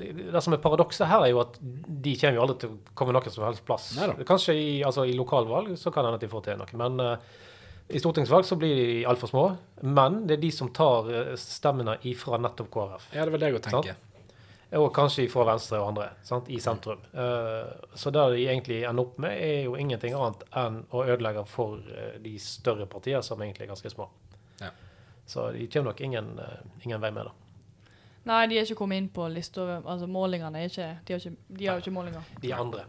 det, 0.01 0.41
som 0.41 0.55
er 0.57 0.61
paradokset 0.65 1.05
her, 1.05 1.27
er 1.27 1.35
jo 1.35 1.43
at 1.43 1.59
de 1.61 2.15
kommer 2.17 2.39
jo 2.39 2.45
aldri 2.47 2.55
til 2.63 2.71
å 2.73 2.95
komme 2.97 3.13
noen 3.13 3.33
som 3.35 3.45
helst 3.45 3.65
plass. 3.69 3.91
Neida. 3.99 4.15
Kanskje 4.29 4.55
i, 4.57 4.69
altså, 4.87 5.05
i 5.05 5.17
lokalvalg 5.17 5.75
så 5.77 5.93
kan 5.93 6.07
det 6.07 6.09
hende 6.09 6.21
at 6.21 6.25
de 6.25 6.31
får 6.33 6.47
til 6.47 6.63
noe, 6.63 6.79
men 6.81 7.03
uh, 7.05 7.43
i 7.93 8.01
stortingsvalg 8.01 8.49
så 8.49 8.57
blir 8.57 8.73
de 8.79 8.87
altfor 9.11 9.29
små. 9.29 9.43
Men 9.85 10.23
det 10.25 10.39
er 10.39 10.41
de 10.47 10.53
som 10.57 10.71
tar 10.73 11.11
eh, 11.13 11.35
stemmene 11.37 11.99
ifra 12.09 12.39
nettopp 12.41 12.71
KrF. 12.73 13.11
Ja, 13.13 13.27
det 13.27 13.27
er 13.27 13.35
vel 13.35 13.45
det 13.45 13.51
jeg 13.51 13.65
tenker. 13.67 14.01
Og 14.79 14.89
kanskje 14.97 15.27
fra 15.29 15.45
Venstre 15.51 15.83
og 15.83 15.91
andre 15.91 16.07
sant, 16.25 16.49
i 16.49 16.57
sentrum. 16.63 17.03
Uh, 17.13 17.69
så 17.93 18.15
det 18.15 18.25
de 18.33 18.47
egentlig 18.47 18.81
ender 18.89 19.05
opp 19.05 19.21
med, 19.21 19.37
er 19.37 19.67
jo 19.67 19.77
ingenting 19.77 20.17
annet 20.17 20.47
enn 20.63 20.81
å 20.89 21.05
ødelegge 21.05 21.45
for 21.51 21.77
de 22.25 22.35
større 22.41 22.89
partiene, 22.89 23.21
som 23.27 23.45
egentlig 23.45 23.67
er 23.67 23.75
ganske 23.75 23.93
små. 23.93 24.09
Ja. 24.65 24.73
Så 25.29 25.51
de 25.53 25.69
kommer 25.69 25.93
nok 25.93 26.01
ingen, 26.09 26.33
ingen 26.87 27.05
vei 27.05 27.13
med 27.13 27.29
det. 27.29 27.37
Nei, 28.29 28.41
de 28.47 28.59
er 28.59 28.67
ikke 28.67 28.79
kommet 28.79 29.01
inn 29.03 29.09
på 29.11 29.27
lista. 29.33 29.65
Altså, 29.81 30.07
målingene 30.07 30.61
er 30.61 30.71
ikke 30.71 30.89
De 31.07 31.15
har, 31.15 31.23
ikke, 31.23 31.57
de 31.59 31.67
har 31.67 31.81
ikke 31.83 31.95
målinger. 31.95 32.35
De 32.43 32.53
andre. 32.55 32.85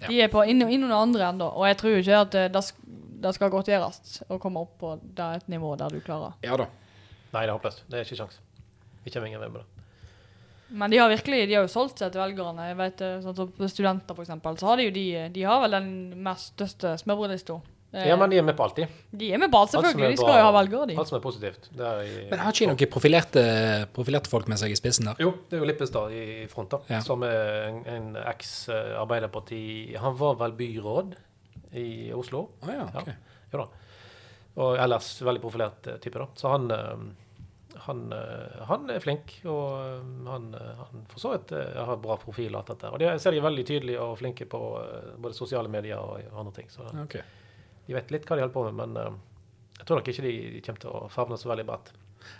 Ja. 0.00 0.08
De 0.08 0.18
er 0.26 0.32
på 0.32 0.42
inn, 0.44 0.60
inn 0.68 0.84
under 0.84 0.98
andre 0.98 1.28
ennå, 1.30 1.46
og 1.54 1.68
jeg 1.68 1.78
tror 1.80 2.00
ikke 2.00 2.18
at 2.26 2.34
eh, 2.36 2.48
det, 2.52 2.62
det 3.24 3.34
skal 3.36 3.52
godt 3.52 3.70
gjøres 3.72 4.18
å 4.28 4.40
komme 4.42 4.64
opp 4.66 4.74
på 4.82 4.96
det 5.02 5.28
et 5.38 5.46
nivå 5.54 5.70
der 5.80 5.94
du 5.94 6.02
klarer. 6.04 6.34
Ja 6.44 6.58
da. 6.60 6.66
Nei, 7.32 7.46
det 7.46 7.48
er 7.48 7.54
håpløst. 7.54 7.86
Det 7.88 8.00
er 8.00 8.04
ikke 8.06 8.18
sjans. 8.18 8.40
Vi 9.04 9.12
kommer 9.14 9.30
ingen 9.30 9.42
vei 9.42 9.48
med 9.54 9.62
det. 9.62 9.70
Men 10.74 10.90
de 10.90 10.98
har 10.98 11.10
virkelig 11.12 11.44
de 11.46 11.54
har 11.54 11.66
jo 11.66 11.70
solgt 11.70 12.00
seg 12.00 12.12
til 12.12 12.20
velgerne. 12.20 12.68
Jeg 12.70 12.76
vet, 12.80 13.04
eh, 13.06 13.20
sånn 13.24 13.36
som 13.38 13.70
Studenter, 13.70 14.20
eksempel, 14.20 14.58
så 14.60 14.70
har 14.70 14.80
de 14.80 14.88
jo 14.88 14.94
de 14.94 15.06
De 15.34 15.46
har 15.46 15.62
vel 15.64 15.78
den 15.78 15.88
mest 16.24 16.52
største 16.54 16.96
smørbrødlista. 17.00 17.60
Eh, 17.94 18.08
Ja, 18.08 18.16
men 18.18 18.30
de 18.30 18.38
er 18.40 18.42
med 18.42 18.56
på 18.58 18.64
alt, 18.66 18.76
De 18.76 19.28
er 19.32 19.38
med 19.38 19.50
på 19.52 19.58
alt, 19.60 19.70
som 19.70 19.82
selvfølgelig. 19.84 20.16
De 20.16 20.22
skal 20.22 20.38
jo 20.40 20.44
ha 20.48 20.52
velgere, 20.56 20.86
de. 20.90 20.96
Alt 20.98 21.08
som 21.12 21.18
er 21.18 21.22
positivt. 21.22 21.68
Det 21.78 21.84
er 21.86 22.00
i, 22.02 22.28
Men 22.30 22.38
har 22.42 22.52
ikke 22.52 22.64
de 22.66 22.70
noen 22.72 22.90
profilerte, 22.96 23.44
profilerte 23.94 24.28
folk 24.32 24.48
med 24.50 24.58
seg 24.58 24.74
i 24.74 24.78
spissen 24.80 25.06
der? 25.10 25.20
jo, 25.22 25.30
det 25.48 25.56
er 25.58 25.62
jo 25.62 25.68
Lippestad 25.70 26.12
i 26.12 26.46
front, 26.50 26.70
da. 26.74 26.80
Ja. 26.90 27.00
Som 27.06 27.22
er 27.22 27.68
en, 27.70 27.80
en 27.86 28.16
eks-Arbeiderparti 28.24 29.96
Han 30.02 30.16
var 30.18 30.34
vel 30.40 30.52
byråd 30.58 31.14
i 31.74 32.12
Oslo? 32.14 32.48
Å 32.62 32.70
ja, 32.70 32.86
ok. 32.94 33.10
Jo 33.52 33.64
da. 33.64 33.68
Og 34.62 34.76
ellers 34.78 35.08
veldig 35.26 35.40
profilert 35.42 35.86
eh, 35.90 35.96
type, 36.02 36.18
da. 36.22 36.28
Så 36.38 36.50
han 36.52 36.70
eh, 36.70 37.04
han, 37.88 38.04
eh, 38.14 38.60
han 38.68 38.84
er 38.94 39.00
flink, 39.02 39.32
og 39.50 39.80
eh, 39.82 40.04
han, 40.30 40.44
eh, 40.54 40.74
han 40.78 41.00
for 41.10 41.18
så 41.24 41.32
vidt 41.34 41.50
eh, 41.58 41.72
har 41.88 41.98
bra 41.98 42.14
profil. 42.22 42.52
og 42.54 42.60
alt 42.60 42.70
dette. 42.70 42.92
Og 42.94 43.00
det 43.02 43.08
ser 43.20 43.34
de 43.34 43.40
veldig 43.42 43.64
tydelig 43.66 43.96
og 43.98 44.12
flinke 44.20 44.46
på 44.46 44.60
eh, 44.78 45.08
både 45.18 45.34
sosiale 45.34 45.68
medier 45.72 45.98
og 45.98 46.22
andre 46.38 46.54
ting. 46.60 46.70
Så 46.70 46.86
Ok. 47.02 47.18
De 47.86 47.96
vet 47.96 48.12
litt 48.14 48.26
hva 48.28 48.36
de 48.38 48.44
holder 48.44 48.54
på 48.54 48.64
med, 48.68 48.76
men 48.80 48.96
eh, 49.00 49.16
jeg 49.78 49.88
tror 49.88 50.00
nok 50.00 50.10
ikke 50.12 50.24
de 50.24 50.62
kommer 50.64 50.84
til 50.84 50.94
å 50.94 51.08
favne 51.12 51.38
så 51.40 51.50
veldig 51.50 51.66
bredt. 51.68 51.90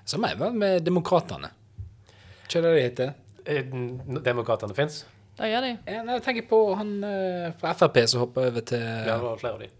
Samme 0.08 0.30
er 0.32 0.40
vel 0.40 0.54
med 0.56 0.84
Demokratene. 0.86 1.50
er 2.48 2.62
det 2.62 2.74
de 2.74 2.84
heter? 2.84 3.14
Eh, 3.44 3.64
Demokratene 4.24 4.76
fins. 4.76 5.02
Det 5.34 5.50
gjør 5.50 5.66
de. 5.66 5.72
Jeg 5.90 6.22
tenker 6.24 6.46
på 6.48 6.60
han 6.78 6.94
eh, 7.04 7.50
fra 7.58 7.74
Frp 7.74 7.98
som 8.06 8.22
hopper 8.22 8.52
over 8.52 8.64
til 8.64 8.80
Ja, 8.80 9.16
det 9.16 9.26
var 9.26 9.40
flere 9.40 9.58
av 9.58 9.64
de 9.64 9.70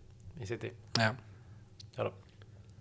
i 0.43 0.47
sin 0.49 0.59
tid. 0.59 0.75
Ja. 0.99 1.13
Ja 1.97 2.09
da. 2.09 2.11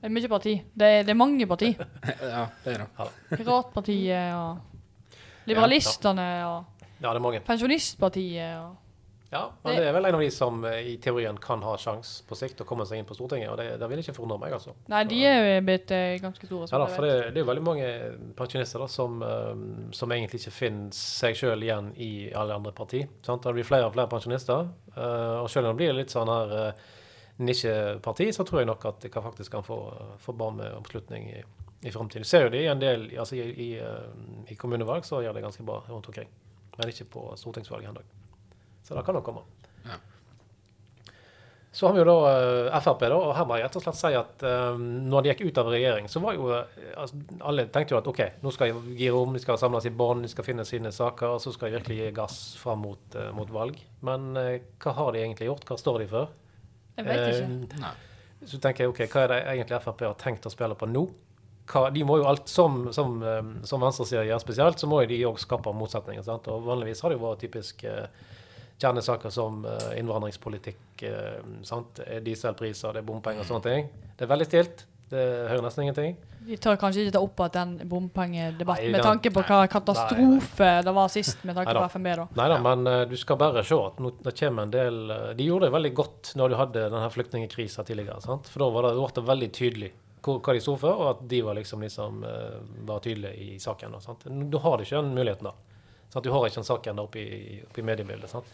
Det 0.03 0.09
er 0.09 0.13
mye 0.17 0.27
parti. 0.27 0.53
Det 0.73 0.87
er, 0.89 1.03
det 1.07 1.13
er 1.13 1.19
mange 1.19 1.47
parti. 1.47 1.69
ja, 2.33 2.47
det 2.65 2.73
er 2.73 2.83
det. 2.83 3.09
Piratpartiet 3.37 4.33
og 4.35 5.47
Liberalistene 5.47 6.27
og 6.49 6.81
Ja, 7.03 7.11
det 7.11 7.15
er 7.15 7.23
mange. 7.23 7.43
Pensjonistpartiet 7.45 8.57
og 8.59 8.82
Ja, 9.33 9.47
men 9.63 9.75
Det- 9.75 9.87
er 9.89 9.93
vel 9.95 10.05
en 10.05 10.15
av 10.15 10.21
de 10.21 10.29
som 10.31 10.59
eh, 10.69 10.91
i 10.93 10.97
teorien 11.01 11.37
kan 11.41 11.61
ha 11.65 11.73
sjans 11.81 12.21
på 12.29 12.35
sikt 12.37 12.61
å 12.61 12.65
komme 12.69 12.85
seg 12.85 12.99
inn 13.01 13.05
på 13.09 13.15
Stortinget, 13.17 13.49
og 13.49 13.57
det, 13.57 13.79
det 13.81 13.89
vil 13.89 13.99
ikke 14.03 14.13
forundre 14.13 14.37
meg, 14.43 14.53
altså. 14.53 14.75
Nei, 14.93 15.03
de 15.09 15.19
er 15.25 15.39
jo 15.41 15.65
blitt 15.65 15.91
eh, 15.91 16.19
ganske 16.21 16.45
store. 16.45 16.67
Ja 16.71 16.77
da, 16.83 16.85
for 16.93 17.07
det, 17.07 17.15
det 17.33 17.41
er 17.41 17.45
jo 17.45 17.49
veldig 17.49 17.65
mange 17.65 17.87
pensjonister 18.37 18.83
da, 18.85 18.87
som, 18.93 19.17
eh, 19.25 19.63
som 19.97 20.13
egentlig 20.13 20.43
ikke 20.43 20.53
finner 20.59 20.93
seg 20.93 21.35
sjøl 21.39 21.65
igjen 21.65 21.91
i 21.97 22.11
alle 22.37 22.53
andre 22.61 22.71
parti. 22.77 23.01
Sant? 23.25 23.41
Det 23.43 23.55
blir 23.57 23.65
flere 23.65 23.89
og 23.89 23.95
flere 23.97 24.07
pensjonister, 24.13 24.69
og 24.95 25.49
selv 25.49 25.67
om 25.71 25.73
det 25.73 25.81
blir 25.81 25.97
litt 25.97 26.13
sånn 26.13 26.29
her 26.29 26.73
nisjeparti, 27.41 28.29
så 28.33 28.45
tror 28.45 28.61
jeg 28.61 28.67
nok 28.69 28.85
at 28.85 28.99
det 29.01 29.09
kan 29.13 29.23
faktisk 29.25 29.51
kan 29.55 29.63
få, 29.65 29.77
få 30.21 30.35
bra 30.37 30.51
med 30.53 30.73
oppslutning 30.77 31.29
i, 31.33 31.43
i 31.87 31.91
framtiden. 31.91 32.25
Ser 32.29 32.45
jo 32.45 32.51
det 32.53 32.61
i 32.61 32.69
en 32.69 32.79
del 32.81 33.07
altså 33.17 33.35
i, 33.39 33.47
i, 33.49 33.69
i 34.53 34.57
kommunevalg, 34.59 35.05
så 35.07 35.23
gjør 35.25 35.33
det 35.39 35.41
ganske 35.47 35.65
bra 35.65 35.79
rundt 35.89 36.07
omkring. 36.11 36.29
Men 36.77 36.89
ikke 36.93 37.09
på 37.13 37.25
stortingsvalget 37.37 37.89
ennå. 37.89 38.05
Så 38.83 38.97
det 38.97 39.03
kan 39.07 39.15
nok 39.17 39.25
komme. 39.25 39.43
Ja. 39.85 39.97
Så 41.73 41.87
har 41.87 41.95
vi 41.95 42.03
jo 42.03 42.05
da 42.05 42.15
eh, 42.29 42.79
Frp, 42.85 43.05
da, 43.09 43.17
og 43.17 43.31
her 43.33 43.47
må 43.49 43.57
jeg 43.57 43.65
rett 43.65 43.77
og 43.79 43.85
slett 43.85 43.97
si 43.97 44.11
at 44.17 44.43
um, 44.45 44.83
når 45.09 45.23
de 45.23 45.31
gikk 45.31 45.41
ut 45.47 45.61
av 45.63 45.71
regjering, 45.73 46.09
så 46.11 46.21
var 46.21 46.37
jo 46.37 46.51
eh, 46.53 46.77
altså, 47.01 47.23
Alle 47.49 47.65
tenkte 47.73 47.95
jo 47.95 48.01
at 48.01 48.09
OK, 48.11 48.21
nå 48.43 48.53
skal 48.53 48.69
de 48.75 48.95
gi 48.99 49.09
rom, 49.15 49.33
de 49.33 49.41
skal 49.41 49.57
samles 49.61 49.89
i 49.89 49.93
bånd, 50.03 50.27
de 50.27 50.29
skal 50.29 50.45
finne 50.45 50.67
sine 50.69 50.93
saker, 50.93 51.33
og 51.33 51.41
så 51.41 51.55
skal 51.55 51.71
de 51.71 51.79
virkelig 51.79 51.99
gi 51.99 52.13
gass 52.19 52.39
fram 52.61 52.83
mot, 52.85 53.03
uh, 53.17 53.31
mot 53.33 53.49
valg. 53.55 53.81
Men 54.05 54.31
uh, 54.37 54.55
hva 54.83 54.97
har 54.99 55.15
de 55.15 55.23
egentlig 55.23 55.49
gjort? 55.49 55.65
Hva 55.71 55.79
står 55.81 56.03
de 56.03 56.09
for? 56.13 56.33
Jeg 56.99 57.09
vet 57.09 57.29
ikke. 57.31 57.81
Uh, 57.81 58.09
så 58.47 58.59
tenker 58.59 58.83
jeg 58.83 58.91
OK, 58.91 59.05
hva 59.09 59.23
er 59.23 59.31
det 59.31 59.43
egentlig 59.55 59.79
Frp 59.83 60.03
har 60.05 60.17
tenkt 60.19 60.47
å 60.47 60.51
spille 60.53 60.77
på 60.77 60.89
nå? 60.89 61.07
Hva, 61.71 61.87
de 61.95 62.03
må 62.03 62.17
jo 62.19 62.27
alt, 62.27 62.49
Som, 62.51 62.89
som, 62.95 63.21
eh, 63.23 63.41
som 63.67 63.83
venstresida 63.83 64.25
gjør 64.27 64.41
spesielt, 64.43 64.79
så 64.79 64.89
må 64.89 65.03
jo 65.03 65.11
de 65.13 65.19
òg 65.29 65.39
skape 65.41 65.71
motsetninger. 65.75 66.23
Sant? 66.25 66.49
Og 66.51 66.65
vanligvis 66.67 67.03
har 67.03 67.13
det 67.13 67.19
jo 67.19 67.23
vært 67.23 67.43
typisk 67.45 67.85
eh, 67.87 68.07
kjernesaker 68.83 69.33
som 69.33 69.63
eh, 69.67 69.93
innvandringspolitikk, 70.01 71.03
eh, 71.09 71.39
sant? 71.67 72.01
Eh, 72.05 72.19
dieselpriser, 72.25 72.95
det 72.95 73.03
er 73.03 73.07
bompenger 73.07 73.45
og 73.45 73.49
sånne 73.49 73.67
ting. 73.69 73.89
Det 74.17 74.27
er 74.27 74.33
veldig 74.33 74.49
stilt. 74.49 74.85
Det 75.13 75.23
hører 75.49 75.61
nesten 75.61 75.83
ingenting. 75.83 76.15
Vi 76.43 76.57
tør 76.59 76.77
kanskje 76.79 77.03
ikke 77.03 77.13
ta 77.15 77.21
opp 77.23 77.41
igjen 77.43 77.75
den 77.77 77.89
bompengedebatten 77.91 78.95
med 78.95 79.05
tanke 79.05 79.31
på 79.31 79.43
hva 79.45 79.59
katastrofe 79.71 80.69
det 80.83 80.93
var 80.95 81.11
sist 81.13 81.43
med 81.45 81.55
tanke 81.55 81.69
Nei 81.69 81.83
på 81.83 81.91
FNB, 81.93 82.09
da. 82.17 82.25
Nei 82.39 82.47
da, 82.49 82.57
men 82.65 82.89
uh, 82.89 83.01
du 83.07 83.13
skal 83.19 83.37
bare 83.39 83.61
se 83.67 83.77
at 83.77 84.01
nå, 84.01 84.11
det 84.25 84.33
kommer 84.39 84.65
en 84.65 84.73
del 84.73 84.97
uh, 85.11 85.29
De 85.37 85.45
gjorde 85.47 85.69
det 85.69 85.75
veldig 85.77 85.91
godt 86.01 86.31
når 86.39 86.51
du 86.51 86.57
hadde 86.59 86.87
denne 86.87 87.11
flyktningkrisa 87.13 87.85
tidligere. 87.87 88.17
Sant? 88.25 88.49
For 88.49 88.65
da 88.65 88.71
var 88.73 88.89
det, 88.89 88.95
ble 88.97 89.11
det 89.19 89.25
veldig 89.29 89.51
tydelig 89.59 89.91
hvor, 90.23 90.39
hva 90.39 90.55
de 90.55 90.63
sto 90.63 90.75
for, 90.79 91.03
og 91.03 91.11
at 91.11 91.23
de 91.29 91.41
var 91.45 91.57
liksom 91.57 91.83
de 91.83 91.89
som 91.91 92.23
eh, 92.23 92.59
var 92.87 93.03
tydelige 93.03 93.35
i 93.43 93.59
saken. 93.59 93.95
da, 93.95 94.01
Sant? 94.03 94.25
Nå 94.31 94.61
har 94.63 94.81
ikke 94.81 95.01
den 95.01 95.13
muligheten, 95.17 95.49
da. 95.49 95.72
Sant? 96.13 96.23
Du 96.23 96.31
har 96.33 96.45
ikke 96.47 96.61
en 96.61 96.67
sak 96.69 96.87
ennå 96.91 97.07
oppe 97.09 97.21
i, 97.21 97.59
i 97.59 97.85
mediebildet. 97.85 98.29
Sant? 98.29 98.49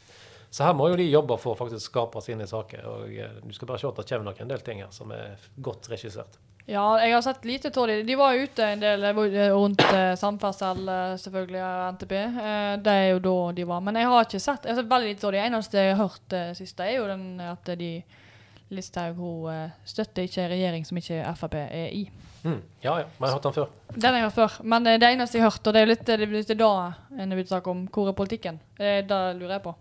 Så 0.49 0.65
her 0.65 0.73
må 0.73 0.87
jo 0.89 0.97
de 0.97 1.05
jobbe 1.05 1.35
for 1.37 1.53
å 1.53 1.59
faktisk 1.59 1.91
skape 1.91 2.21
sine 2.25 2.47
saker. 2.49 2.85
og 2.89 3.11
eh, 3.13 3.35
Du 3.43 3.51
skal 3.53 3.69
bare 3.69 3.81
se 3.81 3.89
at 3.89 3.99
det 3.99 4.07
kommer 4.09 4.31
nok 4.31 4.39
en 4.41 4.53
del 4.53 4.63
ting 4.65 4.79
her 4.81 4.93
som 4.95 5.11
er 5.13 5.35
godt 5.61 5.91
regissert. 5.91 6.39
Ja, 6.69 6.85
jeg 7.01 7.13
har 7.15 7.21
sett 7.25 7.45
lite 7.49 7.69
av 7.73 7.87
dem. 7.89 8.01
De 8.05 8.15
var 8.17 8.37
ute 8.37 8.65
en 8.75 8.81
del 8.81 9.03
eh, 9.09 9.51
rundt 9.53 9.81
eh, 9.89 10.13
samferdsel, 10.21 10.81
eh, 10.93 11.13
selvfølgelig, 11.21 11.61
NTP. 11.97 12.15
Eh, 12.21 12.73
det 12.85 12.95
er 12.95 13.07
jo 13.11 13.21
da 13.25 13.35
de 13.57 13.67
var. 13.69 13.83
Men 13.85 13.97
jeg 14.01 14.09
har 14.09 14.25
ikke 14.25 14.41
sett 14.41 14.65
jeg 14.65 14.75
har 14.75 14.81
sett 14.81 14.91
veldig 14.95 15.11
lite 15.13 15.27
av 15.29 15.35
det. 15.35 15.43
eneste 15.49 15.83
jeg 15.85 15.93
har 15.95 16.01
hørt 16.03 16.25
det 16.33 16.43
siste, 16.61 16.85
er 16.85 16.97
jo 16.99 17.07
den 17.09 17.27
at 17.45 17.73
de 17.79 17.91
Listhaug 18.69 19.17
hun 19.17 19.47
eh, 19.53 19.77
støtter 19.85 20.27
ikke 20.29 20.49
regjering 20.51 20.85
som 20.85 20.97
ikke 21.01 21.23
Frp 21.41 21.55
er 21.61 21.89
i. 21.89 22.03
Mm. 22.43 22.59
Ja, 22.81 22.93
ja. 23.01 23.05
jeg 23.05 23.25
har 23.25 23.33
hørt 23.35 23.47
den 23.47 23.55
før. 23.57 23.71
Den 23.95 24.07
har 24.07 24.17
jeg 24.17 24.27
hørt 24.27 24.37
før. 24.37 24.57
Men 24.63 24.87
eh, 24.87 24.99
det 25.01 25.09
eneste 25.11 25.37
jeg 25.37 25.43
har 25.43 25.51
hørt, 25.51 25.67
og 25.67 25.75
det 25.75 25.81
er 25.81 25.87
jo 25.87 25.91
litt, 25.91 26.05
det 26.07 26.15
er 26.15 26.33
litt 26.33 26.53
da 26.59 26.71
en 27.19 27.35
vil 27.35 27.47
snakke 27.49 27.73
om 27.73 27.85
hvor 27.91 28.11
er 28.11 28.17
politikken. 28.17 28.59
Det, 28.79 28.93
det 29.09 29.21
lurer 29.39 29.57
jeg 29.57 29.65
på. 29.65 29.75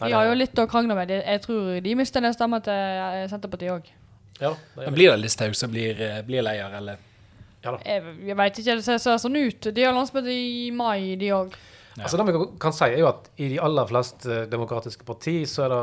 Nei, 0.00 0.08
De 0.08 0.14
har 0.16 0.26
jo 0.26 0.38
litt 0.38 0.58
å 0.58 0.66
krangle 0.70 0.96
med. 0.98 1.12
Jeg 1.14 1.42
tror 1.44 1.78
de 1.84 1.94
mister 1.98 2.24
en 2.24 2.34
stemme 2.34 2.58
til 2.66 2.74
eh, 2.74 3.24
Senterpartiet 3.30 3.76
òg. 3.76 3.90
Ja, 4.42 4.54
Men 4.80 4.96
blir 4.96 5.12
det 5.12 5.20
Listhaug 5.22 5.54
som 5.54 5.70
blir, 5.70 6.00
eh, 6.02 6.22
blir 6.26 6.42
leder, 6.42 6.78
eller? 6.80 7.08
ja 7.62 7.76
da. 7.76 7.78
Jeg, 7.86 8.16
jeg 8.26 8.38
veit 8.38 8.58
ikke, 8.58 8.78
det 8.80 8.86
ser, 8.86 8.98
ser 9.02 9.20
sånn 9.22 9.38
ut. 9.38 9.70
De 9.70 9.84
har 9.86 9.94
landsmøte 9.94 10.34
i 10.34 10.70
mai, 10.74 11.14
de 11.20 11.30
òg. 11.36 11.54
Ja. 11.92 12.06
Altså, 12.06 12.18
det 12.18 12.26
vi 12.32 12.44
kan 12.60 12.74
si, 12.74 12.88
er 12.88 13.02
jo 13.02 13.10
at 13.10 13.28
i 13.36 13.50
de 13.52 13.58
aller 13.62 13.88
fleste 13.88 14.44
demokratiske 14.50 15.04
partier 15.06 15.44
så 15.46 15.66
er 15.66 15.74
det 15.74 15.82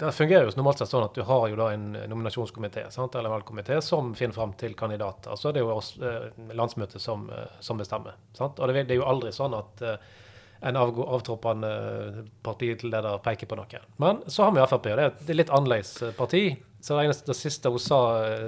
det 0.00 0.12
fungerer 0.14 0.44
jo 0.48 0.52
normalt 0.56 0.78
sett 0.82 0.90
sånn 0.90 1.04
at 1.06 1.14
du 1.14 1.22
har 1.22 1.48
jo 1.48 1.56
da 1.56 1.68
en 1.74 1.92
nominasjonskomité 2.10 2.86
sant, 2.90 3.14
eller 3.14 3.30
valgkomité 3.32 3.78
som 3.82 4.14
finner 4.18 4.34
fram 4.34 4.52
til 4.58 4.74
kandidater. 4.74 5.36
Så 5.38 5.48
er 5.50 5.52
det 5.56 5.60
jo 5.64 5.70
oss, 5.76 5.94
eh, 6.02 6.30
landsmøtet 6.58 7.00
som, 7.00 7.28
eh, 7.30 7.46
som 7.60 7.78
bestemmer. 7.78 8.14
Sant? 8.34 8.58
Og 8.60 8.68
det, 8.72 8.84
er 8.90 8.96
jo 8.98 9.04
aldri 9.06 9.30
sånn 9.32 9.54
at 9.58 9.82
eh, 9.82 9.96
en 10.66 10.74
avgå- 10.80 11.06
avtroppende 11.12 11.70
partileder 12.42 13.18
peker 13.24 13.46
på 13.50 13.56
noe. 13.58 13.80
Men 14.02 14.22
så 14.26 14.44
har 14.46 14.52
vi 14.56 14.64
Frp, 14.66 14.86
og 14.92 14.96
det 14.96 15.04
er 15.04 15.12
et 15.12 15.34
litt 15.36 15.50
annerledes 15.52 15.92
parti. 16.16 16.44
Så 16.80 16.96
det, 16.96 17.06
eneste, 17.08 17.26
det 17.30 17.36
siste 17.36 17.70
hun 17.72 17.82
sa, 17.82 17.98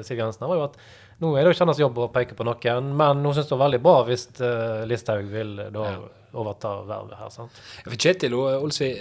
Siv 0.06 0.18
Jensen, 0.20 0.46
var 0.48 0.56
jo 0.60 0.64
at 0.68 0.76
nå 1.20 1.32
er 1.34 1.42
det 1.42 1.50
jo 1.50 1.56
ikke 1.56 1.64
hennes 1.66 1.80
jobb 1.82 1.98
å 1.98 2.10
peke 2.14 2.36
på 2.38 2.46
noen, 2.46 2.92
men 2.96 3.24
hun 3.26 3.34
syns 3.34 3.48
det 3.50 3.56
er 3.56 3.64
veldig 3.64 3.80
bra 3.82 3.96
hvis 4.06 4.28
uh, 4.38 4.84
Listhaug 4.86 5.26
vil 5.32 5.56
da 5.74 5.86
Ja. 5.88 5.96
overta 6.38 6.76
vervet 6.86 7.18
her. 7.18 7.30
sant? 7.34 7.50
For 7.82 7.96
Kjetil, 7.98 8.36
O- 8.38 8.60
Olsvi, 8.62 8.92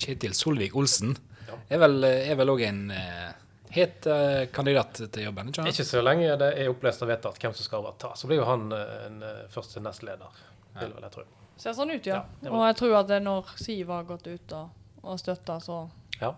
Kjetil 0.00 0.34
Solvik-Olsen 0.34 1.14
Ja. 1.14 1.29
Er 1.70 1.78
vel 1.78 2.04
er 2.04 2.36
vel 2.36 2.48
òg 2.54 2.62
en 2.68 2.90
eh, 2.90 3.32
het 3.70 4.06
eh, 4.06 4.46
kandidat 4.52 4.92
til 5.12 5.22
jobben? 5.28 5.48
ikke? 5.52 5.66
Ikke 5.70 5.84
så 5.86 6.02
lenge 6.02 6.36
det 6.38 6.48
er 6.58 6.70
opplest 6.72 7.02
og 7.02 7.08
vedtatt 7.12 7.38
hvem 7.38 7.54
som 7.54 7.64
skal 7.64 7.84
overta, 7.84 8.12
så 8.16 8.26
blir 8.30 8.40
jo 8.42 8.44
han 8.48 8.72
eh, 8.72 9.06
en 9.06 9.22
første 9.50 9.80
nestleder. 9.84 10.40
Vil 10.80 10.92
vel 10.94 11.02
jeg 11.02 11.10
tro. 11.12 11.22
Ser 11.60 11.72
sånn 11.76 11.90
ut, 11.92 12.06
ja. 12.06 12.22
Ja, 12.42 12.50
og 12.50 12.62
jeg 12.66 12.76
tror 12.80 12.94
at 13.02 13.08
det 13.10 13.16
er 13.20 13.24
når 13.26 13.50
Siv 13.60 13.88
har 13.92 14.04
gått 14.08 14.26
ut 14.30 14.52
og, 14.56 14.70
og 15.02 15.18
støtta, 15.20 15.58
så 15.60 15.80
Ja. 16.20 16.34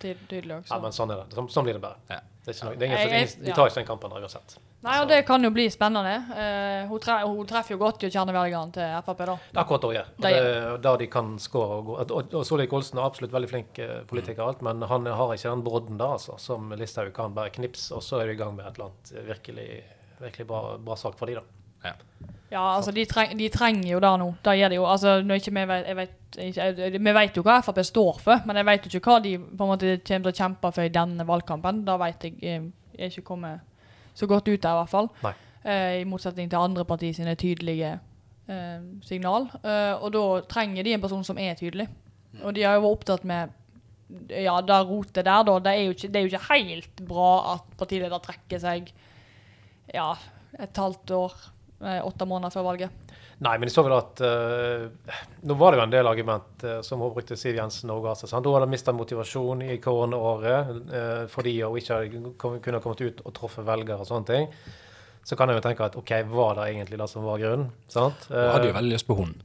tydelig 0.00 0.54
også. 0.60 0.74
ja, 0.74 0.78
men 0.80 0.92
sånn 0.92 1.10
er 1.12 1.22
det. 1.24 1.34
Sånn, 1.36 1.48
sånn 1.52 1.64
blir 1.64 1.74
det 1.78 1.82
bare. 1.82 1.96
Ja. 2.10 2.20
Det 2.44 2.52
er 2.52 2.56
ikke 2.58 2.66
noe, 2.68 2.76
det 2.76 2.82
er 2.82 2.86
ingen, 2.90 2.98
Jeg- 3.10 3.28
jeg- 3.28 3.44
de 3.44 3.52
tar 3.52 3.66
ikke 3.68 3.74
den 3.80 3.86
kampen 3.86 4.10
uansett. 4.12 4.58
Nei, 4.84 4.98
og 5.00 5.08
det 5.08 5.22
kan 5.24 5.44
jo 5.44 5.48
bli 5.54 5.64
spennende. 5.72 6.12
Uh, 6.28 6.90
hun, 6.90 7.00
tre 7.00 7.16
hun 7.24 7.46
treffer 7.48 7.74
jo 7.74 7.80
godt 7.80 8.04
i 8.04 8.10
kjernevelgerne 8.12 8.74
til 8.74 8.96
Frp, 9.06 9.22
da. 9.30 9.36
Det 9.46 9.56
er 9.56 9.62
akkurat 9.62 9.84
det 9.84 9.90
hun 9.90 9.96
gjør. 9.96 10.10
Det 10.26 10.82
der 10.84 11.00
de 11.00 11.08
kan 11.14 11.30
score 11.40 11.78
og 11.78 11.88
gå. 11.88 11.96
Og, 12.04 12.34
og 12.36 12.44
Solvik-Olsen 12.44 13.00
er 13.00 13.08
absolutt 13.08 13.32
veldig 13.32 13.50
flink 13.50 13.80
eh, 13.80 14.02
politiker, 14.10 14.42
og 14.44 14.52
alt, 14.52 14.64
men 14.66 14.84
han 14.90 15.08
har 15.08 15.32
ikke 15.32 15.54
den 15.54 15.64
brodden 15.64 16.00
der, 16.00 16.18
altså, 16.18 16.36
som 16.42 16.74
Listhaug 16.76 17.14
kan 17.16 17.36
bare 17.36 17.54
knipse, 17.54 17.88
og 17.96 18.04
så 18.04 18.20
er 18.20 18.28
du 18.28 18.34
i 18.36 18.40
gang 18.42 18.52
med 18.58 18.68
et 18.68 18.76
eller 18.76 18.90
annet 18.90 19.14
eh, 19.14 19.26
virkelig, 19.30 19.68
virkelig 20.20 20.48
bra, 20.52 20.62
bra 20.84 21.00
sak 21.00 21.16
for 21.18 21.32
de 21.32 21.40
da. 21.40 21.46
Ja. 21.84 21.96
Ja, 22.52 22.62
altså, 22.76 22.92
de, 22.94 23.02
treng, 23.08 23.32
de 23.38 23.48
trenger 23.50 23.88
jo 23.88 23.98
det 24.04 24.14
nå. 24.20 24.30
Det 24.44 24.58
gjør 24.60 24.70
de 24.70 24.76
jo. 24.78 24.86
Altså, 24.86 25.16
når 25.24 25.40
ikke 25.40 25.56
vi 25.56 25.66
vet, 25.72 25.88
jeg 25.88 25.96
vet, 25.98 26.14
ikke, 26.44 26.98
vi 27.08 27.14
vet 27.16 27.40
jo 27.40 27.48
hva 27.48 27.58
Frp 27.64 27.80
står 27.88 28.20
for, 28.22 28.44
men 28.46 28.60
jeg 28.60 28.68
vet 28.68 28.86
jo 28.86 29.00
ikke 29.00 29.16
hva 29.16 29.20
de 29.24 29.36
på 29.40 29.64
en 29.64 29.72
måte 29.72 29.98
kommer 30.04 30.28
til 30.28 30.34
å 30.34 30.38
kjempe 30.44 30.76
for 30.76 30.84
i 30.84 30.92
denne 30.92 31.26
valgkampen. 31.26 31.86
Da 31.88 31.96
vet 32.04 32.28
jeg 32.28 32.36
jeg 32.94 33.08
er 33.08 33.10
ikke 33.10 33.26
kommet 33.32 33.73
så 34.14 34.28
godt 34.30 34.48
ut 34.48 34.62
der, 34.62 34.70
i 34.70 34.80
hvert 34.82 34.92
fall. 34.92 35.10
Eh, 35.64 36.00
I 36.02 36.08
motsetning 36.08 36.50
til 36.50 36.60
andre 36.60 36.84
partier 36.84 37.14
sine 37.16 37.34
tydelige 37.40 37.96
eh, 38.48 38.80
signal. 39.02 39.48
Eh, 39.64 39.94
og 39.98 40.12
da 40.14 40.24
trenger 40.50 40.86
de 40.86 40.94
en 40.94 41.04
person 41.04 41.24
som 41.26 41.40
er 41.40 41.56
tydelig. 41.58 41.88
Og 42.42 42.54
de 42.54 42.64
har 42.66 42.76
jo 42.76 42.84
vært 42.84 42.98
opptatt 42.98 43.24
med 43.28 43.54
ja, 44.30 44.58
det 44.60 44.78
rotet 44.88 45.24
der, 45.24 45.42
da. 45.46 45.58
Det 45.62 45.72
er, 45.72 45.82
jo 45.86 45.96
ikke, 45.96 46.08
det 46.12 46.20
er 46.20 46.26
jo 46.26 46.32
ikke 46.32 46.52
helt 46.52 47.02
bra 47.08 47.30
at 47.54 47.76
partileder 47.80 48.22
trekker 48.22 48.60
seg 48.62 48.92
ja, 49.94 50.10
et 50.60 50.80
halvt 50.80 51.14
år, 51.16 51.34
eh, 51.82 52.00
åtte 52.04 52.28
måneder 52.28 52.54
før 52.54 52.68
valget. 52.70 53.03
Nei, 53.42 53.56
men 53.58 53.66
jeg 53.66 53.74
så 53.74 53.82
vel 53.82 53.96
at 53.96 54.20
uh, 54.22 55.14
Nå 55.42 55.56
var 55.58 55.74
det 55.74 55.80
jo 55.80 55.84
en 55.84 55.94
del 55.94 56.06
argument 56.06 56.62
uh, 56.62 56.76
som 56.86 57.02
hun 57.02 57.10
brukte 57.16 57.38
Siv 57.38 57.56
Jensen 57.58 57.90
og 57.90 58.06
Altså. 58.06 58.28
Da 58.28 58.36
sant? 58.36 58.46
Hun 58.46 58.54
hadde 58.58 58.70
mista 58.70 58.94
motivasjon 58.94 59.64
i 59.66 59.78
koronaåret 59.82 60.70
uh, 60.92 61.24
fordi 61.32 61.56
hun 61.62 61.80
ikke 61.80 61.98
kom, 62.38 62.60
kunne 62.62 62.82
kommet 62.84 63.02
ut 63.02 63.24
og 63.24 63.34
truffet 63.34 63.66
velgere 63.66 64.04
og 64.04 64.10
sånne 64.10 64.30
ting. 64.30 64.46
Så 65.24 65.38
kan 65.40 65.50
jeg 65.50 65.58
jo 65.58 65.64
tenke 65.64 65.88
at 65.88 65.98
OK, 65.98 66.12
var 66.30 66.60
det 66.60 66.68
egentlig 66.74 67.00
det 67.00 67.10
som 67.10 67.26
var 67.26 67.42
grunnen? 67.42 67.72
sant? 67.88 68.28
Hun 68.28 68.38
hadde 68.52 68.70
jo 68.70 68.78
veldig 68.78 68.94
lyst 68.94 69.08
på 69.08 69.18
hund. 69.18 69.42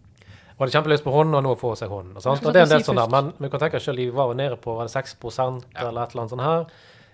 Hun 0.59 0.65
hadde 0.65 0.75
kjempelyst 0.75 1.05
på 1.05 1.11
hund, 1.15 1.35
og 1.39 1.43
nå 1.45 1.53
får 1.55 1.71
hun 1.71 1.77
seg 1.79 1.91
hund. 1.93 2.15
Sant? 2.19 2.43
Og 2.43 2.51
det 2.51 2.59
er 2.59 2.65
en 2.67 2.73
del 2.73 2.83
sånn 2.83 2.97
der. 2.99 3.11
Men 3.13 3.29
vi 3.39 3.49
kan 3.53 3.61
tenke 3.63 3.79
selv, 3.79 4.01
de 4.01 4.09
var 4.11 4.27
jo 4.27 4.35
nede 4.35 4.57
på 4.59 4.75
var 4.75 4.89
det 4.89 4.91
6 4.91 5.15
Ja. 5.23 5.85
eller 5.87 6.03
et 6.03 6.11
eller 6.11 6.25
annet 6.25 6.33
sånt 6.33 6.43
her. 6.43 6.65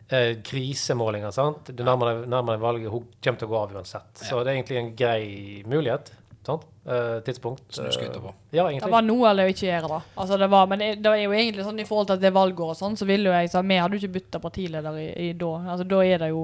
Eh, 0.07 0.41
krisemålinger, 0.41 1.32
sant. 1.32 1.69
Du 1.69 1.84
nærmer 1.84 2.09
deg, 2.09 2.30
nærmer 2.30 2.57
deg 2.57 2.63
valget, 2.65 2.89
hun 2.89 3.05
kommer 3.21 3.39
til 3.41 3.47
å 3.47 3.51
gå 3.51 3.59
av 3.61 3.76
uansett. 3.78 4.09
Så 4.17 4.41
det 4.43 4.51
er 4.51 4.57
egentlig 4.57 4.78
en 4.80 4.95
grei 4.97 5.63
mulighet. 5.69 6.09
Sant? 6.45 6.65
Uh, 6.85 7.19
tidspunkt. 7.25 7.63
Skryter 7.73 8.21
på. 8.21 8.29
Eh, 8.51 8.57
ja, 8.59 8.67
Det 8.69 8.91
var 8.91 9.01
noe 9.01 9.29
eller 9.31 9.49
ikke 9.49 9.65
gjøre 9.65 9.89
da. 9.89 9.99
Altså 10.21 10.37
det 10.37 10.49
var, 10.53 10.67
men 10.69 10.79
det, 10.83 10.89
det 11.01 11.11
er 11.11 11.23
jo 11.23 11.33
egentlig 11.33 11.65
sånn 11.65 11.79
i 11.81 11.85
forhold 11.89 12.07
til 12.11 12.17
at 12.19 12.21
det 12.21 12.29
er 12.29 12.35
valgår 12.37 12.73
og 12.75 12.77
sånn, 12.77 12.97
så 12.99 13.07
ville 13.09 13.31
jo 13.31 13.33
jeg 13.33 13.49
sagt 13.49 13.65
vi 13.69 13.79
hadde 13.81 13.97
jo 13.97 14.03
ikke 14.03 14.15
bytta 14.19 14.41
partileder 14.43 14.99
i, 15.01 15.07
i 15.25 15.31
da. 15.33 15.51
Altså 15.73 15.87
da 15.89 16.01
er 16.05 16.21
det 16.21 16.29
jo 16.29 16.43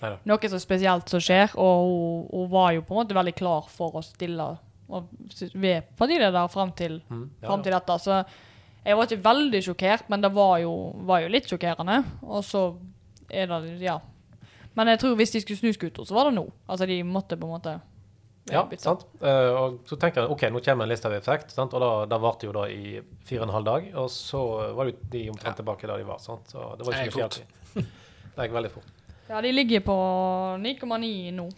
Neida. 0.00 0.18
noe 0.30 0.50
så 0.52 0.60
spesielt 0.62 1.10
som 1.10 1.20
skjer, 1.20 1.56
og 1.58 1.82
hun, 1.88 2.28
hun 2.30 2.50
var 2.54 2.70
jo 2.76 2.84
på 2.86 2.94
en 2.94 3.00
måte 3.02 3.18
veldig 3.18 3.34
klar 3.36 3.66
for 3.68 3.98
å 3.98 4.04
stille 4.06 4.46
og 4.90 5.10
ved 5.54 5.90
partileder 5.98 6.48
fram 6.50 6.72
til, 6.74 7.00
Mm, 7.10 7.26
ja, 7.42 7.46
fram 7.48 7.60
ja. 7.60 7.64
til 7.64 7.72
dette. 7.76 7.98
Så 8.02 8.24
jeg 8.86 8.96
var 8.96 9.06
ikke 9.06 9.22
veldig 9.26 9.60
sjokkert, 9.62 10.08
men 10.10 10.20
det 10.24 10.30
var 10.34 10.56
jo, 10.62 10.72
var 11.06 11.20
jo 11.22 11.28
litt 11.30 11.46
sjokkerende. 11.50 12.00
Og 12.22 12.42
så 12.46 12.64
er 13.30 13.46
det 13.46 13.76
ja. 13.84 13.98
Men 14.74 14.88
jeg 14.88 15.00
tror 15.02 15.14
hvis 15.18 15.30
de 15.34 15.40
skulle 15.42 15.58
snu 15.60 15.72
skuta, 15.74 16.04
så 16.06 16.14
var 16.16 16.30
det 16.30 16.36
nå. 16.38 16.46
Altså 16.70 16.86
de 16.86 17.02
måtte 17.06 17.36
på 17.38 17.46
en 17.46 17.54
måte 17.58 17.76
Ja, 18.52 18.64
bytte. 18.70 18.82
sant. 18.82 19.04
Eh, 19.22 19.50
og 19.60 19.78
så 19.86 19.96
tenker 20.00 20.22
jeg 20.24 20.30
ok, 20.34 20.42
nå 20.50 20.60
kommer 20.64 20.84
en 20.86 20.90
liste 20.92 21.06
av 21.08 21.14
effekt, 21.16 21.50
sant? 21.54 21.74
og 21.74 21.80
da, 21.84 21.90
da 22.10 22.18
varte 22.18 22.46
jo 22.48 22.52
da 22.56 22.64
i 22.68 23.00
fire 23.24 23.42
og 23.42 23.48
en 23.48 23.54
halv 23.54 23.64
dag. 23.68 23.90
Og 24.02 24.08
så 24.10 24.40
var 24.76 24.90
jo 24.90 24.96
de 25.12 25.24
omtrent 25.30 25.56
tilbake 25.60 25.86
der 25.86 26.02
de 26.02 26.08
var. 26.08 26.18
sant? 26.24 26.48
Så 26.50 26.58
det 26.78 26.86
var 26.86 26.92
Det 26.96 27.06
ikke 27.06 27.10
gikk 27.10 27.16
noe 27.16 27.28
fort. 27.28 27.86
Det 28.36 28.46
gikk 28.48 28.56
veldig 28.56 28.70
fort. 28.74 28.90
Ja, 29.30 29.40
de 29.44 29.52
ligger 29.52 29.80
på 29.86 29.96
9,9 30.58 31.32
nå. 31.36 31.48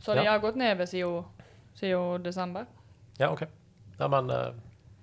Så 0.00 0.14
de 0.16 0.24
Ja. 0.24 0.32
har 0.32 0.38
gått 0.40 0.56
ned 0.56 0.80
siden, 0.88 2.22
desember. 2.22 2.66
Ja, 3.18 3.30
OK. 3.32 3.42
Ja, 3.98 4.08
men 4.08 4.30
eh, 4.30 4.52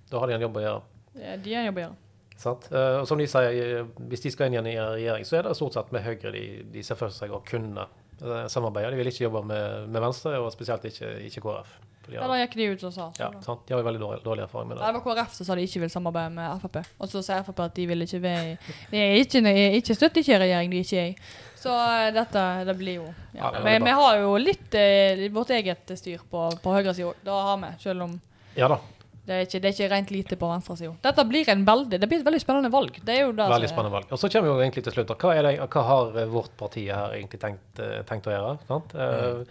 da 0.10 0.20
har 0.20 0.28
de 0.28 0.34
en 0.34 0.42
jobb 0.42 0.58
å 0.58 0.62
gjøre. 0.62 0.82
Ja, 1.22 1.36
De 1.38 1.54
har 1.54 1.62
en 1.62 1.66
jobb 1.72 1.78
å 1.78 1.82
gjøre. 1.86 1.96
Sant? 2.38 2.68
Eh, 2.72 3.00
og 3.02 3.08
som 3.10 3.18
de 3.18 3.26
sier, 3.30 3.86
hvis 4.10 4.22
de 4.22 4.32
skal 4.34 4.48
inn 4.48 4.54
igjen 4.58 4.68
i 4.70 4.76
regjering, 4.78 5.26
så 5.26 5.38
er 5.40 5.48
det 5.48 5.56
stort 5.58 5.74
sett 5.74 5.92
med 5.94 6.04
Høyre 6.06 6.32
de, 6.34 6.44
de 6.74 6.84
ser 6.86 6.96
for 7.00 7.10
seg 7.14 7.32
å 7.34 7.40
kunne 7.46 7.88
eh, 8.22 8.48
samarbeide. 8.52 8.94
De 8.94 9.02
vil 9.02 9.12
ikke 9.12 9.26
jobbe 9.28 9.44
med, 9.50 9.88
med 9.92 10.04
Venstre, 10.08 10.38
og 10.42 10.52
spesielt 10.54 10.88
ikke, 10.90 11.14
ikke 11.28 11.44
KrF. 11.46 11.76
Ja, 12.08 12.24
da 12.24 12.38
gikk 12.40 12.54
de 12.56 12.66
ut 12.72 12.84
og 12.88 12.94
sa. 12.96 13.06
Ja, 13.20 13.28
sant? 13.44 13.66
de 13.68 13.74
har 13.76 13.82
jo 13.82 13.86
veldig 13.90 14.00
dårlig, 14.00 14.22
dårlig 14.24 14.44
erfaring 14.46 14.70
med 14.70 14.78
Nei, 14.78 14.86
det. 14.86 14.94
det 14.96 15.02
var 15.04 15.18
KrF 15.18 15.34
som 15.36 15.48
sa 15.50 15.58
de 15.60 15.66
ikke 15.68 15.82
vil 15.84 15.92
samarbeide 15.92 16.32
med 16.38 16.62
Frp. 16.64 16.78
Og 17.04 17.12
så 17.12 17.24
sier 17.26 17.44
Frp 17.44 17.60
at 17.66 17.76
de 17.76 17.88
vil 17.90 18.06
ikke 18.06 18.22
være 18.24 18.54
i 18.54 18.54
De 18.94 19.02
er 19.02 19.16
ikke, 19.20 19.42
ikke 19.82 19.98
støtter 19.98 20.24
ikke 20.24 20.40
regjering 20.46 20.72
de 20.72 20.84
ikke 20.86 21.02
er 21.02 21.10
i. 21.12 21.18
Så 21.60 21.74
eh, 21.74 22.12
dette 22.16 22.46
det 22.70 22.78
blir 22.80 23.02
jo 23.02 23.08
ja. 23.36 23.52
Ja, 23.52 23.64
Men 23.66 23.84
vi 23.84 23.96
har 24.00 24.22
jo 24.22 24.38
litt 24.40 24.78
eh, 24.80 25.26
vårt 25.36 25.52
eget 25.58 25.98
styr 26.00 26.24
på, 26.32 26.48
på 26.64 26.78
høyresida 26.78 27.12
òg. 27.12 27.20
Det 27.28 27.42
har 27.50 27.60
vi, 27.66 27.74
selv 27.84 28.08
om 28.08 28.16
Ja 28.56 28.72
da. 28.72 28.80
Det 29.28 29.36
er 29.36 29.42
ikke, 29.44 29.60
det 29.60 29.68
er 29.68 29.74
ikke 29.76 29.88
rent 29.92 30.12
lite 30.14 30.36
på 30.40 30.48
venstresida. 30.48 30.94
Dette 31.04 31.24
blir 31.28 31.50
en 31.52 31.66
veldig 31.68 31.98
Det 32.00 32.08
blir 32.08 32.22
et 32.22 32.28
veldig 32.28 32.40
spennende 32.40 32.70
valg. 32.72 33.00
Det 33.04 33.12
er 33.12 33.26
jo 33.26 33.34
det 33.36 33.48
Veldig 33.52 33.70
spennende 33.74 33.96
valg. 33.98 34.14
Og 34.16 34.22
så 34.22 34.30
kommer 34.32 34.48
vi 34.48 34.54
jo 34.54 34.62
egentlig 34.64 34.84
til 34.86 34.96
slutt. 34.96 35.12
Hva, 35.20 35.34
er 35.36 35.44
det, 35.44 35.52
hva 35.74 35.84
har 35.90 36.22
eh, 36.22 36.30
vårt 36.32 36.54
parti 36.60 36.86
her 36.88 37.18
egentlig 37.18 37.42
tenkt, 37.42 37.82
eh, 37.84 38.00
tenkt 38.08 38.30
å 38.30 38.32
gjøre? 38.32 38.54
Sant? 38.70 38.96
Mm. 38.96 39.44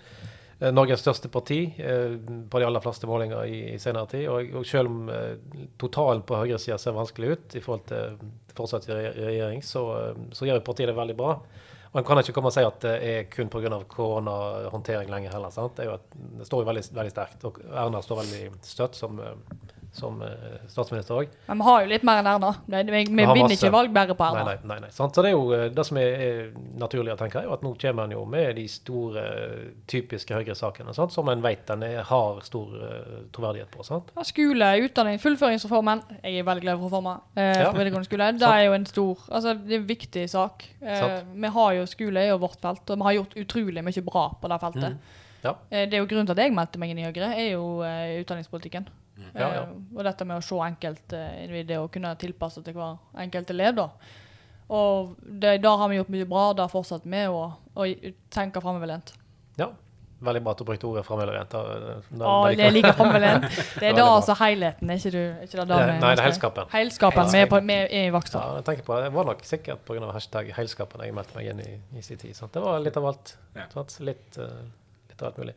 eh, 0.62 0.72
Norges 0.72 1.04
største 1.04 1.28
parti 1.28 1.60
eh, 1.76 2.16
på 2.16 2.62
de 2.62 2.68
aller 2.70 2.84
fleste 2.86 3.10
målinger 3.10 3.52
i, 3.52 3.60
i 3.74 3.78
senere 3.82 4.08
tid. 4.14 4.24
Og, 4.32 4.56
og 4.62 4.66
selv 4.72 4.94
om 4.94 5.12
eh, 5.12 5.60
totalen 5.76 6.24
på 6.24 6.40
høyresida 6.40 6.80
ser 6.80 6.96
vanskelig 6.96 7.36
ut 7.36 7.60
i 7.60 7.64
forhold 7.66 7.86
til 7.92 8.34
fortsatt 8.56 8.88
regjering, 8.88 9.60
så, 9.60 9.84
så 10.32 10.48
gjør 10.48 10.62
jo 10.62 10.68
partiet 10.70 10.88
det 10.88 10.96
veldig 10.96 11.20
bra. 11.20 11.36
Og 11.96 12.00
En 12.02 12.04
kan 12.04 12.18
ikke 12.20 12.34
komme 12.36 12.50
og 12.50 12.52
si 12.52 12.60
at 12.60 12.82
det 12.84 12.94
er 13.08 13.22
kun 13.32 13.48
pga. 13.48 13.78
koronahåndtering 13.88 15.08
lenger 15.08 15.32
heller. 15.32 15.50
sant? 15.50 15.78
Det, 15.78 15.86
er 15.86 15.88
jo 15.88 15.94
et, 15.96 16.16
det 16.40 16.46
står 16.48 16.60
jo 16.60 16.68
veldig, 16.68 16.82
veldig 16.92 17.12
sterkt. 17.14 17.46
Og 17.48 17.60
Erna 17.72 18.02
står 18.04 18.18
veldig 18.20 18.42
støtt 18.68 18.98
som, 18.98 19.16
som 19.96 20.20
eh, 20.22 20.58
statsminister 20.70 21.16
òg. 21.22 21.32
Men 21.48 21.58
vi 21.62 21.66
har 21.68 21.82
jo 21.84 21.90
litt 21.90 22.04
mer 22.06 22.20
enn 22.22 22.28
Erna. 22.34 22.52
Vi, 22.66 22.82
vi, 22.92 23.02
vi 23.08 23.26
vinner 23.32 23.54
ikke 23.56 23.72
valg 23.74 23.92
bare 23.96 24.16
på 24.18 24.26
Erna. 24.28 24.44
nei, 24.50 24.56
nei, 24.68 24.78
nei. 24.86 24.90
Så 24.94 25.08
det 25.16 25.30
er 25.30 25.34
jo 25.34 25.46
eh, 25.56 25.66
det 25.74 25.86
som 25.88 25.98
er, 26.00 26.20
er 26.26 26.52
naturlig 26.78 27.14
å 27.14 27.18
tenke, 27.20 27.42
er 27.42 27.52
at 27.56 27.64
nå 27.64 27.72
kommer 27.80 28.06
en 28.06 28.14
jo 28.16 28.24
med 28.28 28.54
de 28.60 28.66
store, 28.70 29.24
eh, 29.24 29.66
typiske 29.90 30.36
Høyre-sakene, 30.36 30.94
som 30.94 31.32
en 31.32 31.42
vet 31.44 31.70
en 31.72 31.82
har 32.12 32.40
stor 32.46 32.72
troverdighet 33.34 33.70
på. 33.72 33.84
sant? 33.86 34.10
Ja, 34.16 34.24
skole, 34.26 34.70
utdanning, 34.86 35.18
fullføringsreformen. 35.22 36.02
Jeg 36.22 36.40
er 36.40 36.46
veldig 36.46 36.64
glad 36.66 36.78
for 36.78 36.88
reformen 36.90 37.20
eh, 37.36 37.52
Ja. 37.62 37.70
på 37.72 37.78
videregående 37.80 38.08
skole. 38.08 38.30
Det 38.38 38.48
er 38.52 38.64
jo 38.66 38.74
en 38.76 38.86
stor 38.86 39.22
altså 39.30 39.54
det 39.56 39.74
er 39.74 39.80
en 39.80 39.86
viktig 39.88 40.24
sak. 40.30 40.64
Eh, 40.82 41.22
vi 41.34 41.50
har 41.56 41.72
jo 41.78 41.86
skole 41.88 42.26
jo 42.28 42.36
vårt 42.42 42.60
felt, 42.60 42.84
og 42.90 42.98
vi 43.00 43.06
har 43.08 43.16
gjort 43.20 43.36
utrolig 43.42 43.84
mye 43.86 44.02
bra 44.06 44.26
på 44.42 44.50
det 44.52 44.60
feltet. 44.60 44.96
Mm. 44.96 45.22
Ja. 45.46 45.52
Det 45.70 45.94
er 45.94 46.00
jo 46.02 46.06
grunnen 46.10 46.26
til 46.26 46.34
at 46.34 46.42
jeg 46.42 46.54
meldte 46.56 46.80
meg 46.82 46.90
inn 46.90 46.98
i 46.98 47.06
Høyre, 47.06 47.28
er 47.38 47.50
jo 47.52 47.64
utdanningspolitikken. 48.22 48.88
Ja, 49.40 49.48
ja. 49.54 49.62
Eh, 49.62 49.96
og 49.96 50.04
dette 50.04 50.24
med 50.24 50.36
å 50.38 50.44
se 50.44 50.54
enkeltindividet 50.66 51.78
og 51.82 51.90
kunne 51.92 52.14
tilpasse 52.20 52.62
til 52.64 52.74
hver 52.74 52.96
enkelt 53.24 53.50
elev. 53.50 53.74
da. 53.76 53.88
Og 54.68 55.16
det, 55.22 55.60
der 55.62 55.76
har 55.78 55.88
vi 55.88 55.96
gjort 56.00 56.08
mye 56.10 56.26
bra, 56.26 56.48
og 56.50 56.56
der 56.58 56.68
fortsetter 56.72 57.10
vi 57.10 57.24
å, 57.30 57.42
å 57.76 57.84
tenke 58.34 58.60
framoverlent. 58.64 59.12
Ja. 59.60 59.68
Veldig 60.26 60.40
bra 60.42 60.52
at 60.56 60.58
du 60.58 60.64
brukte 60.64 60.86
ordet 60.88 61.04
framoverlent. 61.04 61.52
Å, 61.52 61.60
Det- 62.56 62.64
er 62.64 62.72
liker 62.72 62.94
framoverlent. 62.98 63.44
Det 63.78 63.90
er 63.90 63.92
da 63.98 64.06
altså 64.16 64.34
helheten, 64.40 64.90
er 64.90 64.96
ikke 64.96 65.12
du? 65.12 65.18
Er 65.20 65.42
ikke 65.44 65.58
det 65.60 65.66
da 65.68 65.76
Det- 65.76 65.86
vi- 65.92 66.00
nei, 66.00 66.14
det 66.14 66.18
er 66.18 66.26
heilskapen. 66.30 66.70
Heilskapen. 66.72 67.30
Vi 67.32 67.38
er, 67.44 67.60
vi 67.60 67.76
er 67.76 68.06
i 68.08 68.10
Vaksdal. 68.14 68.40
Ja, 68.48 68.54
jeg 68.62 68.64
tenker 68.70 68.88
på, 68.88 68.96
det 69.04 69.12
var 69.12 69.24
nok 69.28 69.44
sikkert 69.44 69.84
pga. 69.84 70.10
hashtag 70.16 70.50
heilskapen 70.56 71.04
jeg 71.04 71.14
meldte 71.14 71.36
meg 71.36 71.46
inn 71.52 71.60
i 71.60 71.98
i 71.98 72.02
sin 72.02 72.16
tid. 72.16 72.34
Sant? 72.34 72.52
Det 72.56 72.62
var 72.64 72.80
litt 72.80 72.96
av 72.96 73.06
alt. 73.12 73.36
Ja. 73.54 73.68
Sant? 73.74 74.00
Litt, 74.00 74.38
uh, 74.40 74.64
litt 75.12 75.20
av 75.22 75.28
alt 75.28 75.38
mulig. 75.44 75.54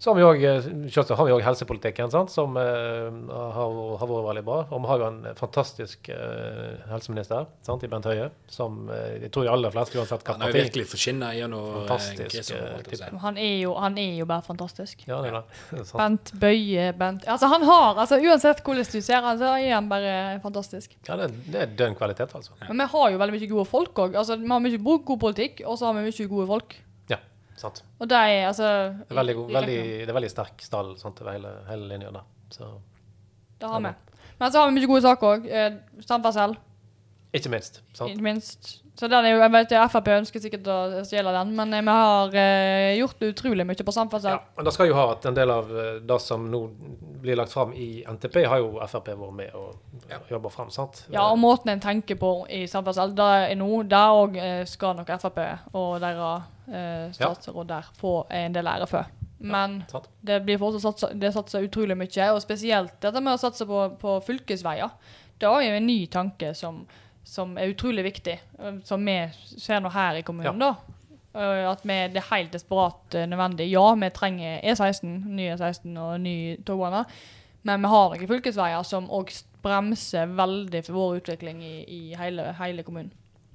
Så 0.00 0.10
har 0.10 0.16
vi 0.16 0.22
òg 0.24 0.40
har 0.40 1.26
vi 1.28 1.32
også 1.34 1.44
helsepolitikken, 1.44 2.08
sant? 2.08 2.30
som 2.32 2.54
eh, 2.56 3.08
har, 3.36 3.74
har 4.00 4.08
vært 4.08 4.28
veldig 4.30 4.42
bra. 4.46 4.60
Og 4.72 4.80
vi 4.80 4.88
har 4.88 5.02
jo 5.02 5.08
en 5.10 5.18
fantastisk 5.36 6.08
eh, 6.14 6.78
helseminister 6.88 7.50
sant? 7.66 7.84
i 7.84 7.90
Bent 7.92 8.08
Høie, 8.08 8.30
som 8.48 8.88
eh, 8.88 9.26
jeg 9.26 9.32
tror 9.34 9.44
de 9.44 9.52
aller 9.52 9.74
fleste, 9.74 10.00
uansett 10.00 10.24
hva 10.24 10.38
Han 10.38 10.46
har 10.46 10.54
jo 10.54 10.56
virkelig 10.56 10.86
fått 10.88 11.04
gjennom 11.36 11.84
eh, 11.84 12.32
si. 12.32 13.10
Han 13.26 13.36
er, 13.36 13.54
jo, 13.66 13.76
han 13.76 14.00
er 14.00 14.16
jo 14.22 14.30
bare 14.32 14.48
fantastisk. 14.48 15.04
Ja, 15.04 15.20
det 15.20 15.34
er 15.34 15.40
det. 15.42 15.84
Sant? 15.92 16.00
Bent 16.00 16.34
Bøye, 16.46 16.90
Bent 16.96 17.28
Altså, 17.28 17.52
han 17.52 17.68
har 17.68 18.00
altså 18.00 18.22
Uansett 18.24 18.64
hvordan 18.64 18.88
du 18.88 19.00
ser 19.04 19.20
han, 19.20 19.36
så 19.36 19.52
er 19.60 19.74
han 19.76 19.92
bare 19.92 20.18
fantastisk. 20.40 20.96
Ja, 21.10 21.20
det, 21.20 21.34
det 21.52 21.66
er 21.66 21.76
dønn 21.76 22.00
kvalitet, 22.00 22.32
altså. 22.40 22.56
Men 22.70 22.86
vi 22.86 22.92
har 22.96 23.12
jo 23.12 23.20
veldig 23.20 23.36
mye 23.36 23.52
gode 23.52 23.68
folk 23.68 24.06
òg. 24.06 24.16
Altså, 24.16 24.40
vi 24.40 24.48
har 24.48 24.64
mye 24.64 24.80
god 24.80 25.18
politikk, 25.28 25.66
og 25.68 25.76
så 25.76 25.90
har 25.90 26.00
vi 26.00 26.08
mye 26.08 26.32
gode 26.32 26.54
folk. 26.56 26.80
Sant. 27.60 27.82
Og 28.00 28.08
er 28.16 28.46
altså 28.48 28.68
Det 28.96 29.12
er 29.12 29.18
veldig, 29.20 29.34
god, 29.36 29.50
veldig, 29.58 29.80
det 30.00 30.08
er 30.08 30.16
veldig 30.16 30.30
sterk 30.32 30.62
stall 30.64 30.94
sant, 31.00 31.20
over 31.20 31.34
hele, 31.36 31.52
hele 31.68 31.88
linja 31.90 32.12
der. 32.14 32.24
Så, 32.54 32.70
Det 33.60 33.68
har 33.68 33.82
vi. 33.84 33.92
Men 34.40 34.52
så 34.52 34.62
har 34.62 34.70
vi 34.70 34.78
mye 34.78 34.88
gode 34.88 35.04
saker 35.04 35.34
òg. 35.34 35.46
Eh, 35.46 35.74
samferdsel, 36.08 36.56
ikke 37.32 37.50
minst. 37.52 37.82
Sant? 37.94 38.10
ikke 38.10 38.24
minst. 38.26 38.76
Så 39.00 39.08
den 39.08 39.24
er 39.24 39.30
jo, 39.32 39.38
jeg 39.40 39.52
vet 39.54 39.70
Frp 39.88 40.08
ønsker 40.12 40.42
sikkert 40.42 40.66
å 40.68 41.02
stjele 41.08 41.30
den, 41.32 41.52
men 41.56 41.72
eh, 41.72 41.80
vi 41.86 41.92
har 41.94 42.34
eh, 42.36 42.96
gjort 42.98 43.22
utrolig 43.30 43.64
mye 43.64 43.84
på 43.86 43.94
samferdsel. 43.96 44.34
Ja, 44.34 44.40
men 44.58 44.66
det 44.66 44.74
skal 44.76 44.90
jo 44.90 44.96
ha 44.98 45.04
at 45.14 45.24
en 45.30 45.38
del 45.38 45.52
av 45.54 45.70
eh, 45.72 46.00
det 46.04 46.18
som 46.20 46.44
nå 46.52 46.60
blir 47.22 47.38
lagt 47.40 47.54
fram 47.54 47.72
i 47.72 48.02
NTP, 48.04 48.42
har 48.50 48.60
jo 48.60 48.74
Frp 48.82 49.08
vært 49.14 49.36
med 49.38 49.54
og 49.56 49.78
Ja. 50.10 50.18
jobba 50.28 50.50
fram. 50.52 50.70
sant? 50.74 51.04
Ja, 51.14 51.28
og 51.30 51.38
måten 51.40 51.70
en 51.72 51.80
tenker 51.80 52.18
på 52.20 52.32
i 52.50 52.66
samferdsel, 52.68 53.14
det 53.16 53.30
er 53.46 53.56
nå, 53.56 53.70
der 53.88 54.18
òg 54.20 54.36
eh, 54.36 54.64
skal 54.68 54.96
nok 54.98 55.14
Frp 55.22 55.40
og 55.72 56.00
deres 56.02 56.50
eh, 56.68 57.08
statsråd 57.16 57.68
der 57.72 57.88
få 57.96 58.14
en 58.28 58.52
del 58.58 58.66
ære 58.68 58.86
for. 58.90 59.08
Men 59.40 59.84
ja, 59.88 60.02
det 60.20 60.42
blir 60.44 60.58
fortsatt 60.60 60.82
satsa, 60.84 61.14
det 61.16 61.32
satser 61.32 61.64
utrolig 61.64 61.96
mye, 61.96 62.26
og 62.34 62.42
spesielt 62.44 62.98
dette 63.00 63.22
med 63.24 63.32
å 63.38 63.40
satse 63.40 63.64
på, 63.64 63.86
på 64.02 64.18
fylkesveier. 64.26 64.90
Det 65.40 65.48
er 65.48 65.62
jo 65.70 65.76
en 65.78 65.86
ny 65.88 66.02
tanke 66.12 66.50
som, 66.54 66.82
som 67.24 67.56
er 67.58 67.70
utrolig 67.70 68.04
viktig, 68.04 68.40
eh, 68.58 68.80
som 68.84 69.04
vi 69.06 69.18
ser 69.34 69.80
nå 69.80 69.92
her 69.94 70.20
i 70.20 70.22
kommunen. 70.22 70.58
da. 70.58 70.74
Eh, 71.34 71.70
At 71.70 71.84
vi, 71.84 71.98
det 72.12 72.22
er 72.22 72.30
helt 72.30 72.52
desperat 72.52 73.14
eh, 73.14 73.28
nødvendig. 73.28 73.70
Ja, 73.70 73.94
vi 73.94 74.10
trenger 74.10 74.60
E16, 74.62 75.12
ny 75.28 75.50
E16 75.54 75.98
og 75.98 76.20
ny 76.20 76.56
togbane, 76.66 77.04
men 77.62 77.84
vi 77.84 77.92
har 77.92 78.16
noen 78.16 78.32
fylkesveier 78.32 78.82
som 78.88 79.08
òg 79.10 79.30
bremser 79.62 80.26
veldig 80.32 80.84
for 80.86 80.96
vår 80.96 81.20
utvikling 81.20 81.62
i, 81.62 81.74
i 81.84 82.00
hele, 82.16 82.54
hele 82.58 82.82
kommunen. 82.82 83.12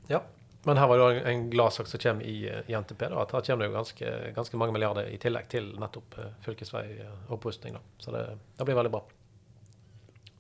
Ja. 0.10 0.22
Men 0.66 0.80
her 0.82 0.88
var 0.90 0.98
det 0.98 1.28
en 1.30 1.44
gladsak 1.54 1.86
som 1.86 2.00
kommer 2.02 2.26
i, 2.26 2.48
i 2.50 2.74
NTP. 2.74 3.04
da, 3.12 3.22
at 3.22 3.32
Her 3.36 3.42
kommer 3.46 3.66
det 3.66 3.70
jo 3.70 3.76
ganske, 3.76 4.14
ganske 4.34 4.58
mange 4.58 4.74
milliarder 4.74 5.12
i 5.14 5.20
tillegg 5.22 5.46
til 5.50 5.68
nettopp 5.78 6.16
fylkesveiopprustning. 6.42 7.78
Så 8.02 8.14
det, 8.16 8.24
det 8.58 8.66
blir 8.66 8.80
veldig 8.80 8.94
bra. 8.96 9.04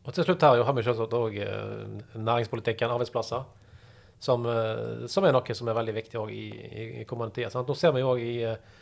Og 0.05 0.13
til 0.13 0.25
slutt 0.27 0.43
her 0.45 0.63
har 0.63 0.75
vi 0.77 0.83
selvsagt 0.85 1.13
òg 1.17 1.37
næringspolitikken, 2.13 2.93
arbeidsplasser. 2.93 3.45
Som, 4.19 4.45
eh, 4.47 5.07
som 5.11 5.25
er 5.25 5.33
noe 5.35 5.55
som 5.57 5.67
er 5.69 5.75
veldig 5.77 5.93
viktig 5.97 6.19
òg 6.19 6.31
i, 6.31 6.45
i, 7.01 7.05
kommende 7.05 7.35
tider. 7.35 7.65
Nå 7.67 7.75
ser 7.77 7.91
vi 7.93 8.01
jo 8.01 8.13
òg 8.13 8.21
i 8.23 8.35
eh, 8.47 8.75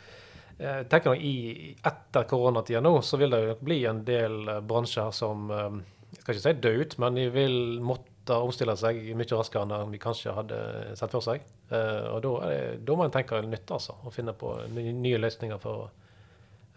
jeg 0.54 0.86
tenker 0.86 1.10
nok 1.10 1.22
i, 1.26 1.74
Etter 1.82 2.26
koronatida 2.30 2.82
nå, 2.84 3.00
så 3.02 3.18
vil 3.18 3.34
det 3.34 3.40
jo 3.42 3.56
bli 3.66 3.80
en 3.90 4.04
del 4.06 4.36
eh, 4.48 4.60
bransjer 4.62 5.10
som 5.16 5.48
eh, 5.50 5.80
Jeg 6.14 6.20
skal 6.22 6.36
ikke 6.36 6.44
si 6.44 6.54
dø 6.62 6.74
ut, 6.78 6.98
men 7.02 7.18
de 7.18 7.24
vil 7.34 7.56
måtte 7.82 8.38
omstille 8.38 8.76
seg 8.78 9.00
mye 9.18 9.34
raskere 9.34 9.66
enn 9.66 9.90
vi 9.92 10.00
kanskje 10.00 10.32
hadde 10.32 10.60
sett 10.96 11.12
for 11.12 11.24
seg. 11.24 11.42
Eh, 11.74 12.06
og 12.12 12.22
da, 12.24 12.34
det, 12.46 12.60
da 12.86 12.96
må 12.96 13.08
en 13.08 13.16
tenke 13.16 13.42
nytt, 13.42 13.66
altså. 13.74 13.98
Og 14.06 14.14
finne 14.14 14.36
på 14.38 14.54
nye 14.78 15.20
løsninger 15.20 15.58
for, 15.60 15.90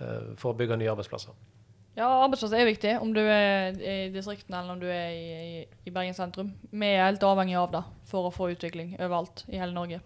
eh, 0.02 0.34
for 0.42 0.52
å 0.52 0.58
bygge 0.58 0.80
nye 0.82 0.92
arbeidsplasser. 0.96 1.38
Ja, 1.98 2.08
arbeidsplass 2.22 2.54
er 2.54 2.68
viktig, 2.68 2.92
om 3.02 3.10
du 3.10 3.24
er 3.24 3.74
i 3.82 4.10
distriktene 4.14 4.60
eller 4.60 4.76
om 4.76 4.82
du 4.82 4.86
er 4.86 5.16
i, 5.16 5.64
i, 5.66 5.94
Bergen 5.94 6.14
sentrum. 6.14 6.52
Vi 6.70 6.92
er 6.92 7.08
helt 7.08 7.24
avhengig 7.26 7.56
av 7.58 7.72
det 7.74 7.82
for 8.06 8.28
å 8.28 8.34
få 8.34 8.52
utvikling 8.54 8.92
overalt 9.00 9.42
i 9.50 9.58
hele 9.58 9.74
Norge. 9.74 9.98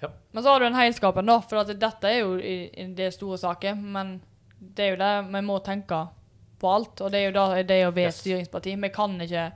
Ja. 0.00 0.08
Men 0.32 0.42
så 0.42 0.54
har 0.54 0.62
du 0.62 0.68
den 0.68 0.78
heilskapen, 0.78 1.28
da. 1.28 1.36
For 1.44 1.68
dette 1.68 2.08
er 2.08 2.22
jo 2.22 2.38
i, 2.40 2.86
det 2.96 3.10
store 3.18 3.36
saker. 3.42 3.76
Men 3.76 4.16
det 4.56 4.86
er 4.86 4.94
jo 4.94 5.02
det 5.02 5.12
vi 5.34 5.44
må 5.50 5.58
tenke 5.66 6.00
på 6.62 6.72
alt. 6.78 7.04
Og 7.04 7.12
det 7.12 7.20
er 7.20 7.28
jo 7.28 7.36
da, 7.36 7.46
det 7.60 7.78
å 7.84 7.92
være 7.92 8.14
Yes. 8.14 8.22
styringsparti. 8.22 8.78
Vi 8.80 8.92
kan 8.94 9.20
ikke 9.20 9.50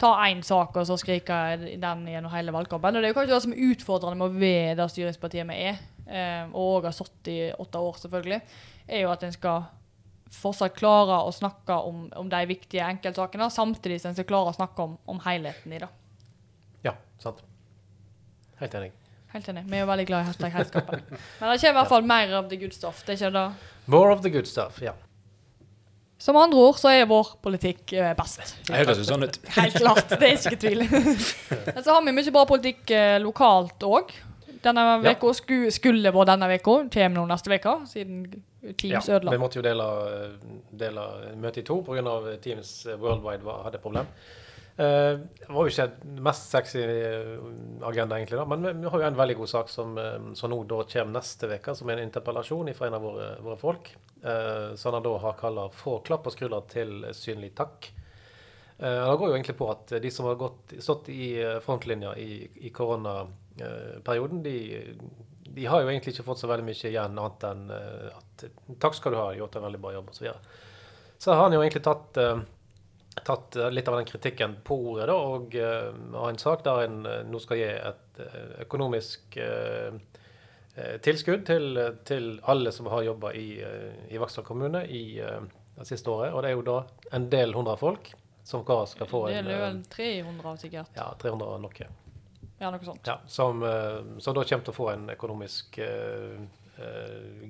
ta 0.00 0.12
én 0.28 0.44
sak 0.44 0.76
og 0.76 0.86
så 0.88 1.00
skrike 1.00 1.40
den 1.80 2.06
gjennom 2.12 2.32
hele 2.36 2.52
valgkampen. 2.52 2.96
Og 2.96 3.00
det 3.00 3.08
er 3.08 3.14
jo 3.14 3.20
kanskje 3.22 3.38
det 3.38 3.42
som 3.48 3.56
er 3.56 3.66
utfordrende 3.72 4.20
med 4.20 4.28
å 4.28 4.40
være 4.44 4.78
det 4.78 4.92
styringspartiet 4.92 5.48
vi 5.48 5.58
er, 5.72 5.82
eh, 6.08 6.44
og 6.52 6.80
òg 6.80 6.88
har 6.88 6.96
sittet 6.96 7.32
i 7.32 7.52
åtte 7.52 7.80
år, 7.88 8.00
selvfølgelig, 8.04 8.40
er 8.88 9.06
jo 9.06 9.12
at 9.12 9.24
en 9.24 9.32
skal 9.32 9.68
fortsatt 10.30 10.76
klare 10.78 11.20
å 11.26 11.32
snakke 11.34 11.74
om, 11.86 12.04
om 12.16 12.28
de 12.30 12.40
viktige 12.46 12.84
enkeltsakene, 12.86 13.50
samtidig 13.50 14.00
som 14.02 14.12
en 14.12 14.18
skal 14.18 14.28
klare 14.28 14.52
å 14.52 14.56
snakke 14.56 14.84
om, 14.86 14.96
om 15.10 15.20
helheten 15.24 15.74
i 15.74 15.80
det. 15.82 15.88
Ja, 16.86 16.94
sant. 17.22 17.42
Helt 18.60 18.74
enig. 18.78 18.92
Helt 19.34 19.48
enig. 19.48 19.62
Vi 19.70 19.78
er 19.78 19.84
jo 19.84 19.90
veldig 19.90 20.06
glad 20.08 20.24
i 20.24 20.28
hashtag 20.30 20.54
heilskapen. 20.56 21.04
Men 21.10 21.52
det 21.52 21.60
kommer 21.60 21.70
i 21.70 21.78
hvert 21.78 21.92
fall 21.92 22.06
mer 22.08 22.32
av 22.40 22.48
the 22.50 22.58
good 22.58 22.74
stuff. 22.74 23.04
Det 23.06 23.14
er 23.14 23.20
ikke 23.20 23.32
det. 23.36 23.44
More 23.94 24.12
of 24.14 24.22
the 24.24 24.32
good 24.32 24.48
stuff. 24.50 24.80
Ja. 24.82 24.94
Som 26.20 26.36
andre 26.36 26.58
ord 26.60 26.76
så 26.76 26.90
er 26.92 27.06
vår 27.08 27.30
politikk 27.40 27.94
eh, 27.96 28.10
best. 28.18 28.42
Det 28.66 28.76
høres 28.82 28.98
jo 29.00 29.06
sånn 29.08 29.24
ut. 29.24 29.38
Helt 29.56 29.78
klart. 29.78 30.10
Det 30.10 30.26
er 30.26 30.34
ikke 30.36 30.58
tvil. 30.60 30.82
Men 31.74 31.80
så 31.86 31.94
har 31.94 32.02
vi 32.04 32.12
mye 32.16 32.34
bra 32.34 32.42
politikk 32.50 32.90
eh, 32.92 33.16
lokalt 33.22 33.86
òg. 33.88 34.12
Denne 34.60 34.84
Ja. 35.06 35.14
skulle 35.72 36.12
vært 36.12 36.28
denne 36.34 36.50
uka. 36.52 36.74
Kommer 36.92 37.16
nå 37.16 37.24
neste 37.30 37.54
uke, 37.54 37.76
siden 37.88 38.18
Teams 38.60 39.08
Ja, 39.08 39.16
ødela. 39.16 39.32
vi 39.32 39.40
måtte 39.40 39.58
jo 39.60 39.64
dele, 39.64 39.86
dele 40.70 41.06
møtet 41.40 41.62
i 41.62 41.66
to 41.66 41.80
pga. 41.86 42.36
Teams 42.44 42.86
Worldwide 42.86 43.44
var, 43.46 43.64
hadde 43.64 43.80
problem. 43.82 44.06
Eh, 44.76 45.14
det 45.16 45.48
var 45.48 45.66
jo 45.66 45.72
ikke 45.72 45.88
den 46.04 46.22
mest 46.24 46.52
sexy 46.52 46.80
eh, 46.80 47.32
agenda, 47.84 48.16
egentlig, 48.16 48.38
da, 48.38 48.44
men 48.48 48.62
vi, 48.64 48.72
vi 48.80 48.92
har 48.92 49.02
jo 49.02 49.08
en 49.10 49.18
veldig 49.18 49.36
god 49.40 49.50
sak 49.52 49.72
som, 49.72 49.96
eh, 49.98 50.30
som 50.38 50.52
nå 50.52 50.60
da 50.70 50.84
kommer 50.88 51.18
neste 51.18 51.50
uke, 51.50 51.74
som 51.76 51.90
er 51.90 51.98
en 51.98 52.08
interpellasjon 52.08 52.70
fra 52.76 52.88
en 52.88 52.96
av 52.96 53.04
våre, 53.04 53.32
våre 53.44 53.58
folk. 53.60 53.92
Uh, 54.20 54.76
som 54.76 54.92
han 54.92 55.02
da 55.02 55.14
har 55.16 55.32
kalla 55.32 55.70
'Få 55.72 56.02
klapp 56.04 56.26
og 56.28 56.34
skuldra 56.34 56.60
til 56.68 57.06
synlig 57.16 57.54
takk'. 57.56 57.88
Uh, 58.76 59.08
det 59.08 59.16
går 59.16 59.28
jo 59.28 59.34
egentlig 59.34 59.56
på 59.56 59.70
at 59.72 59.94
de 60.02 60.10
som 60.12 60.26
har 60.28 60.36
gått, 60.36 60.74
stått 60.78 61.08
i 61.08 61.40
eh, 61.40 61.56
frontlinja 61.60 62.12
i, 62.16 62.48
i 62.60 62.68
koronaperioden, 62.68 64.42
de, 64.42 64.56
de 65.54 65.66
har 65.66 65.82
jo 65.82 65.88
egentlig 65.88 66.14
ikke 66.14 66.26
fått 66.28 66.42
så 66.42 66.50
veldig 66.50 66.66
mye 66.68 66.90
igjen 66.90 67.18
annet 67.18 67.46
enn 67.48 67.64
eh, 67.74 68.20
at 68.48 68.78
'takk 68.80 68.96
skal 68.96 69.12
du 69.12 69.18
ha, 69.18 69.28
gjort 69.34 69.56
en 69.56 69.66
veldig 69.66 69.80
bra 69.80 69.92
jobb', 69.94 70.10
osv. 70.10 70.16
Så, 70.16 70.24
videre. 70.24 70.38
så 71.18 71.34
har 71.34 71.42
han 71.42 71.52
jo 71.56 71.60
egentlig 71.62 71.84
tatt, 71.84 72.16
eh, 72.16 72.40
tatt 73.24 73.56
eh, 73.56 73.70
litt 73.70 73.88
av 73.88 73.96
den 73.96 74.08
kritikken 74.08 74.56
på 74.64 74.78
ordet 74.92 75.08
da, 75.10 75.14
og 75.14 75.54
eh, 75.54 75.92
har 76.14 76.28
en 76.30 76.38
sak 76.38 76.64
der 76.64 76.84
en 76.86 77.02
nå 77.30 77.40
skal 77.42 77.60
gi 77.60 77.68
et 77.70 78.20
økonomisk 78.60 79.38
tilskudd 81.00 81.46
til, 81.48 81.78
til 82.04 82.26
alle 82.48 82.72
som 82.72 82.86
har 82.92 83.02
jobba 83.02 83.32
i, 83.32 83.62
i 84.12 84.18
Vaksdal 84.20 84.44
kommune 84.44 84.82
i 84.86 85.20
det 85.80 85.86
siste 85.88 86.10
året. 86.12 86.34
Og 86.34 86.44
det 86.44 86.50
er 86.50 86.58
jo 86.58 86.64
da 86.66 86.76
en 87.16 87.28
del 87.32 87.54
hundre 87.56 87.76
folk 87.80 88.12
som 88.44 88.64
hver 88.66 88.86
skal 88.90 89.08
få 89.08 89.26
Det 89.28 89.40
en 89.40 89.48
er 89.48 89.56
eh, 89.56 89.64
vel 89.64 89.82
300 89.88 90.56
sikkert. 90.60 90.94
ja, 90.96 91.08
300 91.22 91.48
og 91.48 91.60
noe. 91.64 91.90
Ja, 92.60 92.70
noe 92.70 92.84
sånt. 92.84 93.06
Ja, 93.08 93.16
som, 93.26 93.64
som 94.20 94.36
da 94.36 94.44
kommer 94.44 94.66
til 94.66 94.74
å 94.74 94.76
få 94.76 94.88
en 94.92 95.08
økonomisk 95.14 95.78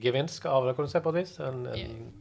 gevinst 0.03 0.47
av 0.47 0.67
det, 0.67 0.75
kan 0.77 0.85
du 0.85 0.91
si 0.91 1.01
på 1.05 1.13
et 1.15 1.23
vis. 1.23 1.39
En, 1.41 1.67
en, 1.67 2.13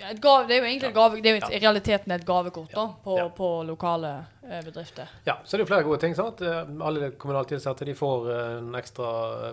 Ja, 0.00 0.14
gave, 0.16 0.46
det 0.48 0.54
er 0.56 0.62
jo 0.62 0.68
egentlig 0.70 0.94
gave, 0.96 1.18
det 1.20 1.28
er 1.28 1.34
jo 1.36 1.48
i 1.52 1.58
realiteten 1.60 2.12
et 2.14 2.22
gavekort 2.24 2.70
da, 2.72 2.86
på, 3.04 3.16
Ja. 3.18 3.26
på 3.36 3.48
lokale 3.68 4.12
eh, 4.48 4.62
bedrifter. 4.64 5.10
Ja, 5.26 5.34
så 5.44 5.56
det 5.56 5.60
er 5.60 5.66
jo 5.66 5.68
flere 5.74 5.84
gode 5.84 5.98
ting. 6.00 6.14
sant? 6.16 6.40
Eh, 6.40 6.70
Alle 6.80 7.10
kommunalt 7.20 7.52
ansatte 7.52 7.84
de 7.84 7.92
får 7.94 8.30
eh, 8.32 8.54
en 8.62 8.70
ekstra 8.80 9.10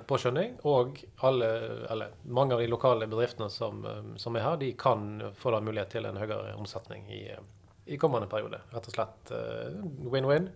påskjønning. 0.07 0.53
Og 0.63 1.01
alle, 1.27 1.49
eller 1.91 2.13
mange 2.23 2.53
av 2.55 2.61
de 2.63 2.67
lokale 2.71 3.09
bedriftene 3.11 3.49
som, 3.51 3.83
eh, 3.85 3.99
som 4.23 4.35
er 4.39 4.45
her, 4.47 4.55
de 4.61 4.71
kan 4.79 5.19
få 5.35 5.51
da 5.51 5.59
mulighet 5.59 5.89
til 5.97 6.05
en 6.07 6.15
høyere 6.15 6.55
omsetning 6.55 7.03
i, 7.11 7.25
eh, 7.35 7.43
i 7.87 7.97
kommende 7.99 8.29
periode. 8.31 8.61
Rett 8.71 8.87
og 8.87 8.95
slett 8.95 9.35
eh, 9.35 9.75
win-win. 10.07 10.47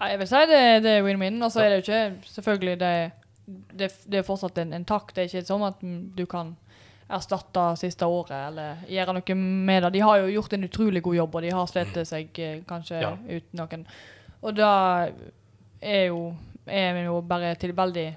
Ja, 0.00 0.08
jeg 0.14 0.18
vil 0.24 0.32
si 0.32 0.40
det, 0.48 0.64
det 0.88 0.96
er 0.96 1.04
win-win. 1.04 1.42
Og 1.44 1.52
så 1.52 1.60
er 1.60 1.74
det 1.74 1.82
jo 1.82 1.92
ikke 1.92 2.32
selvfølgelig 2.32 2.80
det, 2.80 3.12
det, 3.46 3.90
det 4.10 4.18
er 4.20 4.26
fortsatt 4.26 4.58
en, 4.58 4.72
en 4.76 4.84
takk. 4.88 5.12
Det 5.14 5.22
er 5.24 5.30
ikke 5.30 5.46
sånn 5.48 5.64
at 5.66 5.82
mm, 5.82 6.00
du 6.18 6.24
kan 6.30 6.54
erstatte 7.06 7.62
siste 7.78 8.06
året 8.10 8.34
eller 8.48 8.80
gjøre 8.90 9.14
noe 9.14 9.34
med 9.38 9.82
det. 9.86 9.92
De 9.94 10.02
har 10.02 10.18
jo 10.24 10.32
gjort 10.34 10.56
en 10.56 10.66
utrolig 10.66 11.02
god 11.06 11.14
jobb, 11.20 11.36
og 11.38 11.44
de 11.46 11.52
har 11.54 11.68
slitt 11.70 12.00
seg 12.08 12.40
eh, 12.42 12.60
kanskje 12.66 13.00
Ja. 13.04 13.12
ut 13.14 13.52
noen. 13.54 13.86
Og 14.42 14.56
da 14.58 14.72
er 15.80 16.06
jo 16.08 16.34
er 16.66 16.94
vi 16.96 17.04
jo 17.06 17.20
bare 17.22 17.54
til 17.54 17.72
veldig 17.78 18.08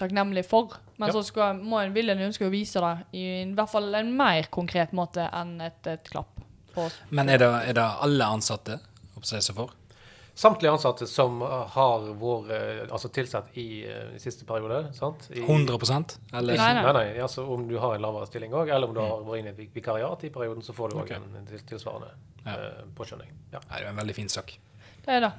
takknemlig 0.00 0.46
for. 0.48 0.78
Men 0.96 1.08
Ja. 1.08 1.12
så 1.12 1.22
skal, 1.24 1.58
må 1.60 1.78
en 1.84 1.92
vil 1.92 2.08
en 2.08 2.18
ønske 2.24 2.46
å 2.46 2.50
vise 2.50 2.80
det 2.80 2.94
i, 3.12 3.24
i 3.42 3.52
hvert 3.52 3.68
fall 3.68 3.94
en 3.94 4.14
mer 4.16 4.48
konkret 4.50 4.92
måte 4.96 5.28
enn 5.32 5.60
et, 5.60 5.86
et 5.86 6.08
klapp. 6.08 6.40
På, 6.72 6.88
Men 7.10 7.28
er 7.28 7.38
det, 7.38 7.48
er 7.68 7.72
det 7.76 7.84
alle 8.04 8.24
ansatte 8.24 8.80
se 9.26 9.40
seg 9.40 9.56
for? 9.56 9.70
Samtlige 10.36 10.68
ansatte 10.74 11.06
som 11.08 11.38
har 11.40 12.02
vært 12.20 12.50
eh, 12.52 12.80
altså 12.92 13.08
tilsatt 13.08 13.54
i, 13.56 13.86
eh, 13.88 14.10
i 14.16 14.20
siste 14.20 14.44
periode. 14.44 14.82
sant? 14.92 15.30
I, 15.32 15.40
100% 15.40 16.18
eller? 16.36 16.58
Nei, 16.60 16.72
Nei, 16.76 16.82
nei. 16.84 16.92
nei. 16.92 17.20
altså 17.24 17.46
Om 17.54 17.64
du 17.70 17.78
har 17.80 17.94
en 17.96 18.02
lavere 18.04 18.26
stilling 18.28 18.52
òg, 18.52 18.68
eller 18.68 18.88
om 18.90 18.94
du 18.94 19.00
har 19.00 19.24
vært 19.24 19.40
inne 19.40 19.54
i 19.54 19.64
et 19.64 19.74
vikariat 19.74 20.24
i 20.28 20.30
perioden, 20.34 20.62
så 20.62 20.74
får 20.76 20.92
du 20.92 20.96
òg 21.00 21.06
Ok. 21.06 21.10
en, 21.16 21.24
en 21.40 21.46
tilsvarende 21.66 22.10
Ja. 22.46 22.52
uh, 22.52 22.84
påskjønning. 22.94 23.30
Ja. 23.52 23.58
Det 23.64 23.72
er 23.78 23.82
jo 23.86 23.88
en 23.94 23.96
veldig 24.02 24.14
fin 24.14 24.28
sak. 24.28 24.58
det 25.06 25.14
er 25.16 25.20
det. 25.20 25.32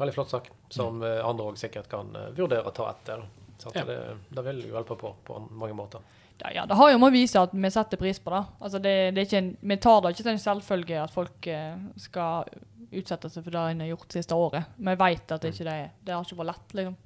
Veldig 0.00 0.14
flott 0.14 0.30
sak, 0.30 0.48
som 0.70 0.98
Mm. 0.98 1.04
eh, 1.06 1.26
andre 1.28 1.44
òg 1.46 1.56
sikkert 1.60 1.88
kan 1.88 2.10
eh, 2.16 2.30
vurdere 2.34 2.64
å 2.66 2.72
ta 2.74 2.90
etter. 2.90 3.22
Sant? 3.58 3.74
Ja. 3.76 3.84
Det, 3.84 4.16
det 4.34 4.44
vil 4.44 4.62
jo 4.66 4.74
hjelpe 4.74 4.96
på 4.98 5.14
på 5.24 5.38
mange 5.50 5.74
måter. 5.76 6.00
Ja, 6.40 6.50
ja, 6.54 6.66
det 6.66 6.74
har 6.74 6.90
jo 6.90 6.98
med 6.98 7.12
å 7.12 7.12
vise 7.12 7.36
at 7.38 7.50
vi 7.52 7.68
setter 7.70 7.98
pris 8.00 8.18
på 8.18 8.30
det. 8.32 8.46
Altså 8.62 8.78
det, 8.80 9.14
det 9.14 9.20
er 9.20 9.26
ikke 9.28 9.38
en, 9.44 9.56
vi 9.60 9.76
tar 9.76 10.00
det 10.00 10.10
ikke 10.14 10.22
til 10.24 10.32
en 10.32 10.38
selvfølge 10.38 11.02
at 11.04 11.10
folk 11.12 11.46
eh, 11.46 11.76
skal 11.98 12.44
utsette 12.92 13.30
seg 13.30 13.44
for 13.46 13.54
det 13.54 13.62
en 13.74 13.80
har 13.84 13.90
gjort 13.92 14.12
siste 14.16 14.34
året. 14.34 14.64
Vi 14.76 14.94
vet 15.04 15.32
at 15.36 15.40
det 15.44 15.52
ikke 15.54 15.68
det, 15.68 15.78
det 16.06 16.14
har 16.14 16.24
ikke 16.26 16.40
vært 16.42 16.50
lett, 16.52 16.74
liksom. 16.80 16.96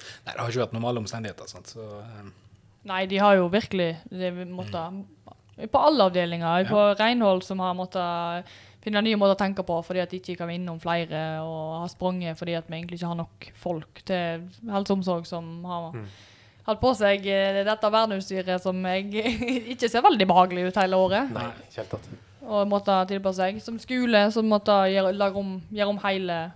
Nei, 0.00 0.32
det 0.32 0.40
har 0.40 0.48
ikke 0.52 0.62
vært 0.64 0.74
normale 0.76 1.00
omstendigheter. 1.02 1.48
Sant? 1.50 1.66
Så, 1.74 1.84
um. 2.20 2.32
Nei, 2.88 3.02
de 3.10 3.18
har 3.20 3.36
jo 3.36 3.48
virkelig 3.52 3.90
de 4.08 4.30
måtte, 4.48 4.80
mm. 4.90 5.06
På 5.68 5.82
alle 5.84 6.06
avdelinger. 6.08 6.64
På 6.70 6.86
renhold 6.96 7.42
som 7.44 7.60
har 7.60 7.74
måttet 7.76 8.46
finne 8.80 9.02
nye 9.04 9.18
måter 9.20 9.34
å 9.34 9.40
tenke 9.42 9.60
på 9.68 9.74
fordi 9.84 10.00
at 10.00 10.08
de 10.14 10.16
ikke 10.22 10.38
kan 10.40 10.48
innom 10.48 10.78
flere, 10.80 11.18
og 11.44 11.82
har 11.82 11.90
sprunget 11.92 12.38
fordi 12.40 12.54
at 12.56 12.70
vi 12.70 12.78
egentlig 12.78 12.96
ikke 12.96 13.10
har 13.10 13.18
nok 13.18 13.48
folk 13.60 14.00
til 14.08 14.46
helse 14.72 14.88
og 14.94 14.96
omsorg 14.96 15.26
som 15.28 15.50
har 15.68 15.90
Mm. 15.92 16.06
hatt 16.64 16.80
på 16.80 16.94
seg 16.96 17.26
eh, 17.28 17.60
dette 17.66 17.90
verneutstyret 17.92 18.62
som 18.62 18.80
jeg 18.88 19.12
ikke 19.74 19.88
ser 19.92 20.00
veldig 20.06 20.26
behagelig 20.32 20.68
ut 20.70 20.80
hele 20.80 20.96
året. 20.96 21.28
Nei, 21.36 21.50
ikke 21.68 21.82
helt 21.82 21.90
tatt. 21.98 22.08
Og 22.42 22.68
måtte 22.68 23.06
tilpasse 23.10 23.36
seg. 23.42 23.60
Som 23.62 23.78
skole 23.78 24.30
som 24.32 24.46
måtte 24.48 24.72
gjøre, 24.92 25.34
om, 25.36 25.60
gjøre 25.72 25.88
om 25.88 25.98
hele 26.04 26.52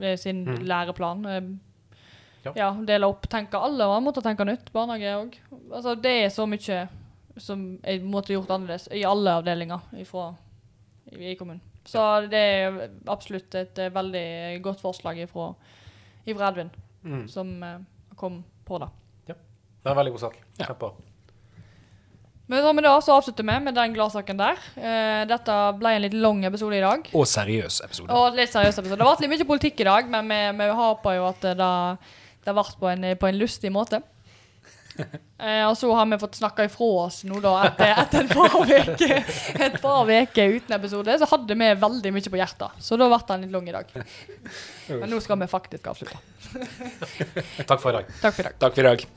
eh, 0.00 0.16
sin 0.16 0.44
Mm. 0.46 0.62
læreplan. 0.66 1.26
Eh, 1.26 1.42
Ja. 2.44 2.52
Ja. 2.56 2.70
dele 2.72 3.04
opp, 3.06 3.26
tenke 3.28 3.58
alle, 3.60 3.84
og 3.84 4.02
måtte 4.02 4.22
tenke 4.22 4.44
nytt. 4.46 4.70
Barnehage 4.72 5.10
òg. 5.14 5.34
Altså, 5.74 5.94
det 6.00 6.24
er 6.24 6.28
så 6.30 6.46
mye 6.48 6.88
som 7.36 7.78
jeg 7.84 8.00
måtte 8.02 8.32
gjort 8.32 8.48
annerledes 8.50 8.88
i 8.92 9.02
alle 9.04 9.30
avdelinger 9.30 9.80
ifra, 10.00 10.34
i, 11.12 11.32
i 11.32 11.34
kommunen. 11.36 11.60
Så 11.84 12.28
det 12.30 12.38
er 12.40 12.88
absolutt 13.08 13.54
et 13.54 13.78
eh, 13.78 13.90
veldig 13.90 14.62
godt 14.62 14.80
forslag 14.80 15.18
ifra, 15.18 15.54
ifra 16.26 16.48
Edvin, 16.48 16.70
Mm. 17.04 17.28
som 17.28 17.62
kom 18.16 18.42
på 18.66 18.78
det. 18.78 18.88
Det 19.26 19.36
er 19.86 19.90
en 19.90 19.96
veldig 19.96 20.12
god 20.12 20.20
sak. 20.20 20.34
Ja. 20.58 20.64
Kjempebra. 20.66 20.90
Men 22.50 22.82
det 22.82 22.92
så 23.06 23.14
avslutter 23.14 23.46
vi 23.46 23.56
med 23.62 23.76
den 23.76 23.92
gladsaken 23.94 24.38
der. 24.40 24.62
Eh, 24.74 25.22
dette 25.30 25.56
ble 25.78 25.92
en 25.94 26.02
litt 26.02 26.16
lang 26.18 26.42
episode 26.48 26.74
i 26.74 26.82
dag. 26.82 27.10
og 27.14 27.26
seriøs 27.30 27.80
episode. 27.86 28.10
Og 28.10 28.34
litt 28.34 28.50
seriøs 28.50 28.80
episode. 28.80 28.98
Det 28.98 29.06
ble 29.06 29.28
litt 29.28 29.34
mye 29.36 29.50
politikk 29.52 29.82
i 29.84 29.86
dag, 29.86 30.08
men 30.10 30.32
vi, 30.32 30.40
vi 30.58 30.70
håper 30.80 31.20
jo 31.20 31.28
at 31.28 31.46
det, 31.46 31.68
det 32.46 32.56
vært 32.58 32.80
på 32.80 32.90
en, 32.90 33.06
på 33.20 33.30
en 33.30 33.38
lustig 33.38 33.70
måte. 33.74 34.02
Eh, 35.40 35.62
og 35.64 35.72
så 35.78 35.88
har 35.96 36.04
vi 36.04 36.18
fått 36.20 36.34
snakka 36.36 36.66
ifra 36.68 36.86
oss 37.06 37.22
nå 37.24 37.38
da 37.40 37.54
etter, 37.64 37.94
etter 38.02 38.26
Et 39.64 39.78
par 39.80 40.10
uker 40.10 40.56
uten 40.58 40.74
episode, 40.76 41.14
så 41.22 41.28
hadde 41.30 41.56
vi 41.56 41.70
veldig 41.86 42.12
mye 42.12 42.32
på 42.34 42.40
hjertet. 42.42 42.82
Så 42.84 42.98
da 43.00 43.08
ble 43.08 43.20
den 43.30 43.46
litt 43.46 43.54
lang 43.54 43.70
i 43.70 43.76
dag. 43.78 43.94
Men 45.00 45.08
nå 45.08 45.22
skal 45.24 45.40
vi 45.40 45.48
faktisk 45.48 45.88
avslutte. 45.94 46.20
Takk 47.64 47.80
for 47.80 47.88
i 47.94 48.02
dag. 48.02 48.12
Takk 48.20 48.36
for 48.36 48.44
i 48.44 48.50
dag. 48.50 48.60
Takk 48.60 48.76
for 48.76 48.84
i 48.84 48.88
dag. 48.90 49.08